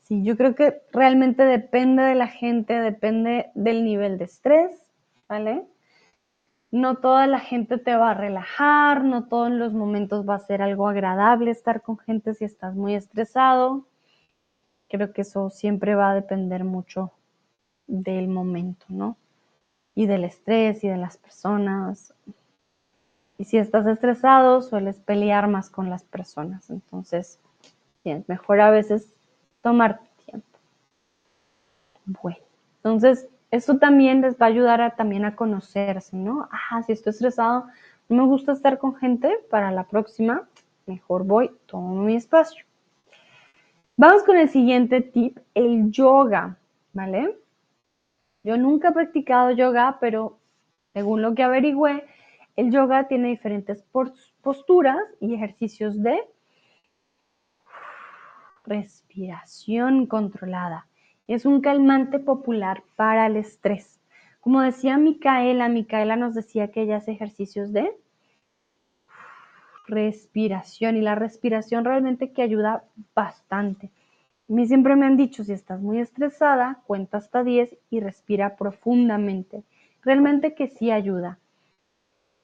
Sí, 0.01 0.21
yo 0.21 0.35
creo 0.35 0.55
que 0.55 0.81
realmente 0.91 1.45
depende 1.45 2.03
de 2.03 2.15
la 2.15 2.27
gente, 2.27 2.81
depende 2.81 3.49
del 3.55 3.85
nivel 3.85 4.17
de 4.17 4.25
estrés, 4.25 4.83
¿vale? 5.29 5.65
No 6.69 6.97
toda 6.97 7.27
la 7.27 7.39
gente 7.39 7.77
te 7.77 7.95
va 7.95 8.11
a 8.11 8.13
relajar, 8.13 9.05
no 9.05 9.29
todos 9.29 9.49
los 9.49 9.73
momentos 9.73 10.27
va 10.27 10.35
a 10.35 10.39
ser 10.39 10.61
algo 10.61 10.89
agradable 10.89 11.49
estar 11.49 11.81
con 11.81 11.97
gente 11.97 12.33
si 12.33 12.43
estás 12.43 12.75
muy 12.75 12.93
estresado. 12.93 13.87
Creo 14.89 15.13
que 15.13 15.21
eso 15.21 15.49
siempre 15.49 15.95
va 15.95 16.11
a 16.11 16.15
depender 16.15 16.65
mucho 16.65 17.13
del 17.87 18.27
momento, 18.27 18.85
¿no? 18.89 19.15
Y 19.95 20.05
del 20.05 20.25
estrés 20.25 20.83
y 20.83 20.89
de 20.89 20.97
las 20.97 21.17
personas. 21.17 22.13
Y 23.37 23.45
si 23.45 23.57
estás 23.57 23.87
estresado, 23.87 24.61
sueles 24.61 24.97
pelear 24.99 25.47
más 25.47 25.69
con 25.69 25.89
las 25.89 26.03
personas. 26.03 26.69
Entonces, 26.69 27.39
es 28.03 28.29
mejor 28.29 28.61
a 28.61 28.69
veces 28.69 29.13
tomar 29.61 29.99
tiempo. 30.25 30.47
Bueno, 32.05 32.37
entonces 32.77 33.27
esto 33.51 33.77
también 33.77 34.21
les 34.21 34.35
va 34.35 34.45
a 34.45 34.49
ayudar 34.49 34.81
a, 34.81 34.95
también 34.95 35.25
a 35.25 35.35
conocerse, 35.35 36.15
¿no? 36.15 36.47
Ah, 36.51 36.83
si 36.83 36.91
estoy 36.91 37.11
estresado, 37.11 37.65
no 38.09 38.23
me 38.23 38.27
gusta 38.27 38.51
estar 38.51 38.77
con 38.77 38.95
gente, 38.95 39.35
para 39.49 39.71
la 39.71 39.85
próxima, 39.85 40.47
mejor 40.85 41.23
voy, 41.25 41.51
tomo 41.65 41.95
mi 42.03 42.15
espacio. 42.15 42.65
Vamos 43.97 44.23
con 44.23 44.37
el 44.37 44.49
siguiente 44.49 45.01
tip, 45.01 45.39
el 45.53 45.89
yoga, 45.89 46.57
¿vale? 46.93 47.37
Yo 48.45 48.57
nunca 48.57 48.89
he 48.89 48.91
practicado 48.91 49.49
yoga, 49.49 49.97
pero 49.99 50.37
según 50.93 51.23
lo 51.23 51.33
que 51.33 51.41
averigüé, 51.41 52.05
el 52.55 52.71
yoga 52.71 53.07
tiene 53.07 53.29
diferentes 53.29 53.83
posturas 54.43 55.03
y 55.19 55.33
ejercicios 55.33 55.99
de 56.03 56.19
respiración 58.63 60.05
controlada. 60.05 60.87
Es 61.27 61.47
un 61.47 61.59
calmante 61.59 62.19
popular 62.19 62.83
para 62.95 63.25
el 63.25 63.37
estrés. 63.37 63.99
Como 64.41 64.61
decía 64.61 64.99
Micaela, 64.99 65.67
Micaela 65.67 66.15
nos 66.15 66.35
decía 66.35 66.69
que 66.69 66.83
ella 66.83 66.97
hace 66.97 67.13
ejercicios 67.13 67.73
de 67.73 67.97
respiración 69.87 70.97
y 70.97 71.01
la 71.01 71.15
respiración 71.15 71.83
realmente 71.83 72.31
que 72.31 72.43
ayuda 72.43 72.83
bastante. 73.15 73.89
A 74.47 74.53
mí 74.53 74.67
siempre 74.67 74.95
me 74.95 75.05
han 75.05 75.17
dicho, 75.17 75.43
si 75.43 75.53
estás 75.53 75.81
muy 75.81 75.99
estresada, 75.99 76.81
cuenta 76.85 77.17
hasta 77.17 77.43
10 77.43 77.75
y 77.89 77.99
respira 77.99 78.55
profundamente. 78.55 79.63
Realmente 80.03 80.53
que 80.53 80.67
sí 80.67 80.91
ayuda. 80.91 81.39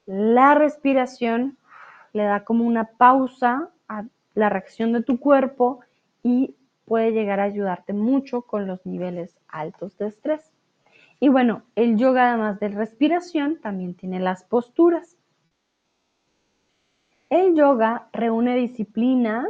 La 0.06 0.54
respiración 0.54 1.58
le 2.12 2.24
da 2.24 2.44
como 2.44 2.64
una 2.64 2.84
pausa 2.84 3.70
a 3.88 4.04
la 4.34 4.48
reacción 4.48 4.92
de 4.92 5.02
tu 5.02 5.20
cuerpo 5.20 5.80
y 6.24 6.56
puede 6.86 7.12
llegar 7.12 7.38
a 7.38 7.44
ayudarte 7.44 7.92
mucho 7.92 8.42
con 8.42 8.66
los 8.66 8.84
niveles 8.84 9.38
altos 9.46 9.96
de 9.98 10.08
estrés. 10.08 10.52
Y 11.20 11.28
bueno, 11.28 11.62
el 11.76 11.96
yoga 11.96 12.30
además 12.30 12.58
de 12.58 12.68
respiración 12.68 13.60
también 13.60 13.94
tiene 13.94 14.18
las 14.18 14.42
posturas. 14.42 15.16
El 17.30 17.54
yoga 17.54 18.08
reúne 18.12 18.56
disciplinas, 18.56 19.46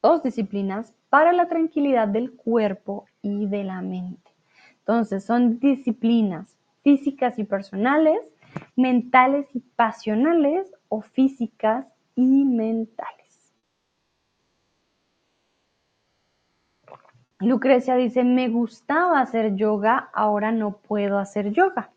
dos 0.00 0.22
disciplinas, 0.22 0.94
para 1.14 1.32
la 1.32 1.46
tranquilidad 1.46 2.08
del 2.08 2.32
cuerpo 2.32 3.06
y 3.22 3.46
de 3.46 3.62
la 3.62 3.80
mente. 3.82 4.32
Entonces, 4.80 5.22
son 5.22 5.60
disciplinas 5.60 6.58
físicas 6.82 7.38
y 7.38 7.44
personales, 7.44 8.18
mentales 8.74 9.46
y 9.54 9.60
pasionales 9.60 10.74
o 10.88 11.02
físicas 11.02 11.86
y 12.16 12.44
mentales. 12.44 13.54
Lucrecia 17.38 17.94
dice, 17.94 18.24
me 18.24 18.48
gustaba 18.48 19.20
hacer 19.20 19.54
yoga, 19.54 20.10
ahora 20.14 20.50
no 20.50 20.78
puedo 20.78 21.20
hacer 21.20 21.52
yoga. 21.52 21.92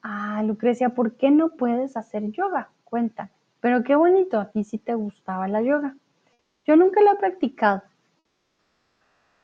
Ah, 0.00 0.42
Lucrecia, 0.46 0.88
¿por 0.88 1.18
qué 1.18 1.30
no 1.30 1.50
puedes 1.56 1.94
hacer 1.94 2.30
yoga? 2.30 2.70
Cuéntame. 2.84 3.28
Pero 3.60 3.82
qué 3.84 3.96
bonito, 3.96 4.40
a 4.40 4.50
ti 4.50 4.64
sí 4.64 4.78
te 4.78 4.94
gustaba 4.94 5.46
la 5.46 5.60
yoga. 5.60 5.94
Yo 6.64 6.76
nunca 6.76 7.02
lo 7.02 7.12
he 7.12 7.16
practicado. 7.16 7.82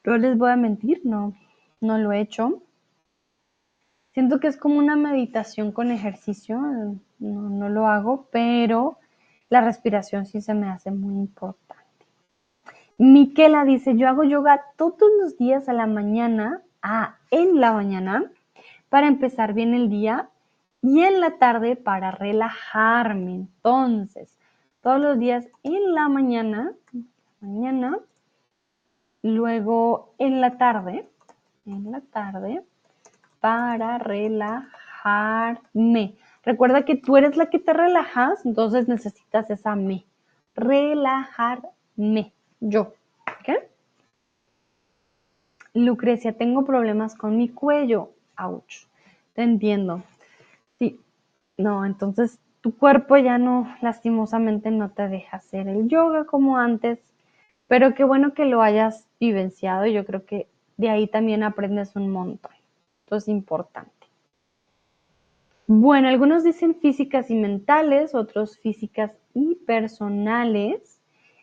No 0.07 0.16
les 0.16 0.38
voy 0.38 0.50
a 0.50 0.57
mentir, 0.57 1.00
no, 1.04 1.34
no 1.80 1.98
lo 1.98 2.12
he 2.12 2.20
hecho. 2.20 2.62
Siento 4.14 4.38
que 4.38 4.46
es 4.46 4.57
como 4.57 4.78
una 4.78 4.94
meditación 4.94 5.72
con 5.72 5.90
ejercicio, 5.90 6.59
no, 7.18 7.50
no 7.50 7.68
lo 7.68 7.88
hago, 7.88 8.28
pero 8.30 8.98
la 9.50 9.61
respiración 9.61 10.24
sí 10.24 10.40
se 10.40 10.54
me 10.54 10.68
hace 10.68 10.92
muy 10.92 11.14
importante. 11.14 12.07
Miquela 12.98 13.64
dice, 13.64 13.96
yo 13.96 14.09
hago 14.09 14.22
yoga 14.22 14.62
todos 14.76 15.11
los 15.20 15.36
días 15.36 15.68
a 15.68 15.72
la 15.72 15.86
mañana, 15.86 16.62
ah, 16.82 17.16
en 17.30 17.61
la 17.61 17.72
mañana, 17.72 18.30
para 18.88 19.09
empezar 19.09 19.54
bien 19.54 19.74
el 19.74 19.90
día 19.90 20.30
y 20.82 21.00
en 21.00 21.20
la 21.20 21.38
tarde 21.38 21.74
para 21.74 22.12
relajarme. 22.12 23.34
Entonces, 23.34 24.38
todos 24.82 25.00
los 25.00 25.18
días 25.18 25.48
en 25.64 25.94
la 25.94 26.09
mañana, 26.09 26.72
mañana, 27.40 27.98
luego 29.27 30.14
en 30.18 30.41
la 30.41 30.57
tarde, 30.59 31.09
en 31.66 31.91
la 31.91 32.01
tarde, 32.01 32.62
para 33.41 33.99
relajarme. 33.99 34.64
Recuerda 36.43 36.85
que 36.85 36.97
tú 36.97 37.16
eres 37.16 37.37
la 37.37 37.51
que 37.51 37.59
te 37.59 37.72
relajas, 37.72 38.47
entonces 38.47 38.89
necesitas 38.89 39.51
esa 39.51 39.74
me. 39.74 40.05
Relajarme 40.55 42.33
yo. 42.61 42.95
¿ok? 43.27 43.51
Lucrecia, 45.74 46.33
tengo 46.33 46.64
problemas 46.64 47.14
con 47.14 47.37
mi 47.37 47.49
cuello. 47.49 48.12
Ouch. 48.39 48.87
Te 49.35 49.43
entiendo. 49.43 50.03
Sí. 50.79 51.01
No, 51.59 51.85
entonces 51.85 52.39
tu 52.61 52.77
cuerpo 52.77 53.16
ya 53.16 53.39
no, 53.39 53.77
lastimosamente, 53.83 54.70
no 54.70 54.91
te 54.91 55.09
deja 55.09 55.37
hacer 55.37 55.68
el 55.68 55.89
yoga 55.89 56.24
como 56.24 56.59
antes. 56.59 56.99
Pero 57.69 57.95
qué 57.95 58.05
bueno 58.05 58.35
que 58.35 58.45
lo 58.45 58.62
hayas 58.62 59.09
vivenciado. 59.19 59.87
Yo 59.87 60.05
creo 60.05 60.25
que 60.25 60.49
de 60.77 60.91
ahí 60.91 61.07
también 61.07 61.43
aprendes 61.43 61.97
un 61.97 62.11
montón. 62.11 62.53
Esto 63.01 63.17
es 63.17 63.29
importante. 63.29 63.93
Bueno, 65.69 66.09
algunos 66.09 66.45
dicen 66.45 66.77
físicas 66.77 67.31
y 67.31 67.35
mentales, 67.35 68.14
otros 68.14 68.59
físicas 68.59 69.12
y 69.35 69.57
personales. 69.67 71.01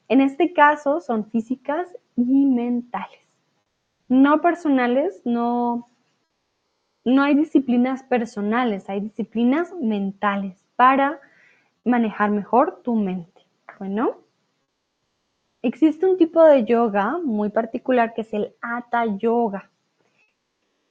En 0.08 0.22
este 0.22 0.54
caso 0.54 1.02
son 1.02 1.30
físicas 1.30 1.88
y 2.16 2.46
mentales. 2.46 3.20
No 4.08 4.42
personales, 4.42 5.22
no, 5.26 5.90
no 7.04 7.24
hay 7.24 7.36
disciplinas 7.36 8.04
personales, 8.04 8.90
hay 8.90 9.02
disciplinas 9.02 9.74
mentales 9.74 10.64
para 10.78 11.20
manejar 11.84 12.32
mejor 12.32 12.82
tu 12.82 12.96
mente. 12.96 13.42
Bueno, 13.80 14.23
existe 15.64 16.06
un 16.06 16.18
tipo 16.18 16.44
de 16.44 16.66
yoga 16.66 17.18
muy 17.24 17.50
particular 17.50 18.14
que 18.14 18.22
es 18.22 18.34
el 18.34 18.54
Hatha 18.62 19.06
Yoga. 19.18 19.72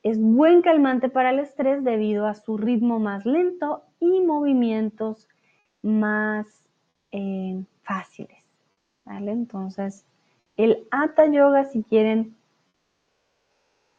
Es 0.03 0.21
buen 0.21 0.63
calmante 0.63 1.09
para 1.09 1.31
el 1.31 1.39
estrés 1.39 1.85
debido 1.85 2.27
a 2.27 2.35
su 2.35 2.57
ritmo 2.57 2.99
más 2.99 3.25
lento 3.25 3.85
y 4.01 4.21
movimientos 4.21 5.29
más 5.83 6.47
eh, 7.13 7.63
fáciles. 7.83 8.43
Entonces, 9.07 10.05
el 10.57 10.87
Hatha 10.91 11.27
Yoga, 11.27 11.65
si 11.65 11.83
quieren 11.83 12.35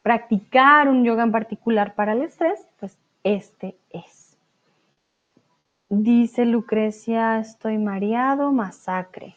practicar 0.01 0.89
un 0.89 1.03
yoga 1.03 1.23
en 1.23 1.31
particular 1.31 1.95
para 1.95 2.13
el 2.13 2.23
estrés, 2.23 2.65
pues 2.79 2.97
este 3.23 3.77
es. 3.91 4.37
Dice 5.89 6.45
Lucrecia, 6.45 7.39
estoy 7.39 7.77
mareado, 7.77 8.51
masacre. 8.51 9.35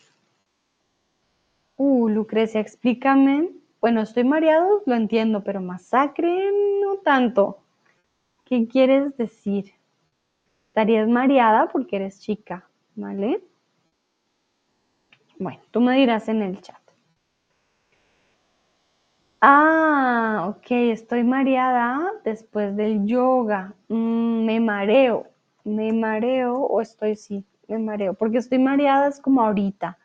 Uh, 1.77 2.09
Lucrecia, 2.09 2.61
explícame. 2.61 3.51
Bueno, 3.81 4.01
estoy 4.01 4.24
mareado, 4.24 4.83
lo 4.87 4.95
entiendo, 4.95 5.45
pero 5.45 5.61
masacre 5.61 6.51
no 6.83 6.97
tanto. 6.99 7.59
¿Qué 8.45 8.66
quieres 8.66 9.16
decir? 9.16 9.72
Estarías 10.68 11.09
mareada 11.09 11.68
porque 11.68 11.97
eres 11.97 12.20
chica, 12.20 12.68
¿vale? 12.95 13.43
Bueno, 15.39 15.61
tú 15.70 15.81
me 15.81 15.97
dirás 15.97 16.29
en 16.29 16.43
el 16.43 16.61
chat. 16.61 16.81
Ah, 19.41 20.47
ok, 20.49 20.70
estoy 20.70 21.22
mareada 21.22 22.11
después 22.24 22.74
del 22.74 23.07
yoga. 23.07 23.74
Mm, 23.89 24.45
me 24.47 24.61
mareo, 24.61 25.27
me 25.64 25.93
mareo 25.93 26.59
o 26.59 26.81
estoy, 26.81 27.16
sí, 27.16 27.45
me 27.68 27.79
mareo, 27.79 28.14
porque 28.14 28.39
estoy 28.39 28.59
mareada 28.59 29.09
es 29.09 29.20
como 29.20 29.43
ahorita. 29.43 29.99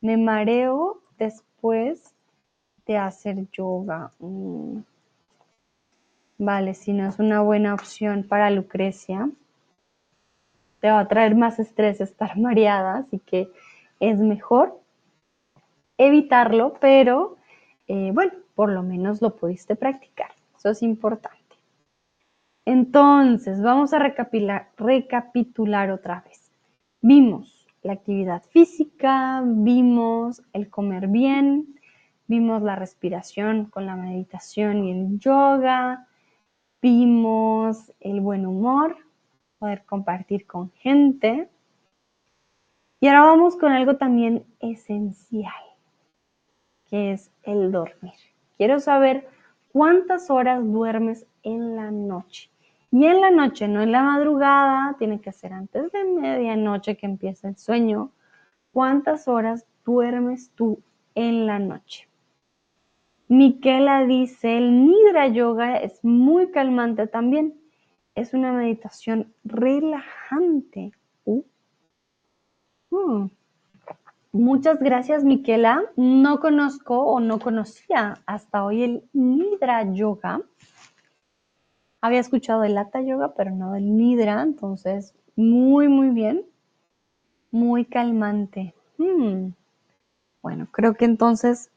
Me 0.00 0.16
mareo 0.16 1.02
después 1.18 2.14
de 2.86 2.96
hacer 2.96 3.48
yoga. 3.50 4.12
Mm. 4.18 4.80
Vale, 6.38 6.74
si 6.74 6.92
no 6.92 7.08
es 7.08 7.18
una 7.18 7.40
buena 7.40 7.74
opción 7.74 8.24
para 8.24 8.50
Lucrecia, 8.50 9.30
te 10.80 10.90
va 10.90 11.00
a 11.00 11.08
traer 11.08 11.34
más 11.34 11.58
estrés 11.58 12.00
estar 12.00 12.36
mareada, 12.38 12.98
así 12.98 13.18
que 13.18 13.50
es 14.00 14.18
mejor 14.18 14.78
evitarlo, 15.98 16.74
pero 16.80 17.36
eh, 17.88 18.10
bueno, 18.12 18.32
por 18.54 18.70
lo 18.70 18.82
menos 18.82 19.22
lo 19.22 19.34
pudiste 19.34 19.76
practicar. 19.76 20.30
Eso 20.56 20.70
es 20.70 20.82
importante. 20.82 21.36
Entonces, 22.66 23.62
vamos 23.62 23.92
a 23.92 23.98
recapitular, 23.98 24.70
recapitular 24.76 25.90
otra 25.90 26.22
vez. 26.26 26.50
Vimos 27.00 27.65
la 27.86 27.94
actividad 27.94 28.42
física, 28.50 29.42
vimos 29.44 30.42
el 30.52 30.68
comer 30.68 31.08
bien, 31.08 31.80
vimos 32.26 32.62
la 32.62 32.76
respiración 32.76 33.66
con 33.66 33.86
la 33.86 33.96
meditación 33.96 34.84
y 34.84 34.92
el 34.92 35.18
yoga, 35.18 36.08
vimos 36.82 37.92
el 38.00 38.20
buen 38.20 38.46
humor, 38.46 38.96
poder 39.58 39.84
compartir 39.84 40.46
con 40.46 40.70
gente, 40.72 41.48
y 42.98 43.08
ahora 43.08 43.26
vamos 43.26 43.56
con 43.56 43.72
algo 43.72 43.96
también 43.96 44.44
esencial, 44.58 45.52
que 46.86 47.12
es 47.12 47.30
el 47.42 47.70
dormir. 47.70 48.14
Quiero 48.56 48.80
saber 48.80 49.28
cuántas 49.70 50.30
horas 50.30 50.64
duermes 50.64 51.26
en 51.42 51.76
la 51.76 51.90
noche. 51.90 52.50
Y 52.90 53.04
en 53.04 53.20
la 53.20 53.30
noche, 53.30 53.68
no 53.68 53.82
en 53.82 53.92
la 53.92 54.02
madrugada, 54.02 54.96
tiene 54.98 55.20
que 55.20 55.32
ser 55.32 55.52
antes 55.52 55.90
de 55.92 56.04
medianoche 56.04 56.96
que 56.96 57.06
empieza 57.06 57.48
el 57.48 57.56
sueño. 57.56 58.12
¿Cuántas 58.72 59.28
horas 59.28 59.66
duermes 59.84 60.50
tú 60.54 60.80
en 61.14 61.46
la 61.46 61.58
noche? 61.58 62.08
Miquela 63.28 64.04
dice, 64.04 64.56
el 64.56 64.86
Nidra 64.86 65.28
Yoga 65.28 65.76
es 65.76 66.04
muy 66.04 66.50
calmante 66.50 67.06
también. 67.06 67.54
Es 68.14 68.32
una 68.34 68.52
meditación 68.52 69.34
relajante. 69.44 70.92
Uh, 71.24 71.42
Mm. 72.90 73.28
Muchas 74.32 74.78
gracias, 74.80 75.24
Miquela. 75.24 75.82
No 75.96 76.40
conozco 76.40 76.98
o 77.00 77.20
no 77.20 77.38
conocía 77.38 78.18
hasta 78.26 78.64
hoy 78.64 78.82
el 78.82 79.08
Nidra 79.12 79.92
Yoga. 79.92 80.42
Había 82.06 82.20
escuchado 82.20 82.62
el 82.62 82.78
Hatha 82.78 83.00
Yoga, 83.00 83.34
pero 83.34 83.50
no 83.50 83.74
el 83.74 83.96
Nidra, 83.96 84.40
entonces 84.40 85.12
muy, 85.34 85.88
muy 85.88 86.10
bien. 86.10 86.46
Muy 87.50 87.84
calmante. 87.84 88.74
Mm. 88.96 89.48
Bueno, 90.40 90.68
creo 90.70 90.94
que 90.94 91.04
entonces 91.04 91.68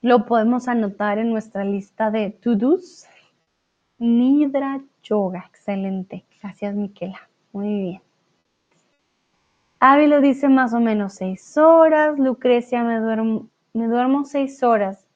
lo 0.00 0.26
podemos 0.26 0.66
anotar 0.66 1.18
en 1.18 1.30
nuestra 1.30 1.62
lista 1.62 2.10
de 2.10 2.30
to-dos. 2.30 3.06
Nidra 3.98 4.82
Yoga, 5.04 5.44
excelente. 5.48 6.24
Gracias, 6.42 6.74
Miquela. 6.74 7.28
Muy 7.52 7.68
bien. 7.68 8.02
Ávilo 9.78 10.22
dice 10.22 10.48
más 10.48 10.74
o 10.74 10.80
menos 10.80 11.12
seis 11.12 11.56
horas. 11.56 12.18
Lucrecia, 12.18 12.82
me 12.82 12.98
duermo, 12.98 13.46
me 13.74 13.86
duermo 13.86 14.24
seis 14.24 14.64
horas. 14.64 15.06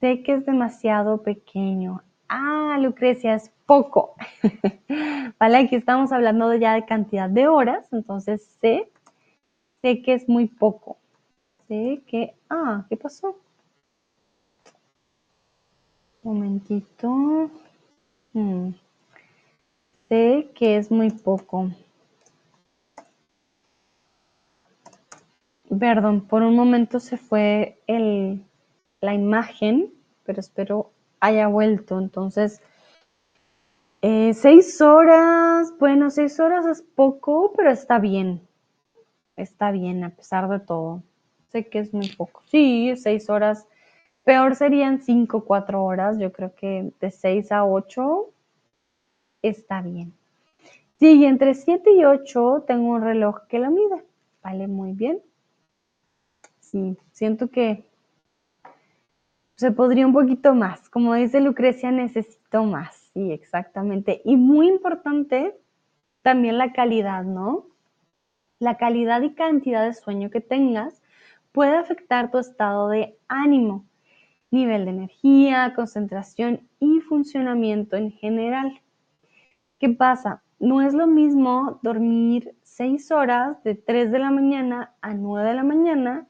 Sé 0.00 0.22
que 0.22 0.32
es 0.32 0.46
demasiado 0.46 1.22
pequeño. 1.22 2.00
Ah, 2.28 2.78
Lucrecia, 2.80 3.34
es 3.34 3.50
poco. 3.66 4.14
vale, 5.38 5.58
aquí 5.58 5.76
estamos 5.76 6.12
hablando 6.12 6.54
ya 6.54 6.74
de 6.74 6.84
cantidad 6.84 7.28
de 7.28 7.48
horas, 7.48 7.92
entonces 7.92 8.44
sé, 8.60 8.90
sé 9.82 10.02
que 10.02 10.14
es 10.14 10.28
muy 10.28 10.46
poco. 10.46 10.98
Sé 11.68 12.02
que, 12.06 12.34
ah, 12.50 12.84
¿qué 12.88 12.96
pasó? 12.96 13.36
momentito. 16.26 17.50
Hmm. 18.32 18.70
Sé 20.08 20.50
que 20.54 20.76
es 20.76 20.90
muy 20.90 21.10
poco. 21.10 21.70
Perdón, 25.80 26.20
por 26.22 26.42
un 26.42 26.54
momento 26.54 27.00
se 27.00 27.16
fue 27.16 27.80
el, 27.86 28.44
la 29.00 29.14
imagen, 29.14 29.92
pero 30.24 30.40
espero 30.40 30.90
haya 31.20 31.48
vuelto. 31.48 31.98
Entonces, 31.98 32.60
eh, 34.02 34.34
seis 34.34 34.80
horas, 34.80 35.72
bueno, 35.78 36.10
seis 36.10 36.38
horas 36.40 36.66
es 36.66 36.82
poco, 36.82 37.52
pero 37.56 37.70
está 37.70 37.98
bien. 37.98 38.46
Está 39.36 39.70
bien, 39.70 40.04
a 40.04 40.10
pesar 40.10 40.48
de 40.48 40.60
todo. 40.60 41.02
Sé 41.50 41.68
que 41.68 41.80
es 41.80 41.92
muy 41.92 42.08
poco. 42.08 42.42
Sí, 42.46 42.94
seis 42.96 43.28
horas. 43.30 43.66
Peor 44.24 44.56
serían 44.56 45.02
cinco, 45.02 45.44
cuatro 45.44 45.84
horas. 45.84 46.18
Yo 46.18 46.32
creo 46.32 46.54
que 46.54 46.92
de 47.00 47.10
seis 47.10 47.52
a 47.52 47.64
ocho 47.64 48.30
está 49.42 49.82
bien. 49.82 50.12
Sí, 50.98 51.24
entre 51.24 51.54
siete 51.54 51.92
y 51.92 52.04
ocho 52.04 52.64
tengo 52.66 52.88
un 52.90 53.02
reloj 53.02 53.46
que 53.48 53.58
lo 53.58 53.70
mide. 53.70 54.04
Vale, 54.42 54.66
muy 54.66 54.92
bien. 54.92 55.20
Sí, 56.60 56.96
siento 57.12 57.48
que 57.48 57.85
se 59.56 59.72
podría 59.72 60.06
un 60.06 60.12
poquito 60.12 60.54
más. 60.54 60.88
Como 60.90 61.14
dice 61.14 61.40
Lucrecia, 61.40 61.90
necesito 61.90 62.64
más. 62.64 62.94
Sí, 63.12 63.32
exactamente. 63.32 64.20
Y 64.24 64.36
muy 64.36 64.68
importante 64.68 65.56
también 66.22 66.58
la 66.58 66.72
calidad, 66.72 67.24
¿no? 67.24 67.66
La 68.58 68.76
calidad 68.76 69.22
y 69.22 69.34
cantidad 69.34 69.84
de 69.84 69.94
sueño 69.94 70.30
que 70.30 70.40
tengas 70.40 71.02
puede 71.52 71.74
afectar 71.74 72.30
tu 72.30 72.38
estado 72.38 72.88
de 72.88 73.16
ánimo, 73.28 73.86
nivel 74.50 74.84
de 74.84 74.90
energía, 74.90 75.72
concentración 75.74 76.68
y 76.78 77.00
funcionamiento 77.00 77.96
en 77.96 78.12
general. 78.12 78.80
¿Qué 79.78 79.88
pasa? 79.88 80.42
No 80.58 80.82
es 80.82 80.92
lo 80.92 81.06
mismo 81.06 81.80
dormir 81.82 82.54
6 82.62 83.10
horas 83.10 83.62
de 83.62 83.74
3 83.74 84.12
de 84.12 84.18
la 84.18 84.30
mañana 84.30 84.94
a 85.00 85.14
9 85.14 85.48
de 85.48 85.54
la 85.54 85.64
mañana 85.64 86.26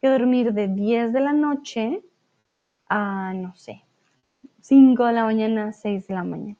que 0.00 0.08
dormir 0.08 0.54
de 0.54 0.68
10 0.68 1.12
de 1.12 1.20
la 1.20 1.32
noche 1.32 2.02
a, 2.90 3.32
no 3.32 3.54
sé, 3.54 3.82
5 4.60 5.06
de 5.06 5.12
la 5.14 5.24
mañana, 5.24 5.72
6 5.72 6.06
de 6.08 6.14
la 6.14 6.24
mañana. 6.24 6.58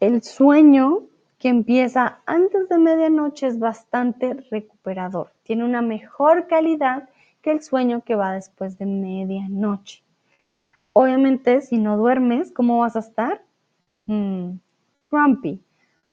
El 0.00 0.22
sueño 0.22 1.04
que 1.38 1.48
empieza 1.48 2.18
antes 2.26 2.68
de 2.68 2.78
medianoche 2.78 3.46
es 3.46 3.58
bastante 3.58 4.34
recuperador. 4.50 5.32
Tiene 5.44 5.64
una 5.64 5.80
mejor 5.80 6.46
calidad 6.48 7.08
que 7.40 7.52
el 7.52 7.62
sueño 7.62 8.02
que 8.02 8.16
va 8.16 8.32
después 8.32 8.76
de 8.76 8.86
medianoche. 8.86 10.02
Obviamente, 10.92 11.60
si 11.60 11.78
no 11.78 11.96
duermes, 11.96 12.52
¿cómo 12.52 12.78
vas 12.78 12.96
a 12.96 13.00
estar? 13.00 13.42
Mm, 14.06 14.56
grumpy. 15.10 15.62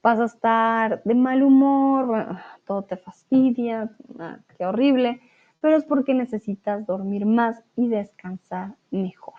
Vas 0.04 0.20
a 0.20 0.26
estar 0.26 1.04
de 1.04 1.16
mal 1.16 1.44
humor, 1.44 2.38
todo 2.66 2.84
te 2.84 2.98
fastidia, 2.98 3.92
ah, 4.20 4.40
qué 4.58 4.66
horrible 4.66 5.22
pero 5.62 5.78
es 5.78 5.86
porque 5.86 6.14
necesitas 6.14 6.86
dormir 6.86 7.26
más 7.26 7.64
y 7.76 7.88
descansar 7.88 8.76
mejor. 8.90 9.36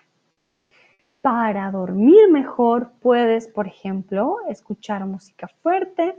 Para 1.21 1.69
dormir 1.71 2.29
mejor 2.31 2.93
puedes, 3.01 3.47
por 3.47 3.67
ejemplo, 3.67 4.37
escuchar 4.49 5.05
música 5.05 5.47
fuerte, 5.61 6.15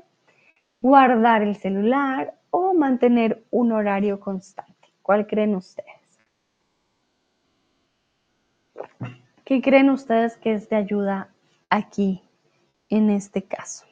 guardar 0.81 1.43
el 1.43 1.57
celular 1.57 2.35
o 2.51 2.75
mantener 2.75 3.45
un 3.51 3.73
horario 3.73 4.21
constante. 4.21 4.89
¿Cuál 5.03 5.27
creen 5.27 5.57
ustedes? 5.57 5.89
¿Qué 9.45 9.61
creen 9.61 9.91
ustedes 9.91 10.39
que 10.39 10.55
es 10.55 10.69
de 10.71 10.77
ayuda 10.77 11.29
aquí 11.69 12.23
en 12.89 13.11
este 13.11 13.43
caso? 13.43 13.85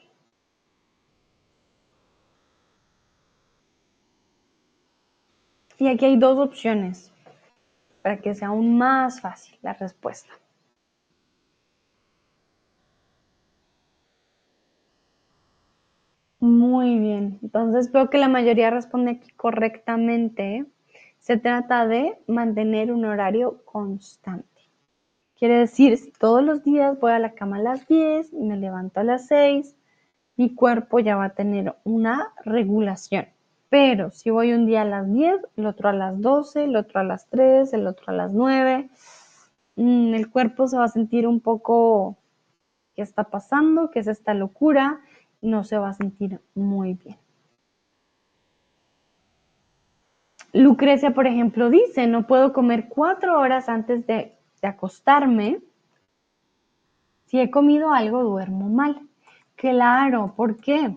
Y 5.83 5.89
aquí 5.89 6.05
hay 6.05 6.17
dos 6.17 6.39
opciones 6.39 7.11
para 8.03 8.19
que 8.19 8.37
sea 8.37 8.49
aún 8.49 8.79
más 8.79 9.21
fácil 9.21 9.59
la 9.63 9.73
respuesta. 9.73 10.33
Muy 16.39 17.01
bien, 17.01 17.41
entonces 17.43 17.91
veo 17.91 18.11
que 18.11 18.19
la 18.19 18.29
mayoría 18.29 18.71
responde 18.71 19.11
aquí 19.11 19.33
correctamente. 19.33 20.67
Se 21.19 21.37
trata 21.37 21.85
de 21.89 22.17
mantener 22.29 22.93
un 22.93 23.05
horario 23.05 23.65
constante. 23.65 24.63
Quiere 25.37 25.59
decir, 25.59 25.99
si 25.99 26.13
todos 26.13 26.45
los 26.45 26.63
días 26.63 27.01
voy 27.01 27.11
a 27.11 27.19
la 27.19 27.35
cama 27.35 27.57
a 27.57 27.63
las 27.63 27.89
10 27.89 28.33
y 28.33 28.45
me 28.45 28.57
levanto 28.57 29.01
a 29.01 29.03
las 29.03 29.27
6, 29.27 29.75
mi 30.37 30.55
cuerpo 30.55 31.01
ya 31.01 31.17
va 31.17 31.25
a 31.25 31.35
tener 31.35 31.75
una 31.83 32.33
regulación. 32.45 33.32
Pero 33.73 34.11
si 34.11 34.29
voy 34.29 34.53
un 34.53 34.67
día 34.67 34.83
a 34.83 34.85
las 34.85 35.11
10, 35.11 35.41
el 35.57 35.65
otro 35.65 35.89
a 35.89 35.95
las 35.95 36.21
12, 36.21 36.65
el 36.65 36.77
otro 36.77 37.01
a 37.01 37.05
las 37.05 37.27
3, 37.31 37.73
el 37.73 37.87
otro 37.87 38.05
a 38.09 38.13
las 38.13 38.31
9, 38.31 38.91
mm, 39.77 40.13
el 40.13 40.31
cuerpo 40.31 40.69
se 40.69 40.77
va 40.77 40.85
a 40.85 40.89
sentir 40.89 41.27
un 41.27 41.41
poco, 41.41 42.19
¿qué 42.95 43.01
está 43.01 43.25
pasando? 43.25 43.91
¿Qué 43.91 44.01
es 44.01 44.09
esta 44.09 44.35
locura? 44.35 45.01
No 45.41 45.65
se 45.65 45.79
va 45.79 45.89
a 45.89 45.95
sentir 45.95 46.39
muy 46.55 46.93
bien. 47.03 47.17
Lucrecia, 50.53 51.15
por 51.15 51.27
ejemplo, 51.27 51.71
dice, 51.71 52.07
no 52.07 52.27
puedo 52.27 52.53
comer 52.53 52.91
cuatro 52.91 53.41
horas 53.41 53.71
antes 53.71 54.07
de, 54.07 54.37
de 54.61 54.69
acostarme. 54.69 55.63
Si 57.25 57.41
he 57.41 57.51
comido 57.51 57.91
algo, 57.91 58.23
duermo 58.23 58.69
mal. 58.69 59.01
Claro, 59.57 60.35
¿por 60.37 60.59
qué? 60.59 60.95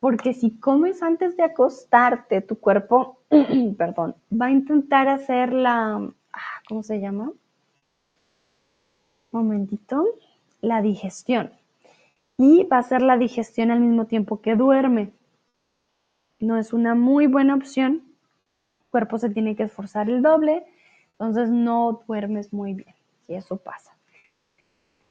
Porque 0.00 0.32
si 0.32 0.58
comes 0.58 1.02
antes 1.02 1.36
de 1.36 1.42
acostarte, 1.42 2.40
tu 2.40 2.58
cuerpo, 2.58 3.18
perdón, 3.78 4.16
va 4.32 4.46
a 4.46 4.50
intentar 4.50 5.08
hacer 5.08 5.52
la, 5.52 5.96
ah, 6.32 6.62
¿cómo 6.66 6.82
se 6.82 7.00
llama? 7.00 7.30
Momentito, 9.30 10.04
la 10.62 10.80
digestión. 10.80 11.52
Y 12.38 12.64
va 12.64 12.78
a 12.78 12.80
hacer 12.80 13.02
la 13.02 13.18
digestión 13.18 13.70
al 13.70 13.80
mismo 13.80 14.06
tiempo 14.06 14.40
que 14.40 14.56
duerme. 14.56 15.12
No 16.38 16.56
es 16.56 16.72
una 16.72 16.94
muy 16.94 17.26
buena 17.26 17.54
opción. 17.54 18.02
El 18.80 18.86
cuerpo 18.90 19.18
se 19.18 19.28
tiene 19.28 19.54
que 19.54 19.64
esforzar 19.64 20.08
el 20.08 20.22
doble, 20.22 20.64
entonces 21.12 21.50
no 21.50 22.02
duermes 22.08 22.54
muy 22.54 22.72
bien. 22.72 22.94
Y 23.28 23.34
eso 23.34 23.58
pasa. 23.58 23.94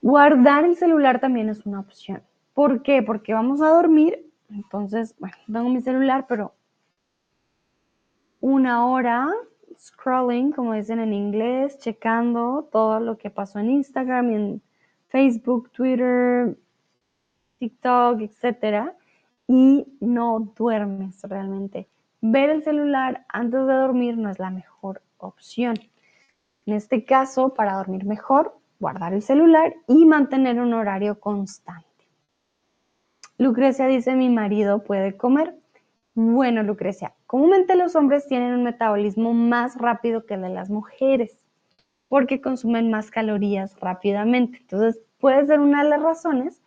Guardar 0.02 0.66
el 0.66 0.76
celular 0.76 1.20
también 1.20 1.50
es 1.50 1.64
una 1.68 1.80
opción. 1.80 2.24
¿Por 2.56 2.82
qué? 2.82 3.04
Porque 3.04 3.36
vamos 3.36 3.62
a 3.62 3.70
dormir 3.70 4.29
entonces, 4.50 5.16
bueno, 5.20 5.36
tengo 5.46 5.70
mi 5.70 5.82
celular, 5.82 6.26
pero 6.28 6.54
una 8.42 8.86
hora 8.88 9.30
scrolling, 9.78 10.52
como 10.52 10.74
dicen 10.74 11.00
en 11.00 11.14
inglés, 11.14 11.78
checando 11.80 12.68
todo 12.72 13.00
lo 13.00 13.18
que 13.18 13.30
pasó 13.30 13.60
en 13.60 13.70
Instagram 13.70 14.32
en 14.32 14.62
Facebook, 15.08 15.72
Twitter, 15.72 16.58
TikTok, 17.60 18.22
etcétera, 18.22 18.96
y 19.48 19.86
no 20.00 20.54
duermes 20.56 21.22
realmente. 21.24 21.90
Ver 22.22 22.50
el 22.50 22.64
celular 22.64 23.26
antes 23.30 23.66
de 23.66 23.74
dormir 23.74 24.18
no 24.18 24.30
es 24.30 24.40
la 24.40 24.50
mejor 24.50 25.02
opción. 25.18 25.76
En 26.66 26.74
este 26.76 27.04
caso, 27.04 27.54
para 27.54 27.78
dormir 27.78 28.06
mejor, 28.06 28.58
guardar 28.80 29.14
el 29.14 29.22
celular 29.22 29.74
y 29.88 30.06
mantener 30.06 30.60
un 30.60 30.74
horario 30.74 31.20
constante. 31.20 31.89
Lucrecia 33.40 33.88
dice, 33.88 34.16
mi 34.16 34.30
marido 34.30 34.84
puede 34.84 35.18
comer. 35.18 35.56
Bueno, 36.14 36.62
Lucrecia, 36.62 37.16
comúnmente 37.26 37.76
los 37.76 37.96
hombres 37.96 38.28
tienen 38.28 38.54
un 38.54 38.64
metabolismo 38.64 39.34
más 39.34 39.76
rápido 39.78 40.28
que 40.28 40.36
el 40.36 40.44
de 40.44 40.50
las 40.50 40.70
mujeres 40.70 41.40
porque 42.10 42.42
consumen 42.42 42.92
más 42.92 43.12
calorías 43.12 43.80
rápidamente. 43.80 44.58
Entonces, 44.58 45.00
puede 45.20 45.46
ser 45.46 45.62
una 45.62 45.84
de 45.84 45.90
las 45.90 46.02
razones 46.02 46.62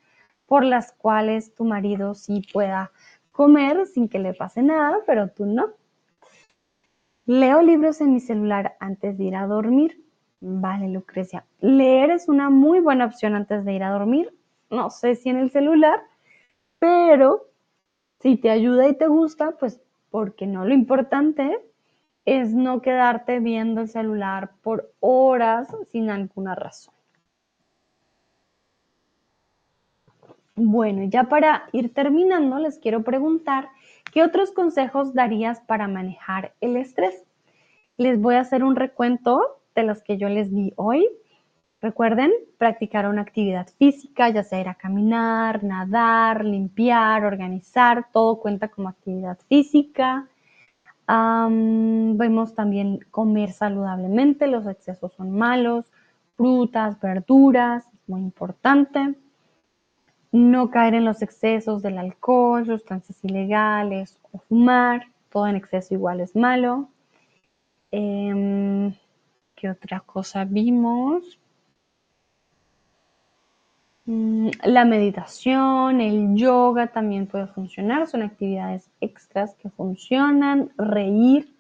por 0.47 0.65
las 0.65 0.93
cuales 0.93 1.55
tu 1.55 1.65
marido 1.65 2.15
sí 2.15 2.43
pueda 2.53 2.93
comer 3.33 3.87
sin 3.87 4.09
que 4.09 4.19
le 4.19 4.33
pase 4.33 4.63
nada, 4.63 4.99
pero 5.07 5.29
tú 5.29 5.45
no. 5.45 5.67
Leo 7.27 7.61
libros 7.61 8.01
en 8.01 8.15
mi 8.15 8.21
celular 8.21 8.77
antes 8.81 9.19
de 9.19 9.25
ir 9.25 9.37
a 9.37 9.47
dormir. 9.47 10.03
Vale, 10.41 10.89
Lucrecia. 10.89 11.45
Leer 11.61 12.11
es 12.11 12.29
una 12.29 12.51
muy 12.51 12.81
buena 12.81 13.05
opción 13.05 13.35
antes 13.35 13.65
de 13.65 13.75
ir 13.75 13.83
a 13.83 13.91
dormir. 13.91 14.35
No 14.71 14.91
sé 14.91 15.15
si 15.15 15.29
en 15.29 15.37
el 15.37 15.51
celular, 15.51 16.01
pero 16.83 17.47
Si 18.21 18.39
te 18.39 18.51
ayuda 18.51 18.89
y 18.89 18.97
te 18.97 19.09
gusta, 19.09 19.53
pues 19.59 19.81
porque 20.11 20.47
no 20.49 20.65
lo 20.65 20.75
importante 20.75 21.61
es 22.25 22.55
no 22.55 22.83
quedarte 22.83 23.41
viendo 23.41 23.83
el 23.83 23.89
celular 23.89 24.53
por 24.63 24.93
horas 25.01 25.69
sin 25.93 26.11
alguna 26.11 26.55
razón. 26.57 26.95
Bueno, 30.57 31.05
ya 31.05 31.25
para 31.25 31.69
ir 31.73 31.93
terminando, 31.95 32.59
les 32.59 32.79
quiero 32.79 33.03
preguntar, 33.03 33.69
¿qué 34.13 34.23
otros 34.23 34.51
consejos 34.53 35.15
darías 35.15 35.61
para 35.61 35.89
manejar 35.89 36.55
el 36.61 36.77
estrés? 36.77 37.25
Les 37.97 38.21
voy 38.21 38.37
a 38.37 38.41
hacer 38.41 38.65
un 38.65 38.77
recuento 38.77 39.61
de 39.75 39.85
los 39.85 40.03
que 40.03 40.19
yo 40.19 40.29
les 40.29 40.53
di 40.53 40.73
hoy. 40.77 41.09
Recuerden 41.83 42.31
practicar 42.59 43.09
una 43.09 43.23
actividad 43.23 43.67
física, 43.77 44.29
ya 44.29 44.45
sea 44.45 44.61
ir 44.61 44.69
a 44.69 44.77
caminar, 44.77 45.65
nadar, 45.65 46.45
limpiar, 46.45 47.25
organizar, 47.25 48.07
todo 48.13 48.39
cuenta 48.39 48.69
como 48.69 48.89
actividad 48.89 49.37
física. 49.49 50.29
vemos 51.09 52.55
también 52.55 53.01
comer 53.11 53.51
saludablemente, 53.51 54.47
los 54.47 54.65
excesos 54.69 55.13
son 55.15 55.33
malos, 55.33 55.85
frutas, 56.37 57.01
verduras, 57.01 57.85
es 57.93 58.09
muy 58.09 58.21
importante. 58.21 59.17
No 60.31 60.71
caer 60.71 60.95
en 60.95 61.05
los 61.05 61.21
excesos 61.21 61.83
del 61.83 61.99
alcohol, 61.99 62.65
sustancias 62.65 63.19
ilegales 63.25 64.21
o 64.31 64.39
fumar, 64.39 65.09
todo 65.31 65.49
en 65.49 65.57
exceso 65.57 65.95
igual 65.95 66.21
es 66.21 66.37
malo. 66.37 66.89
Em, 67.91 68.95
¿Qué 69.57 69.69
otra 69.69 69.99
cosa 70.01 70.45
vimos? 70.45 71.42
Mm, 74.05 74.49
la 74.65 74.85
meditación, 74.85 76.01
el 76.01 76.35
yoga 76.35 76.89
también 76.89 77.29
puede 77.29 77.47
funcionar, 77.47 78.09
son 78.09 78.23
actividades 78.23 78.91
extras 79.01 79.55
que 79.57 79.71
funcionan, 79.71 80.71
reír. 80.77 81.55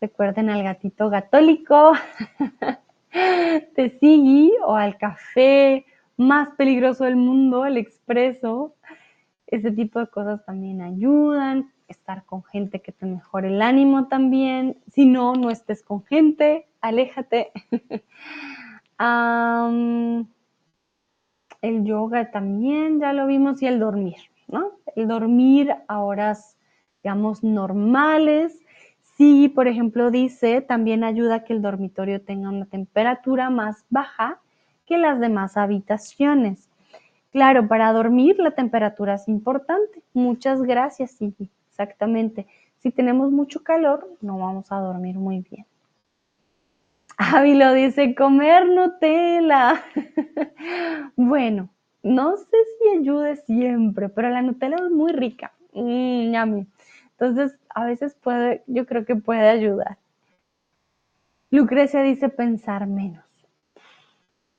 Recuerden 0.00 0.50
al 0.50 0.62
gatito 0.62 1.08
gatólico, 1.08 1.92
te 3.74 3.98
sigue 3.98 4.52
o 4.64 4.76
al 4.76 4.98
café 4.98 5.86
más 6.18 6.50
peligroso 6.56 7.04
del 7.04 7.16
mundo, 7.16 7.64
el 7.64 7.78
expreso. 7.78 8.74
Ese 9.46 9.70
tipo 9.70 9.98
de 10.00 10.08
cosas 10.08 10.44
también 10.44 10.82
ayudan. 10.82 11.72
Estar 11.88 12.24
con 12.24 12.42
gente 12.44 12.80
que 12.82 12.92
te 12.92 13.06
mejore 13.06 13.48
el 13.48 13.62
ánimo 13.62 14.08
también. 14.08 14.78
Si 14.92 15.06
no, 15.06 15.34
no 15.34 15.50
estés 15.50 15.82
con 15.82 16.04
gente, 16.04 16.66
aléjate. 16.80 17.52
el 21.62 21.84
yoga 21.84 22.30
también, 22.30 23.00
ya 23.00 23.12
lo 23.12 23.26
vimos, 23.26 23.62
y 23.62 23.66
el 23.66 23.78
dormir, 23.78 24.16
¿no? 24.48 24.72
El 24.94 25.08
dormir 25.08 25.74
a 25.88 26.00
horas, 26.00 26.56
digamos, 27.02 27.42
normales. 27.42 28.58
Sí, 29.16 29.48
por 29.48 29.68
ejemplo, 29.68 30.10
dice, 30.10 30.60
también 30.60 31.04
ayuda 31.04 31.36
a 31.36 31.44
que 31.44 31.52
el 31.52 31.62
dormitorio 31.62 32.20
tenga 32.22 32.50
una 32.50 32.66
temperatura 32.66 33.50
más 33.50 33.84
baja 33.90 34.40
que 34.86 34.98
las 34.98 35.20
demás 35.20 35.56
habitaciones. 35.56 36.70
Claro, 37.32 37.68
para 37.68 37.92
dormir 37.92 38.38
la 38.38 38.52
temperatura 38.52 39.14
es 39.14 39.28
importante. 39.28 40.02
Muchas 40.14 40.62
gracias, 40.62 41.12
sí, 41.12 41.34
exactamente. 41.68 42.46
Si 42.78 42.90
tenemos 42.90 43.30
mucho 43.30 43.62
calor, 43.62 44.08
no 44.20 44.38
vamos 44.38 44.70
a 44.70 44.76
dormir 44.76 45.16
muy 45.16 45.40
bien. 45.40 45.66
Ávilo 47.16 47.72
dice, 47.72 48.14
comer 48.14 48.66
Nutella. 48.66 49.82
bueno, 51.16 51.70
no 52.02 52.36
sé 52.36 52.56
si 52.78 52.98
ayude 52.98 53.36
siempre, 53.36 54.08
pero 54.08 54.28
la 54.28 54.42
Nutella 54.42 54.76
es 54.76 54.90
muy 54.90 55.12
rica. 55.12 55.52
Mm, 55.72 56.34
Entonces, 57.12 57.58
a 57.70 57.84
veces 57.86 58.14
puede, 58.14 58.62
yo 58.66 58.86
creo 58.86 59.04
que 59.06 59.16
puede 59.16 59.48
ayudar. 59.48 59.98
Lucrecia 61.50 62.02
dice 62.02 62.28
pensar 62.28 62.86
menos. 62.86 63.24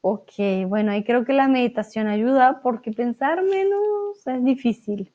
Ok, 0.01 0.31
bueno, 0.67 0.91
ahí 0.91 1.03
creo 1.03 1.25
que 1.25 1.33
la 1.33 1.47
meditación 1.47 2.07
ayuda 2.07 2.61
porque 2.61 2.91
pensar 2.91 3.43
menos 3.43 4.25
es 4.25 4.43
difícil. 4.43 5.11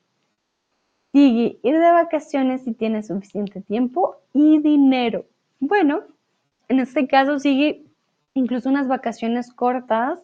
Sigue, 1.11 1.59
ir 1.63 1.73
de 1.79 1.91
vacaciones 1.91 2.63
si 2.63 2.73
tienes 2.73 3.07
suficiente 3.07 3.61
tiempo 3.61 4.17
y 4.33 4.59
dinero. 4.59 5.25
Bueno, 5.59 6.03
en 6.73 6.79
este 6.79 7.07
caso 7.07 7.39
sigue 7.39 7.85
incluso 8.33 8.67
unas 8.67 8.87
vacaciones 8.87 9.53
cortas 9.53 10.19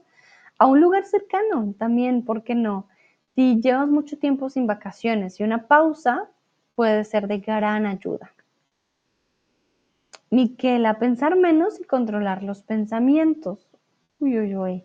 a 0.57 0.65
un 0.65 0.81
lugar 0.81 1.05
cercano 1.05 1.73
también, 1.77 2.25
¿por 2.25 2.43
qué 2.43 2.55
no? 2.55 2.87
Si 3.35 3.61
llevas 3.61 3.87
mucho 3.87 4.17
tiempo 4.17 4.49
sin 4.49 4.65
vacaciones 4.65 5.39
y 5.39 5.43
una 5.43 5.67
pausa 5.67 6.27
puede 6.75 7.05
ser 7.05 7.27
de 7.27 7.37
gran 7.39 7.85
ayuda. 7.85 8.33
Miquela, 10.31 10.99
pensar 10.99 11.35
menos 11.35 11.79
y 11.79 11.83
controlar 11.83 12.43
los 12.43 12.63
pensamientos. 12.63 13.69
Uy, 14.19 14.39
uy, 14.39 14.55
uy. 14.55 14.83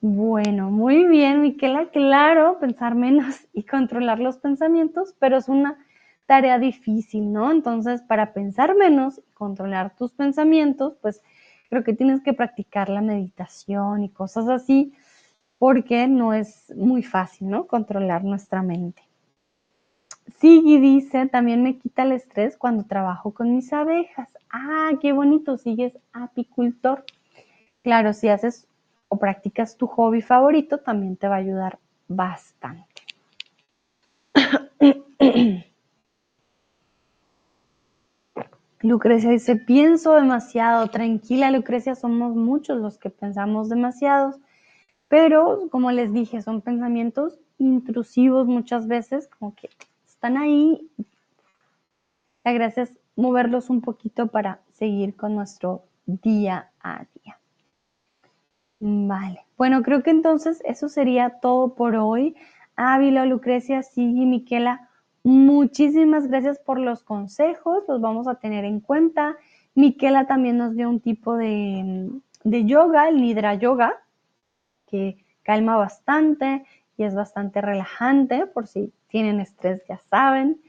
Bueno, 0.00 0.70
muy 0.70 1.06
bien, 1.06 1.40
Miquela, 1.40 1.88
claro, 1.88 2.58
pensar 2.60 2.94
menos 2.94 3.48
y 3.54 3.64
controlar 3.64 4.20
los 4.20 4.36
pensamientos, 4.36 5.14
pero 5.18 5.38
es 5.38 5.48
una 5.48 5.78
tarea 6.26 6.58
difícil, 6.58 7.32
¿no? 7.32 7.50
Entonces, 7.50 8.02
para 8.02 8.32
pensar 8.32 8.74
menos 8.74 9.18
y 9.18 9.32
controlar 9.32 9.96
tus 9.96 10.12
pensamientos, 10.12 10.96
pues 11.00 11.22
creo 11.70 11.84
que 11.84 11.94
tienes 11.94 12.20
que 12.20 12.34
practicar 12.34 12.88
la 12.88 13.00
meditación 13.00 14.04
y 14.04 14.10
cosas 14.10 14.48
así, 14.48 14.92
porque 15.58 16.06
no 16.08 16.34
es 16.34 16.72
muy 16.76 17.02
fácil, 17.02 17.48
¿no? 17.48 17.66
Controlar 17.66 18.24
nuestra 18.24 18.62
mente. 18.62 19.02
Sigui 20.38 20.78
dice, 20.78 21.26
también 21.26 21.62
me 21.62 21.78
quita 21.78 22.02
el 22.02 22.12
estrés 22.12 22.56
cuando 22.56 22.84
trabajo 22.84 23.32
con 23.32 23.54
mis 23.54 23.72
abejas. 23.72 24.28
Ah, 24.50 24.90
qué 25.00 25.12
bonito, 25.12 25.56
sigues 25.56 25.96
apicultor. 26.12 27.04
Claro, 27.82 28.12
si 28.12 28.28
haces 28.28 28.66
o 29.08 29.18
practicas 29.18 29.76
tu 29.76 29.86
hobby 29.86 30.20
favorito, 30.22 30.78
también 30.78 31.16
te 31.16 31.28
va 31.28 31.36
a 31.36 31.38
ayudar 31.38 31.78
bastante. 32.08 33.02
Lucrecia 38.86 39.30
dice, 39.30 39.56
pienso 39.56 40.14
demasiado, 40.14 40.86
tranquila 40.88 41.50
Lucrecia, 41.50 41.96
somos 41.96 42.36
muchos 42.36 42.80
los 42.80 42.98
que 42.98 43.10
pensamos 43.10 43.68
demasiados, 43.68 44.36
pero 45.08 45.68
como 45.70 45.90
les 45.90 46.12
dije, 46.12 46.40
son 46.40 46.60
pensamientos 46.60 47.38
intrusivos 47.58 48.46
muchas 48.46 48.86
veces, 48.86 49.28
como 49.28 49.54
que 49.54 49.70
están 50.06 50.36
ahí. 50.36 50.88
La 52.44 52.52
gracia 52.52 52.84
es 52.84 52.96
moverlos 53.16 53.70
un 53.70 53.80
poquito 53.80 54.28
para 54.28 54.60
seguir 54.72 55.16
con 55.16 55.34
nuestro 55.34 55.82
día 56.06 56.70
a 56.80 57.06
día. 57.14 57.40
Vale, 58.78 59.46
bueno, 59.56 59.82
creo 59.82 60.04
que 60.04 60.10
entonces 60.10 60.62
eso 60.64 60.88
sería 60.88 61.40
todo 61.40 61.74
por 61.74 61.96
hoy. 61.96 62.36
Ávila, 62.76 63.26
Lucrecia, 63.26 63.82
Sigui, 63.82 64.26
Miquela, 64.26 64.90
Muchísimas 65.26 66.28
gracias 66.28 66.60
por 66.60 66.78
los 66.78 67.02
consejos, 67.02 67.82
los 67.88 68.00
vamos 68.00 68.28
a 68.28 68.36
tener 68.36 68.64
en 68.64 68.78
cuenta. 68.78 69.36
Miquela 69.74 70.28
también 70.28 70.56
nos 70.56 70.76
dio 70.76 70.88
un 70.88 71.00
tipo 71.00 71.36
de, 71.36 72.12
yoga, 72.44 73.08
el 73.08 73.20
Nidra 73.20 73.54
Yoga, 73.56 73.94
que 74.86 75.18
calma 75.42 75.74
bastante 75.74 76.64
y 76.96 77.02
es 77.02 77.16
bastante 77.16 77.60
relajante, 77.60 78.46
por 78.46 78.68
si 78.68 78.92
tienen 79.08 79.40
estrés 79.40 79.82
ya 79.88 80.00
saben. 80.10 80.60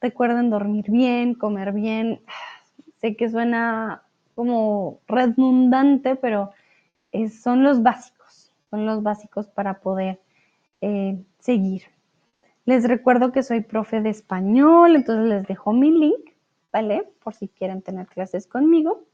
Recuerden 0.00 0.48
dormir 0.48 0.86
bien, 0.88 1.34
comer 1.34 1.72
bien. 1.72 2.22
Sé 3.02 3.16
que 3.16 3.28
suena 3.28 4.02
como 4.34 5.00
redundante, 5.06 6.16
pero 6.16 6.52
son 7.38 7.62
los 7.62 7.82
básicos, 7.82 8.50
son 8.70 8.86
los 8.86 9.02
básicos 9.02 9.46
para 9.46 9.80
poder 9.80 10.22
eh, 10.80 11.22
seguir. 11.38 11.93
Les 12.66 12.88
recuerdo 12.88 13.30
que 13.30 13.42
soy 13.42 13.60
profe 13.60 14.00
de 14.00 14.10
español, 14.10 14.96
entonces 14.96 15.28
les 15.28 15.46
dejo 15.46 15.72
mi 15.72 15.90
link, 15.90 16.30
¿vale? 16.72 17.06
Por 17.22 17.34
si 17.34 17.48
quieren 17.48 17.82
tener 17.82 18.06
clases 18.06 18.46
conmigo. 18.46 19.04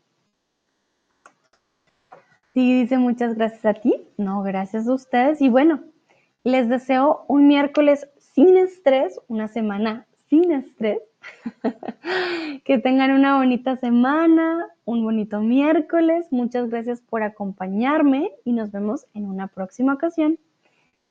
Sí, 2.54 2.80
dice 2.80 2.98
muchas 2.98 3.34
gracias 3.36 3.64
a 3.64 3.74
ti. 3.74 3.94
No, 4.16 4.42
gracias 4.42 4.86
a 4.86 4.94
ustedes. 4.94 5.40
Y 5.40 5.48
bueno, 5.48 5.82
les 6.44 6.68
deseo 6.68 7.24
un 7.28 7.48
miércoles 7.48 8.08
sin 8.18 8.56
estrés, 8.56 9.20
una 9.28 9.48
semana 9.48 10.06
sin 10.28 10.52
estrés. 10.52 11.00
que 12.64 12.78
tengan 12.78 13.12
una 13.12 13.36
bonita 13.36 13.76
semana, 13.76 14.68
un 14.84 15.04
bonito 15.04 15.40
miércoles. 15.40 16.26
Muchas 16.30 16.70
gracias 16.70 17.00
por 17.02 17.22
acompañarme 17.22 18.32
y 18.44 18.52
nos 18.52 18.70
vemos 18.70 19.06
en 19.14 19.26
una 19.26 19.48
próxima 19.48 19.94
ocasión. 19.94 20.38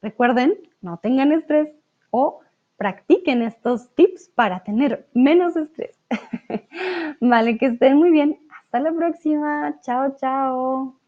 Recuerden, 0.02 0.56
no 0.82 0.98
tengan 0.98 1.32
estrés 1.32 1.70
o 2.12 2.41
practiquen 2.78 3.41
estos 3.41 3.93
tips 3.95 4.30
para 4.36 4.64
tener 4.64 5.07
menos 5.14 5.55
estrés. 5.55 5.99
vale, 7.22 7.57
que 7.57 7.68
estén 7.68 7.97
muy 7.97 8.12
bien. 8.12 8.39
Hasta 8.49 8.80
la 8.80 8.93
próxima. 8.93 9.80
Chao, 9.82 10.16
chao. 10.18 10.99